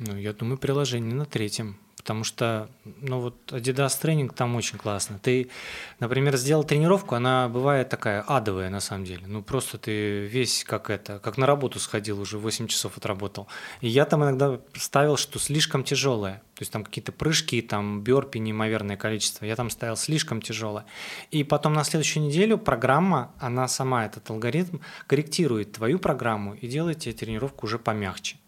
Ну, 0.00 0.16
я 0.16 0.32
думаю, 0.32 0.56
приложение 0.58 1.14
на 1.14 1.26
третьем. 1.26 1.76
Потому 2.00 2.24
что, 2.24 2.70
ну 3.02 3.20
вот 3.20 3.34
Adidas 3.48 4.00
тренинг 4.00 4.32
там 4.32 4.56
очень 4.56 4.78
классно. 4.78 5.18
Ты, 5.18 5.50
например, 5.98 6.34
сделал 6.38 6.64
тренировку, 6.64 7.14
она 7.14 7.46
бывает 7.50 7.90
такая 7.90 8.22
адовая 8.22 8.70
на 8.70 8.80
самом 8.80 9.04
деле. 9.04 9.26
Ну 9.26 9.42
просто 9.42 9.76
ты 9.76 10.26
весь 10.26 10.64
как 10.64 10.88
это, 10.88 11.18
как 11.18 11.36
на 11.36 11.44
работу 11.44 11.78
сходил 11.78 12.18
уже, 12.18 12.38
8 12.38 12.68
часов 12.68 12.96
отработал. 12.96 13.48
И 13.82 13.88
я 13.88 14.06
там 14.06 14.22
иногда 14.22 14.58
ставил, 14.72 15.18
что 15.18 15.38
слишком 15.38 15.84
тяжелое. 15.84 16.42
То 16.54 16.62
есть 16.62 16.72
там 16.72 16.84
какие-то 16.84 17.12
прыжки, 17.12 17.60
там 17.60 18.00
бёрпи 18.00 18.38
неимоверное 18.38 18.96
количество. 18.96 19.44
Я 19.44 19.54
там 19.54 19.68
ставил 19.68 19.96
слишком 19.96 20.40
тяжелое. 20.40 20.86
И 21.30 21.44
потом 21.44 21.74
на 21.74 21.84
следующую 21.84 22.24
неделю 22.24 22.56
программа, 22.56 23.34
она 23.38 23.68
сама, 23.68 24.06
этот 24.06 24.30
алгоритм, 24.30 24.78
корректирует 25.06 25.72
твою 25.72 25.98
программу 25.98 26.54
и 26.54 26.66
делает 26.66 27.00
тебе 27.00 27.12
тренировку 27.12 27.66
уже 27.66 27.78
помягче. 27.78 28.38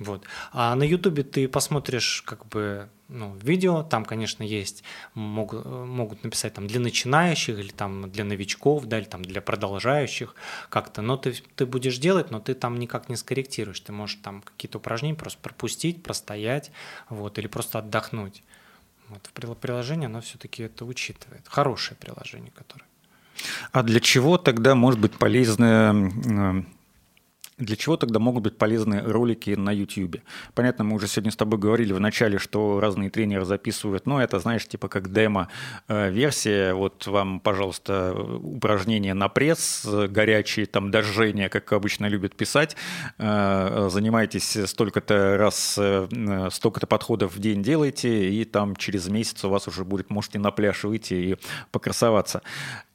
Вот. 0.00 0.24
А 0.52 0.74
на 0.74 0.82
Ютубе 0.82 1.22
ты 1.22 1.46
посмотришь 1.46 2.22
как 2.26 2.46
бы 2.46 2.88
ну, 3.08 3.36
видео, 3.42 3.82
там, 3.82 4.04
конечно, 4.04 4.42
есть, 4.42 4.82
могут, 5.14 5.66
могут 5.66 6.24
написать 6.24 6.54
там 6.54 6.66
для 6.66 6.80
начинающих 6.80 7.58
или 7.58 7.70
там 7.70 8.10
для 8.10 8.24
новичков, 8.24 8.86
да, 8.86 8.98
или 8.98 9.04
там 9.04 9.22
для 9.22 9.42
продолжающих 9.42 10.34
как-то, 10.70 11.02
но 11.02 11.16
ты, 11.16 11.34
ты 11.54 11.66
будешь 11.66 11.98
делать, 11.98 12.30
но 12.30 12.40
ты 12.40 12.54
там 12.54 12.78
никак 12.78 13.08
не 13.08 13.16
скорректируешь, 13.16 13.80
ты 13.80 13.92
можешь 13.92 14.18
там 14.22 14.40
какие-то 14.42 14.78
упражнения 14.78 15.16
просто 15.16 15.38
пропустить, 15.42 16.02
простоять, 16.02 16.70
вот, 17.10 17.38
или 17.38 17.46
просто 17.46 17.80
отдохнуть. 17.80 18.42
Вот 19.08 19.28
в 19.34 19.54
приложении 19.56 20.06
оно 20.06 20.20
все-таки 20.20 20.62
это 20.62 20.84
учитывает. 20.84 21.42
Хорошее 21.46 21.98
приложение, 22.00 22.52
которое. 22.52 22.86
А 23.72 23.82
для 23.82 24.00
чего 24.00 24.38
тогда 24.38 24.74
может 24.74 25.00
быть 25.00 25.12
полезное 25.12 26.64
для 27.60 27.76
чего 27.76 27.96
тогда 27.96 28.18
могут 28.18 28.42
быть 28.42 28.58
полезны 28.58 29.02
ролики 29.02 29.50
на 29.50 29.70
YouTube? 29.70 30.16
Понятно, 30.54 30.84
мы 30.84 30.96
уже 30.96 31.06
сегодня 31.06 31.30
с 31.30 31.36
тобой 31.36 31.58
говорили 31.58 31.92
в 31.92 32.00
начале, 32.00 32.38
что 32.38 32.80
разные 32.80 33.10
тренеры 33.10 33.44
записывают, 33.44 34.06
но 34.06 34.20
это, 34.20 34.38
знаешь, 34.38 34.66
типа 34.66 34.88
как 34.88 35.12
демо-версия. 35.12 36.72
Вот 36.74 37.06
вам, 37.06 37.40
пожалуйста, 37.40 38.14
упражнения 38.14 39.14
на 39.14 39.28
пресс, 39.28 39.86
горячие, 39.86 40.66
там, 40.66 40.90
дожжения, 40.90 41.48
как 41.48 41.72
обычно 41.72 42.06
любят 42.06 42.34
писать. 42.34 42.76
Э, 43.18 43.88
занимайтесь 43.90 44.56
столько-то 44.66 45.36
раз, 45.38 45.76
э, 45.78 46.48
столько-то 46.50 46.86
подходов 46.86 47.34
в 47.34 47.38
день 47.38 47.62
делайте, 47.62 48.30
и 48.30 48.44
там 48.44 48.74
через 48.76 49.08
месяц 49.08 49.44
у 49.44 49.50
вас 49.50 49.68
уже 49.68 49.84
будет, 49.84 50.10
можете 50.10 50.38
на 50.38 50.50
пляж 50.50 50.84
выйти 50.84 51.14
и 51.14 51.36
покрасоваться. 51.70 52.42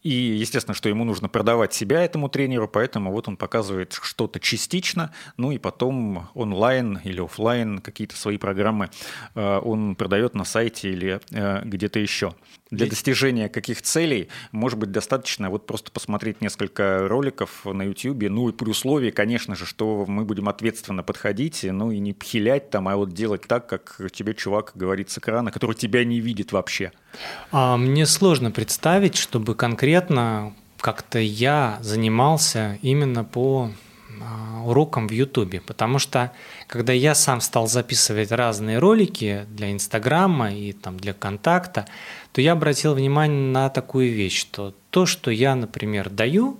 И, 0.05 0.11
естественно, 0.11 0.75
что 0.75 0.87
ему 0.87 1.03
нужно 1.03 1.29
продавать 1.29 1.73
себя 1.73 2.03
этому 2.03 2.29
тренеру, 2.29 2.67
поэтому 2.67 3.11
вот 3.11 3.27
он 3.27 3.37
показывает 3.37 3.97
что-то 3.99 4.39
частично, 4.39 5.11
ну 5.35 5.51
и 5.51 5.57
потом 5.57 6.29
онлайн 6.35 6.99
или 7.03 7.19
офлайн 7.19 7.79
какие-то 7.79 8.15
свои 8.15 8.37
программы 8.37 8.91
э, 9.33 9.59
он 9.63 9.95
продает 9.95 10.35
на 10.35 10.45
сайте 10.45 10.91
или 10.91 11.19
э, 11.31 11.61
где-то 11.65 11.97
еще. 11.97 12.35
Для 12.77 12.87
достижения 12.87 13.49
каких 13.49 13.81
целей 13.81 14.29
может 14.51 14.77
быть 14.79 14.91
достаточно 14.91 15.49
вот 15.49 15.65
просто 15.65 15.91
посмотреть 15.91 16.41
несколько 16.41 17.07
роликов 17.07 17.65
на 17.65 17.83
YouTube, 17.83 18.23
ну 18.29 18.49
и 18.49 18.51
при 18.51 18.69
условии, 18.69 19.11
конечно 19.11 19.55
же, 19.55 19.65
что 19.65 20.05
мы 20.07 20.25
будем 20.25 20.49
ответственно 20.49 21.03
подходить, 21.03 21.63
ну 21.63 21.91
и 21.91 21.99
не 21.99 22.13
пхилять 22.13 22.69
там, 22.69 22.87
а 22.87 22.95
вот 22.95 23.13
делать 23.13 23.43
так, 23.47 23.67
как 23.67 23.99
тебе 24.11 24.33
чувак 24.33 24.71
говорит 24.75 25.09
с 25.09 25.17
экрана, 25.17 25.51
который 25.51 25.75
тебя 25.75 26.03
не 26.03 26.19
видит 26.19 26.51
вообще. 26.51 26.91
А 27.51 27.77
мне 27.77 28.05
сложно 28.05 28.51
представить, 28.51 29.15
чтобы 29.15 29.55
конкретно 29.55 30.53
как-то 30.79 31.19
я 31.19 31.79
занимался 31.81 32.77
именно 32.81 33.23
по 33.23 33.71
а, 34.21 34.61
урокам 34.63 35.07
в 35.07 35.11
Ютубе, 35.11 35.61
потому 35.61 35.99
что 35.99 36.31
когда 36.67 36.93
я 36.93 37.15
сам 37.15 37.41
стал 37.41 37.67
записывать 37.67 38.31
разные 38.31 38.79
ролики 38.79 39.45
для 39.49 39.71
Инстаграма 39.71 40.53
и 40.53 40.73
там 40.73 40.97
для 40.97 41.13
контакта, 41.13 41.87
то 42.35 42.41
я 42.41 42.51
обратил 42.51 42.93
внимание 42.93 43.39
на 43.39 43.69
такую 43.69 44.11
вещь, 44.11 44.37
что 44.37 44.75
то, 44.89 45.05
что 45.05 45.31
я, 45.31 45.55
например, 45.55 46.09
даю, 46.09 46.57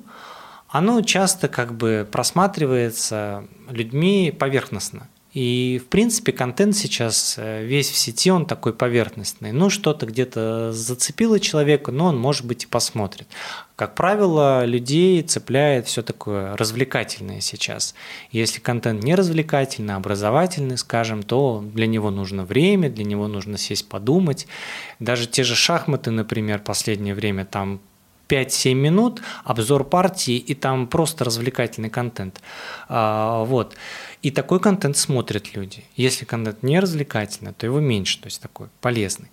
оно 0.70 1.02
часто 1.02 1.50
как 1.50 1.74
бы 1.76 2.08
просматривается 2.10 3.46
людьми 3.70 4.34
поверхностно. 4.40 5.10
И, 5.36 5.82
в 5.84 5.90
принципе, 5.90 6.32
контент 6.32 6.78
сейчас 6.78 7.36
э, 7.38 7.66
весь 7.66 7.92
в 7.92 7.98
сети, 7.98 8.32
он 8.32 8.46
такой 8.46 8.74
поверхностный. 8.74 9.52
Ну, 9.52 9.70
что-то 9.70 10.06
где-то 10.06 10.72
зацепило 10.72 11.42
человека, 11.42 11.92
но 11.92 12.06
он, 12.06 12.18
может 12.18 12.46
быть, 12.46 12.64
и 12.64 12.68
посмотрит. 12.68 13.28
Как 13.76 13.96
правило, 13.96 14.64
людей 14.64 15.22
цепляет 15.24 15.88
все 15.88 16.04
такое 16.04 16.56
развлекательное 16.56 17.42
сейчас. 17.42 17.96
Если 18.32 18.62
контент 18.62 19.04
не 19.04 19.14
развлекательный, 19.14 19.96
а 19.96 19.98
образовательный, 19.98 20.78
скажем, 20.78 21.22
то 21.22 21.62
для 21.74 21.86
него 21.86 22.12
нужно 22.12 22.46
время, 22.46 22.90
для 22.90 23.04
него 23.04 23.28
нужно 23.28 23.58
сесть 23.58 23.90
подумать. 23.90 24.48
Даже 25.02 25.28
те 25.28 25.44
же 25.44 25.56
шахматы, 25.56 26.12
например, 26.12 26.60
последнее 26.60 27.14
время 27.14 27.44
там 27.44 27.82
5-7 28.28 28.74
минут, 28.74 29.22
обзор 29.44 29.84
партии, 29.84 30.38
и 30.38 30.54
там 30.56 30.88
просто 30.88 31.26
развлекательный 31.26 31.90
контент. 31.90 32.42
А, 32.88 33.44
вот. 33.44 33.76
И 34.26 34.32
такой 34.32 34.60
контент 34.60 34.98
смотрят 34.98 35.54
люди. 35.54 35.84
Если 35.96 36.26
контент 36.26 36.64
не 36.64 36.80
развлекательный, 36.80 37.54
то 37.54 37.68
его 37.68 37.80
меньше, 37.80 38.20
то 38.20 38.26
есть 38.26 38.42
такой 38.42 38.70
полезный. 38.82 39.28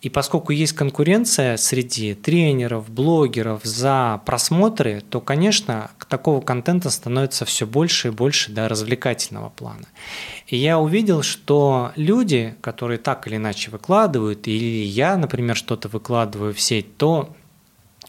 И 0.00 0.08
поскольку 0.08 0.52
есть 0.52 0.72
конкуренция 0.72 1.58
среди 1.58 2.14
тренеров, 2.14 2.88
блогеров 2.88 3.62
за 3.64 4.22
просмотры, 4.24 5.02
то, 5.10 5.20
конечно, 5.20 5.90
такого 6.08 6.40
контента 6.40 6.88
становится 6.88 7.44
все 7.44 7.66
больше 7.66 8.08
и 8.08 8.12
больше 8.12 8.50
до 8.50 8.66
развлекательного 8.66 9.50
плана. 9.50 9.84
И 10.46 10.56
я 10.56 10.78
увидел, 10.78 11.20
что 11.20 11.92
люди, 11.96 12.54
которые 12.62 12.96
так 12.96 13.26
или 13.26 13.36
иначе 13.36 13.70
выкладывают, 13.70 14.48
или 14.48 14.86
я, 14.86 15.18
например, 15.18 15.54
что-то 15.54 15.88
выкладываю 15.88 16.54
в 16.54 16.60
сеть, 16.62 16.96
то 16.96 17.36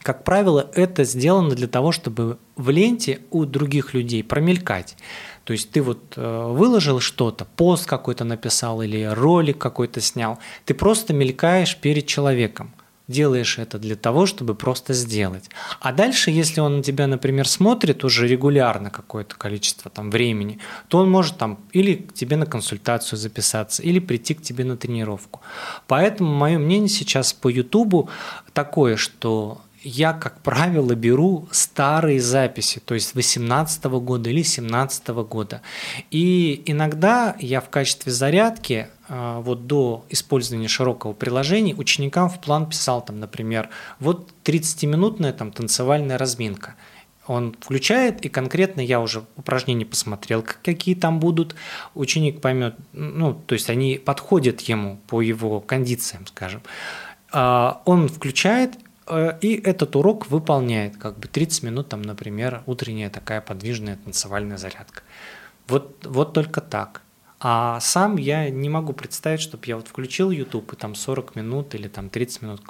как 0.02 0.24
правило, 0.24 0.68
это 0.74 1.04
сделано 1.04 1.54
для 1.54 1.68
того, 1.68 1.92
чтобы 1.92 2.38
в 2.56 2.70
ленте 2.70 3.20
у 3.30 3.44
других 3.44 3.94
людей 3.94 4.24
промелькать. 4.24 4.96
То 5.44 5.52
есть 5.52 5.70
ты 5.70 5.82
вот 5.82 6.14
э, 6.16 6.46
выложил 6.52 7.00
что-то, 7.00 7.44
пост 7.44 7.86
какой-то 7.86 8.24
написал 8.24 8.82
или 8.82 9.04
ролик 9.04 9.58
какой-то 9.58 10.00
снял, 10.00 10.38
ты 10.64 10.74
просто 10.74 11.12
мелькаешь 11.12 11.76
перед 11.76 12.06
человеком 12.06 12.72
делаешь 13.08 13.58
это 13.58 13.78
для 13.78 13.94
того, 13.96 14.26
чтобы 14.26 14.54
просто 14.54 14.92
сделать. 14.94 15.50
А 15.80 15.92
дальше, 15.92 16.30
если 16.30 16.60
он 16.60 16.78
на 16.78 16.82
тебя, 16.82 17.06
например, 17.06 17.46
смотрит 17.46 18.04
уже 18.04 18.26
регулярно 18.26 18.90
какое-то 18.90 19.36
количество 19.36 19.90
там, 19.90 20.10
времени, 20.10 20.58
то 20.88 20.98
он 20.98 21.10
может 21.10 21.36
там 21.36 21.58
или 21.72 21.94
к 21.94 22.14
тебе 22.14 22.36
на 22.36 22.46
консультацию 22.46 23.18
записаться, 23.18 23.82
или 23.82 23.98
прийти 23.98 24.34
к 24.34 24.42
тебе 24.42 24.64
на 24.64 24.76
тренировку. 24.76 25.40
Поэтому 25.86 26.32
мое 26.32 26.58
мнение 26.58 26.88
сейчас 26.88 27.32
по 27.32 27.48
Ютубу 27.48 28.08
такое, 28.52 28.96
что 28.96 29.60
я, 29.84 30.12
как 30.12 30.40
правило, 30.40 30.94
беру 30.94 31.48
старые 31.50 32.20
записи, 32.20 32.80
то 32.84 32.94
есть 32.94 33.14
18 33.14 33.84
года 33.84 34.30
или 34.30 34.42
17 34.42 35.08
года. 35.08 35.62
И 36.10 36.62
иногда 36.66 37.36
я 37.38 37.60
в 37.60 37.68
качестве 37.68 38.12
зарядки 38.12 38.88
а, 39.08 39.40
вот 39.40 39.66
до 39.66 40.04
использования 40.08 40.68
широкого 40.68 41.12
приложения 41.12 41.74
ученикам 41.74 42.30
в 42.30 42.40
план 42.40 42.68
писал 42.68 43.04
там, 43.04 43.20
например, 43.20 43.68
вот 43.98 44.30
30-минутная 44.44 45.32
там 45.32 45.52
танцевальная 45.52 46.18
разминка. 46.18 46.76
Он 47.26 47.54
включает, 47.60 48.24
и 48.24 48.28
конкретно 48.28 48.80
я 48.80 49.00
уже 49.00 49.24
упражнения 49.36 49.86
посмотрел, 49.86 50.44
какие 50.62 50.96
там 50.96 51.20
будут. 51.20 51.54
Ученик 51.94 52.40
поймет, 52.40 52.74
ну, 52.92 53.34
то 53.34 53.52
есть 53.52 53.70
они 53.70 54.00
подходят 54.04 54.60
ему 54.62 54.98
по 55.06 55.20
его 55.20 55.60
кондициям, 55.60 56.26
скажем. 56.26 56.62
А, 57.32 57.80
он 57.84 58.08
включает, 58.08 58.76
и 59.40 59.60
этот 59.64 59.96
урок 59.96 60.28
выполняет 60.28 60.96
как 60.96 61.18
бы 61.18 61.28
30 61.28 61.62
минут, 61.64 61.88
там, 61.88 62.02
например, 62.02 62.62
утренняя 62.66 63.10
такая 63.10 63.40
подвижная 63.40 63.96
танцевальная 63.96 64.58
зарядка. 64.58 65.02
Вот, 65.68 66.06
вот 66.06 66.32
только 66.32 66.60
так. 66.60 67.02
А 67.44 67.80
сам 67.80 68.16
я 68.16 68.48
не 68.50 68.68
могу 68.68 68.92
представить, 68.92 69.40
чтобы 69.40 69.64
я 69.66 69.76
вот 69.76 69.88
включил 69.88 70.30
YouTube 70.30 70.72
и 70.72 70.76
там 70.76 70.94
40 70.94 71.34
минут 71.34 71.74
или 71.74 71.88
там 71.88 72.08
30 72.08 72.42
минут 72.42 72.62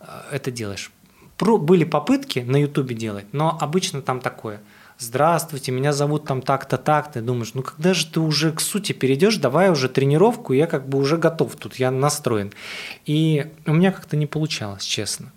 э, 0.00 0.04
это 0.30 0.52
делаешь. 0.52 0.92
Были 1.40 1.84
попытки 1.84 2.40
на 2.40 2.56
YouTube 2.56 2.92
делать, 2.92 3.26
но 3.32 3.58
обычно 3.60 4.02
там 4.02 4.20
такое. 4.20 4.60
здравствуйте, 4.98 5.72
меня 5.72 5.92
зовут 5.92 6.26
там 6.26 6.42
так-то, 6.42 6.76
так-то. 6.76 7.22
Думаешь, 7.22 7.54
ну 7.54 7.62
когда 7.62 7.92
же 7.92 8.06
ты 8.06 8.20
уже 8.20 8.52
к 8.52 8.60
сути 8.60 8.92
перейдешь, 8.92 9.38
давай 9.38 9.70
уже 9.70 9.88
тренировку, 9.88 10.52
я 10.52 10.68
как 10.68 10.88
бы 10.88 10.98
уже 10.98 11.16
готов 11.16 11.56
тут, 11.56 11.76
я 11.76 11.90
настроен. 11.90 12.52
И 13.06 13.50
у 13.66 13.72
меня 13.72 13.90
как-то 13.90 14.16
не 14.16 14.26
получалось, 14.26 14.84
честно. 14.84 15.32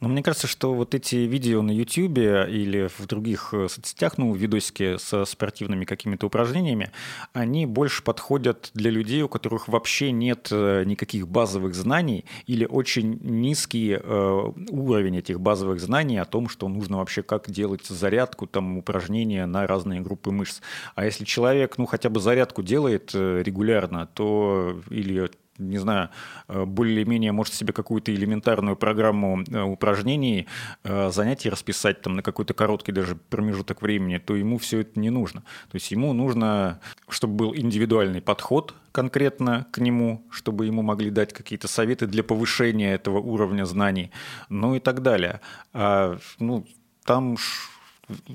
Но 0.00 0.08
мне 0.08 0.22
кажется, 0.22 0.46
что 0.46 0.74
вот 0.74 0.94
эти 0.94 1.16
видео 1.16 1.62
на 1.62 1.70
YouTube 1.70 2.18
или 2.18 2.88
в 2.98 3.06
других 3.06 3.50
э, 3.52 3.68
соцсетях, 3.68 4.18
ну, 4.18 4.32
видосики 4.34 4.96
со 4.98 5.24
спортивными 5.24 5.84
какими-то 5.84 6.26
упражнениями, 6.26 6.90
они 7.32 7.66
больше 7.66 8.02
подходят 8.02 8.70
для 8.74 8.90
людей, 8.90 9.22
у 9.22 9.28
которых 9.28 9.68
вообще 9.68 10.12
нет 10.12 10.48
э, 10.50 10.84
никаких 10.84 11.28
базовых 11.28 11.74
знаний 11.74 12.24
или 12.46 12.64
очень 12.64 13.18
низкий 13.22 13.98
э, 14.00 14.52
уровень 14.70 15.18
этих 15.18 15.40
базовых 15.40 15.80
знаний 15.80 16.18
о 16.18 16.24
том, 16.24 16.48
что 16.48 16.68
нужно 16.68 16.98
вообще 16.98 17.22
как 17.22 17.50
делать 17.50 17.86
зарядку, 17.86 18.46
там, 18.46 18.78
упражнения 18.78 19.46
на 19.46 19.66
разные 19.66 20.00
группы 20.00 20.30
мышц. 20.30 20.60
А 20.94 21.04
если 21.04 21.24
человек, 21.24 21.78
ну, 21.78 21.86
хотя 21.86 22.08
бы 22.08 22.20
зарядку 22.20 22.62
делает 22.62 23.14
регулярно, 23.14 24.06
то 24.06 24.80
или 24.90 25.30
не 25.58 25.78
знаю, 25.78 26.10
э, 26.48 26.64
более-менее 26.64 27.32
может 27.32 27.54
себе 27.54 27.72
какую-то 27.72 28.14
элементарную 28.14 28.76
программу 28.76 29.42
э, 29.42 29.60
упражнений, 29.62 30.46
э, 30.82 31.10
занятий 31.10 31.50
расписать 31.50 32.02
там 32.02 32.16
на 32.16 32.22
какой-то 32.22 32.54
короткий 32.54 32.92
даже 32.92 33.16
промежуток 33.16 33.82
времени, 33.82 34.18
то 34.18 34.34
ему 34.34 34.58
все 34.58 34.80
это 34.80 34.98
не 34.98 35.10
нужно. 35.10 35.40
То 35.70 35.76
есть 35.76 35.90
ему 35.90 36.12
нужно, 36.12 36.80
чтобы 37.08 37.34
был 37.34 37.54
индивидуальный 37.54 38.20
подход 38.20 38.74
конкретно 38.92 39.66
к 39.72 39.78
нему, 39.78 40.24
чтобы 40.30 40.66
ему 40.66 40.82
могли 40.82 41.10
дать 41.10 41.32
какие-то 41.32 41.68
советы 41.68 42.06
для 42.06 42.22
повышения 42.22 42.94
этого 42.94 43.18
уровня 43.18 43.64
знаний, 43.64 44.10
ну 44.48 44.74
и 44.74 44.80
так 44.80 45.02
далее. 45.02 45.40
А, 45.72 46.18
ну, 46.38 46.66
там 47.04 47.36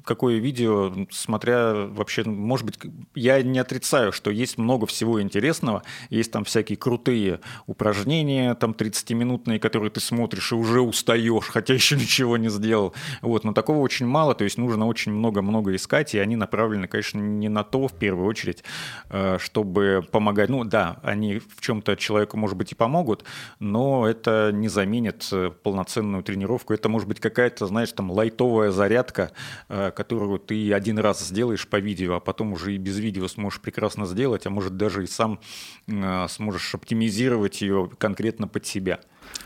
какое 0.04 0.38
видео, 0.38 0.94
смотря 1.12 1.74
вообще, 1.74 2.24
может 2.24 2.66
быть, 2.66 2.80
я 3.16 3.42
не 3.42 3.60
отрицаю, 3.60 4.12
что 4.12 4.32
есть 4.32 4.58
много 4.58 4.86
всего 4.88 5.22
интересного, 5.22 5.84
есть 6.10 6.32
там 6.32 6.44
всякие 6.44 6.78
крутые 6.78 7.40
упражнения, 7.68 8.56
там 8.56 8.72
30-минутные, 8.72 9.60
которые 9.60 9.92
ты 9.92 10.00
смотришь 10.00 10.52
и 10.52 10.56
уже 10.56 10.82
устаешь, 10.82 11.46
хотя 11.46 11.74
еще 11.74 11.96
ничего 11.96 12.38
не 12.38 12.50
сделал. 12.50 12.94
Вот, 13.22 13.44
но 13.44 13.54
такого 13.54 13.80
очень 13.80 14.06
мало, 14.06 14.36
то 14.36 14.44
есть 14.44 14.58
нужно 14.58 14.88
очень 14.88 15.12
много-много 15.12 15.76
искать, 15.76 16.16
и 16.16 16.20
они 16.20 16.36
направлены, 16.36 16.88
конечно, 16.88 17.20
не 17.20 17.50
на 17.50 17.64
то 17.64 17.88
в 17.88 17.94
первую 17.94 18.28
очередь, 18.28 18.64
э, 19.10 19.38
чтобы 19.40 20.06
помогать. 20.12 20.50
Ну 20.50 20.64
да, 20.64 21.00
они 21.04 21.40
в 21.40 21.62
чем-то 21.62 21.96
человеку, 21.96 22.38
может 22.38 22.58
быть, 22.58 22.72
и 22.72 22.76
помогут, 22.76 23.24
но 23.60 24.08
это 24.08 24.52
не 24.54 24.68
заменит 24.68 25.28
э, 25.32 25.52
полноценную 25.64 26.24
тренировку. 26.24 26.74
Это 26.74 26.90
может 26.90 27.08
быть 27.08 27.20
какая-то, 27.20 27.68
знаешь, 27.68 27.92
там 27.92 28.12
лайтовая 28.12 28.72
зарядка, 28.72 29.32
которую 29.68 30.40
ты 30.40 30.74
один 30.74 31.00
раз 31.00 31.20
сделаешь 31.20 31.68
по 31.68 31.78
видео, 31.78 32.16
а 32.16 32.20
потом 32.20 32.54
уже 32.54 32.76
и 32.76 32.78
без 32.78 32.98
видео 33.00 33.28
сможешь 33.28 33.60
прекрасно 33.60 34.06
сделать, 34.06 34.46
а 34.46 34.50
может 34.50 34.78
даже 34.78 35.04
и 35.04 35.08
сам 35.08 35.40
э, 35.88 36.28
сможешь 36.30 36.76
оптимизировать 36.76 37.62
ее 37.62 37.90
конкретно 37.98 38.48
под 38.48 38.66
себя. 38.66 39.00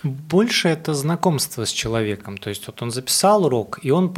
Больше 0.04 0.70
это 0.70 0.94
знакомство 0.94 1.66
с 1.66 1.72
человеком. 1.72 2.38
То 2.38 2.50
есть 2.50 2.68
вот 2.68 2.82
он 2.82 2.92
записал 2.92 3.46
урок, 3.46 3.80
и 3.82 3.92
он, 3.92 4.14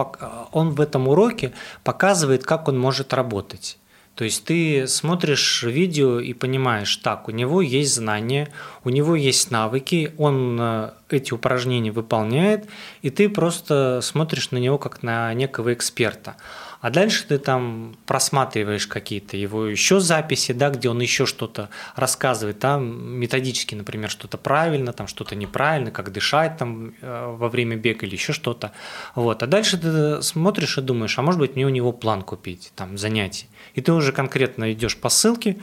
он 0.52 0.72
в 0.72 0.82
этом 0.82 1.08
уроке 1.08 1.54
показывает, 1.84 2.44
как 2.44 2.68
он 2.68 2.80
может 2.80 3.14
работать. 3.14 3.78
То 4.16 4.24
есть 4.24 4.46
ты 4.46 4.88
смотришь 4.88 5.64
видео 5.64 6.20
и 6.20 6.34
понимаешь, 6.34 6.96
так, 6.98 7.28
у 7.28 7.32
него 7.32 7.62
есть 7.62 7.96
знания, 7.96 8.48
у 8.86 8.90
него 8.90 9.16
есть 9.16 9.52
навыки, 9.52 10.14
он 10.18 10.58
э, 10.60 10.92
эти 11.10 11.34
упражнения 11.34 11.92
выполняет, 11.92 12.66
и 13.02 13.10
ты 13.10 13.28
просто 13.28 14.00
смотришь 14.02 14.52
на 14.52 14.58
него 14.58 14.78
как 14.78 15.04
на 15.04 15.34
некого 15.34 15.74
эксперта. 15.74 16.38
А 16.86 16.92
дальше 16.92 17.26
ты 17.26 17.40
там 17.40 17.96
просматриваешь 18.06 18.86
какие-то 18.86 19.36
его 19.38 19.66
еще 19.66 20.00
записи, 20.00 20.52
да, 20.52 20.70
где 20.70 20.88
он 20.88 21.02
еще 21.02 21.26
что-то 21.26 21.70
рассказывает, 21.96 22.60
там 22.60 23.12
методически, 23.20 23.74
например, 23.74 24.12
что-то 24.12 24.38
правильно, 24.38 24.94
там 24.94 25.08
что-то 25.08 25.34
неправильно, 25.34 25.90
как 25.90 26.12
дышать 26.12 26.58
там 26.58 26.94
э, 27.02 27.36
во 27.40 27.50
время 27.50 27.76
бега 27.76 28.06
или 28.06 28.14
еще 28.14 28.34
что-то. 28.34 28.72
Вот. 29.16 29.42
А 29.42 29.48
дальше 29.48 29.80
ты 29.80 30.22
смотришь 30.22 30.78
и 30.78 30.82
думаешь, 30.82 31.18
а 31.18 31.24
может 31.24 31.40
быть 31.40 31.56
мне 31.56 31.66
у 31.66 31.70
него 31.70 31.92
план 31.92 32.22
купить, 32.22 32.72
там 32.76 33.00
занятий. 33.00 33.48
И 33.74 33.82
ты 33.82 33.92
уже 33.92 34.12
конкретно 34.12 34.72
идешь 34.72 34.96
по 34.96 35.10
ссылке, 35.10 35.58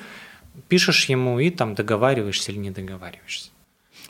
пишешь 0.66 1.04
ему 1.04 1.38
и 1.38 1.50
там 1.50 1.76
договариваешься 1.76 2.50
или 2.50 2.58
не 2.58 2.72
договариваешься. 2.72 3.51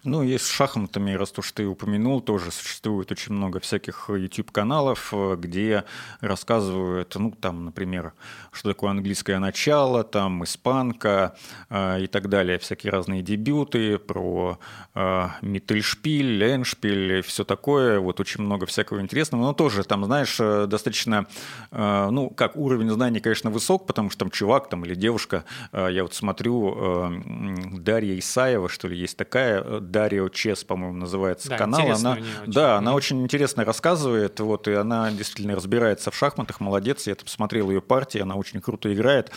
Ну, 0.04 0.22
есть 0.22 0.46
с 0.46 0.50
шахматами, 0.50 1.12
раз 1.12 1.30
что 1.30 1.54
ты 1.54 1.64
упомянул, 1.64 2.20
тоже 2.20 2.50
существует 2.50 3.12
очень 3.12 3.34
много 3.34 3.60
всяких 3.60 4.10
YouTube-каналов, 4.10 5.10
э, 5.12 5.36
где 5.38 5.84
рассказывают, 6.20 7.14
ну, 7.14 7.30
там, 7.30 7.66
например, 7.66 8.12
что 8.50 8.70
такое 8.70 8.90
английское 8.90 9.38
начало, 9.38 10.02
там, 10.02 10.42
испанка 10.42 11.36
э, 11.70 12.02
и 12.02 12.06
так 12.08 12.28
далее, 12.28 12.58
всякие 12.58 12.90
разные 12.90 13.22
дебюты 13.22 13.96
про 13.98 14.58
э, 14.96 15.28
Миттельшпиль, 15.40 16.42
Эншпиль, 16.42 17.22
все 17.22 17.44
такое, 17.44 18.00
вот 18.00 18.18
очень 18.18 18.42
много 18.42 18.66
всякого 18.66 19.00
интересного, 19.00 19.42
но 19.42 19.52
тоже 19.52 19.84
там, 19.84 20.04
знаешь, 20.04 20.36
э, 20.40 20.66
достаточно, 20.66 21.26
э, 21.70 22.08
ну, 22.10 22.28
как 22.28 22.56
уровень 22.56 22.90
знаний, 22.90 23.20
конечно, 23.20 23.50
высок, 23.50 23.86
потому 23.86 24.10
что 24.10 24.18
там 24.20 24.30
чувак 24.30 24.68
там 24.68 24.84
или 24.84 24.96
девушка, 24.96 25.44
э, 25.70 25.90
я 25.92 26.02
вот 26.02 26.12
смотрю, 26.12 26.74
э, 26.76 27.78
Дарья 27.78 28.18
Исаева, 28.18 28.68
что 28.68 28.88
ли, 28.88 28.98
есть 28.98 29.16
такая, 29.16 29.62
Дарио 29.92 30.28
Чес, 30.28 30.64
по-моему, 30.64 30.96
называется 30.96 31.50
да, 31.50 31.58
канал. 31.58 31.92
Она, 31.92 32.12
очень. 32.12 32.52
Да, 32.52 32.78
она 32.78 32.94
очень 32.94 33.22
интересно 33.22 33.64
рассказывает, 33.64 34.40
вот, 34.40 34.66
и 34.66 34.72
она 34.72 35.10
действительно 35.12 35.54
разбирается 35.54 36.10
в 36.10 36.16
шахматах, 36.16 36.60
молодец, 36.60 37.06
я 37.06 37.14
там 37.14 37.28
смотрел 37.28 37.70
ее 37.70 37.80
партии, 37.80 38.20
она 38.20 38.34
очень 38.34 38.60
круто 38.60 38.92
играет. 38.92 39.30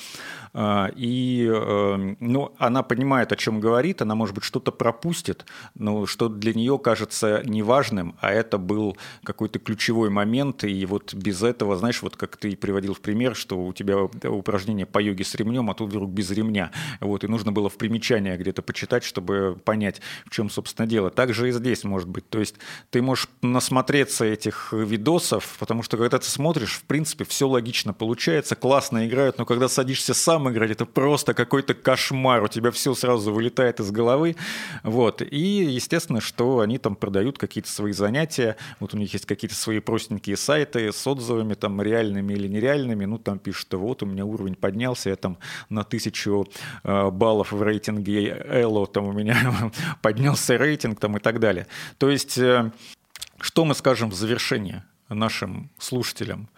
А, 0.58 0.90
и 0.96 1.46
эм, 1.46 2.16
ну, 2.22 2.54
она 2.58 2.82
понимает, 2.82 3.34
о 3.34 3.36
чем 3.36 3.60
говорит, 3.60 4.02
она, 4.02 4.16
может 4.16 4.34
быть, 4.34 4.46
что-то 4.46 4.72
пропустит, 4.72 5.46
но 5.74 6.06
что 6.06 6.30
для 6.30 6.54
нее 6.54 6.80
кажется 6.80 7.42
неважным, 7.44 8.16
а 8.22 8.32
это 8.32 8.58
был 8.58 8.96
какой-то 9.26 9.60
ключевой 9.60 10.10
момент, 10.10 10.64
и 10.64 10.86
вот 10.86 11.14
без 11.14 11.44
этого, 11.44 11.76
знаешь, 11.76 12.02
вот 12.02 12.16
как 12.16 12.38
ты 12.38 12.56
приводил 12.56 12.94
в 12.94 13.02
пример, 13.02 13.36
что 13.36 13.62
у 13.62 13.74
тебя 13.74 13.98
упражнение 14.00 14.86
по 14.86 15.00
йоге 15.00 15.26
с 15.26 15.36
ремнем, 15.36 15.70
а 15.70 15.74
тут 15.74 15.90
вдруг 15.90 16.10
без 16.10 16.32
ремня, 16.32 16.72
вот, 17.02 17.26
и 17.26 17.28
нужно 17.28 17.52
было 17.52 17.68
в 17.68 17.76
примечание 17.76 18.38
где-то 18.38 18.62
почитать, 18.62 19.04
чтобы 19.04 19.58
понять, 19.66 20.00
в 20.26 20.30
чем, 20.30 20.50
собственно, 20.50 20.88
дело. 20.88 21.10
Так 21.10 21.34
же 21.34 21.50
и 21.50 21.52
здесь 21.52 21.84
может 21.84 22.08
быть, 22.08 22.30
то 22.30 22.40
есть 22.40 22.56
ты 22.92 23.02
можешь 23.02 23.28
насмотреться 23.42 24.24
этих 24.24 24.72
видосов, 24.72 25.58
потому 25.60 25.84
что 25.84 25.98
когда 25.98 26.18
ты 26.18 26.30
смотришь, 26.30 26.76
в 26.76 26.84
принципе, 26.84 27.26
все 27.26 27.46
логично 27.46 27.94
получается, 27.94 28.56
классно 28.56 29.06
играют, 29.06 29.38
но 29.38 29.46
когда 29.46 29.68
садишься 29.68 30.14
сам 30.14 30.45
играть, 30.50 30.72
это 30.72 30.86
просто 30.86 31.34
какой-то 31.34 31.74
кошмар, 31.74 32.44
у 32.44 32.48
тебя 32.48 32.72
все 32.72 32.94
сразу 32.94 33.34
вылетает 33.34 33.80
из 33.80 33.92
головы, 33.92 34.36
вот, 34.84 35.22
и 35.22 35.38
естественно, 35.38 36.22
что 36.22 36.60
они 36.60 36.78
там 36.78 36.96
продают 36.96 37.38
какие-то 37.38 37.70
свои 37.70 37.92
занятия, 37.92 38.56
вот 38.80 38.94
у 38.94 38.98
них 38.98 39.14
есть 39.14 39.26
какие-то 39.26 39.56
свои 39.56 39.80
простенькие 39.80 40.38
сайты 40.38 40.92
с 40.92 41.08
отзывами 41.08 41.54
там 41.54 41.82
реальными 41.82 42.34
или 42.34 42.48
нереальными, 42.48 43.06
ну 43.06 43.18
там 43.18 43.40
пишут, 43.40 43.62
что 43.62 43.80
вот 43.80 44.04
у 44.04 44.06
меня 44.06 44.26
уровень 44.26 44.56
поднялся, 44.56 45.10
я 45.10 45.16
там 45.16 45.38
на 45.70 45.84
тысячу 45.84 46.48
э, 46.84 47.10
баллов 47.10 47.52
в 47.52 47.62
рейтинге 47.62 48.46
Элло, 48.48 48.86
там 48.88 49.06
у 49.06 49.14
меня 49.14 49.72
поднялся 50.02 50.58
рейтинг 50.58 51.00
там 51.00 51.18
и 51.18 51.20
так 51.20 51.40
далее. 51.40 51.68
То 51.98 52.10
есть, 52.10 52.38
э, 52.38 52.72
что 53.40 53.66
мы 53.66 53.76
скажем 53.76 54.10
в 54.10 54.14
завершение 54.14 54.84
нашим 55.10 55.70
слушателям, 55.78 56.50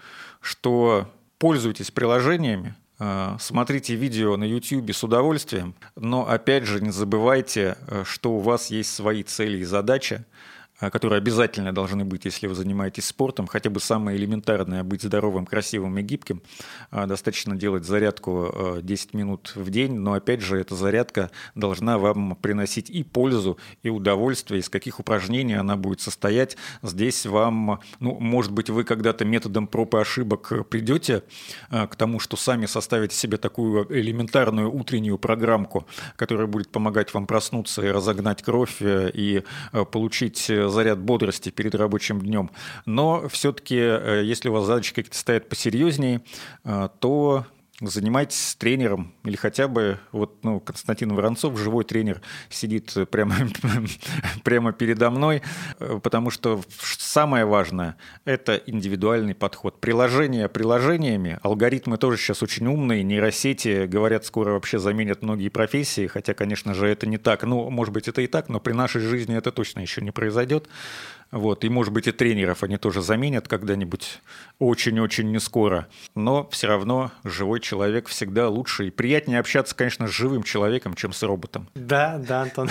что 0.41 1.11
пользуйтесь 1.39 1.91
приложениями, 1.91 2.75
смотрите 3.39 3.95
видео 3.95 4.37
на 4.37 4.43
YouTube 4.43 4.91
с 4.91 5.03
удовольствием, 5.03 5.75
но 5.95 6.27
опять 6.27 6.63
же 6.63 6.81
не 6.81 6.89
забывайте, 6.89 7.77
э, 7.87 8.03
что 8.05 8.33
у 8.33 8.39
вас 8.39 8.71
есть 8.71 8.93
свои 8.93 9.21
цели 9.23 9.59
и 9.59 9.63
задачи, 9.63 10.23
которые 10.79 11.17
обязательно 11.17 11.73
должны 11.73 12.05
быть, 12.05 12.25
если 12.25 12.47
вы 12.47 12.55
занимаетесь 12.55 13.05
спортом, 13.05 13.47
хотя 13.47 13.69
бы 13.69 13.79
самое 13.79 14.17
элементарное– 14.17 14.83
быть 14.83 15.01
здоровым, 15.01 15.45
красивым 15.45 15.97
и 15.97 16.01
гибким. 16.01 16.41
А, 16.91 17.07
достаточно 17.07 17.55
делать 17.55 17.85
зарядку 17.85 18.79
10 18.81 19.09
а, 19.13 19.17
минут 19.17 19.53
в 19.55 19.69
день, 19.69 19.93
но 19.93 20.13
опять 20.13 20.41
же 20.41 20.59
эта 20.59 20.75
зарядка 20.75 21.31
должна 21.55 21.97
вам 21.97 22.35
приносить 22.35 22.89
и 22.89 23.03
пользу, 23.03 23.57
и 23.83 23.89
удовольствие, 23.89 24.59
из 24.59 24.69
каких 24.69 24.99
упражнений 24.99 25.55
она 25.55 25.75
будет 25.77 26.01
состоять. 26.01 26.57
Здесь 26.81 27.25
вам, 27.25 27.81
ну, 27.99 28.19
может 28.19 28.51
быть, 28.51 28.69
вы 28.69 28.83
когда-то 28.83 29.25
методом 29.25 29.67
проб 29.67 29.95
и 29.95 29.99
ошибок 29.99 30.69
придете 30.69 31.23
к 31.69 31.95
тому, 31.95 32.19
что 32.19 32.37
сами 32.37 32.65
составите 32.65 33.15
себе 33.15 33.37
такую 33.37 33.87
элементарную 33.89 34.71
утреннюю 34.71 35.17
программку, 35.17 35.87
которая 36.15 36.47
будет 36.47 36.69
помогать 36.69 37.13
вам 37.13 37.27
проснуться 37.27 37.81
и 37.81 37.89
разогнать 37.89 38.41
кровь, 38.41 38.77
э, 38.81 39.11
и 39.13 39.43
э, 39.73 39.85
получить 39.85 40.49
э, 40.49 40.66
заряд 40.69 40.99
бодрости 40.99 41.49
перед 41.49 41.75
рабочим 41.75 42.21
днем. 42.21 42.49
Но 42.85 43.27
все-таки, 43.29 43.77
э, 43.77 44.21
если 44.23 44.49
у 44.49 44.53
вас 44.53 44.65
задачи 44.65 44.93
какие-то 44.93 45.17
стоят 45.17 45.49
посерьезнее, 45.49 46.21
э, 46.63 46.89
то 46.99 47.45
занимайтесь 47.81 48.55
тренером 48.55 49.13
или 49.23 49.35
хотя 49.35 49.67
бы 49.67 49.99
вот 50.11 50.43
ну, 50.43 50.59
Константин 50.59 51.13
Воронцов, 51.13 51.57
живой 51.59 51.83
тренер, 51.83 52.21
сидит 52.49 52.93
прямо, 53.11 53.35
прямо 54.43 54.73
передо 54.73 55.11
мной, 55.11 55.43
потому 56.01 56.31
что 56.31 56.61
самое 56.79 57.45
важное– 57.45 57.97
это 58.25 58.55
индивидуальный 58.65 59.35
подход. 59.35 59.79
Приложения 59.79 60.47
приложениями, 60.47 61.39
алгоритмы 61.43 61.97
тоже 61.97 62.17
сейчас 62.17 62.41
очень 62.41 62.65
умные, 62.67 63.03
нейросети, 63.03 63.85
говорят, 63.85 64.25
скоро 64.25 64.53
вообще 64.53 64.79
заменят 64.79 65.21
многие 65.21 65.49
профессии, 65.49 66.07
хотя, 66.07 66.33
конечно 66.33 66.73
же, 66.73 66.87
это 66.87 67.07
не 67.07 67.17
так. 67.17 67.43
Ну, 67.43 67.69
может 67.69 67.93
быть, 67.93 68.07
это 68.07 68.21
и 68.21 68.27
так, 68.27 68.49
но 68.49 68.59
при 68.59 68.73
нашей 68.73 69.01
жизни 69.01 69.37
это 69.37 69.51
точно 69.51 69.81
еще 69.81 70.01
не 70.01 70.11
произойдет. 70.11 70.67
Вот, 71.31 71.63
и, 71.63 71.69
может 71.69 71.93
быть, 71.93 72.07
и 72.07 72.11
тренеров 72.11 72.63
они 72.63 72.77
тоже 72.77 73.01
заменят 73.01 73.47
когда-нибудь 73.47 74.21
очень-очень 74.59 75.31
не 75.31 75.39
скоро. 75.39 75.87
Но 76.15 76.47
все 76.49 76.67
равно 76.67 77.11
живой 77.23 77.59
человек 77.59 78.07
всегда 78.07 78.49
лучше. 78.49 78.87
И 78.87 78.91
приятнее 78.91 79.39
общаться, 79.39 79.75
конечно, 79.75 80.07
с 80.07 80.11
живым 80.11 80.43
человеком, 80.43 80.93
чем 80.93 81.11
с 81.11 81.21
роботом. 81.23 81.69
Да, 81.75 82.17
да, 82.17 82.43
Антон. 82.43 82.69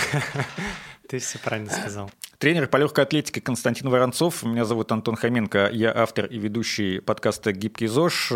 Ты 1.07 1.19
все 1.19 1.39
правильно 1.39 1.71
сказал. 1.71 2.11
Тренер 2.37 2.67
по 2.67 2.77
легкой 2.77 3.05
атлетике 3.05 3.41
Константин 3.41 3.89
Воронцов. 3.89 4.43
Меня 4.43 4.65
зовут 4.65 4.91
Антон 4.91 5.15
Хоменко. 5.15 5.69
Я 5.71 5.91
автор 5.95 6.25
и 6.25 6.37
ведущий 6.37 6.99
подкаста 6.99 7.51
«Гибкий 7.51 7.87
ЗОЖ». 7.87 8.31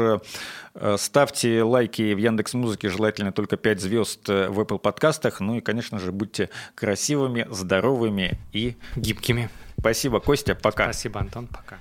Э, 0.73 0.95
ставьте 0.97 1.61
лайки 1.61 2.13
в 2.13 2.17
Яндекс 2.17 2.55
Музыке, 2.55 2.89
желательно 2.89 3.31
только 3.31 3.57
5 3.57 3.79
звезд 3.79 4.27
в 4.27 4.59
Apple 4.59 4.79
подкастах. 4.79 5.39
Ну 5.39 5.57
и, 5.57 5.61
конечно 5.61 5.99
же, 5.99 6.11
будьте 6.11 6.49
красивыми, 6.73 7.45
здоровыми 7.51 8.39
и 8.53 8.75
гибкими. 8.95 9.49
Спасибо, 9.81 10.19
Костя, 10.19 10.53
пока. 10.53 10.83
Спасибо, 10.85 11.19
Антон, 11.19 11.47
пока. 11.47 11.79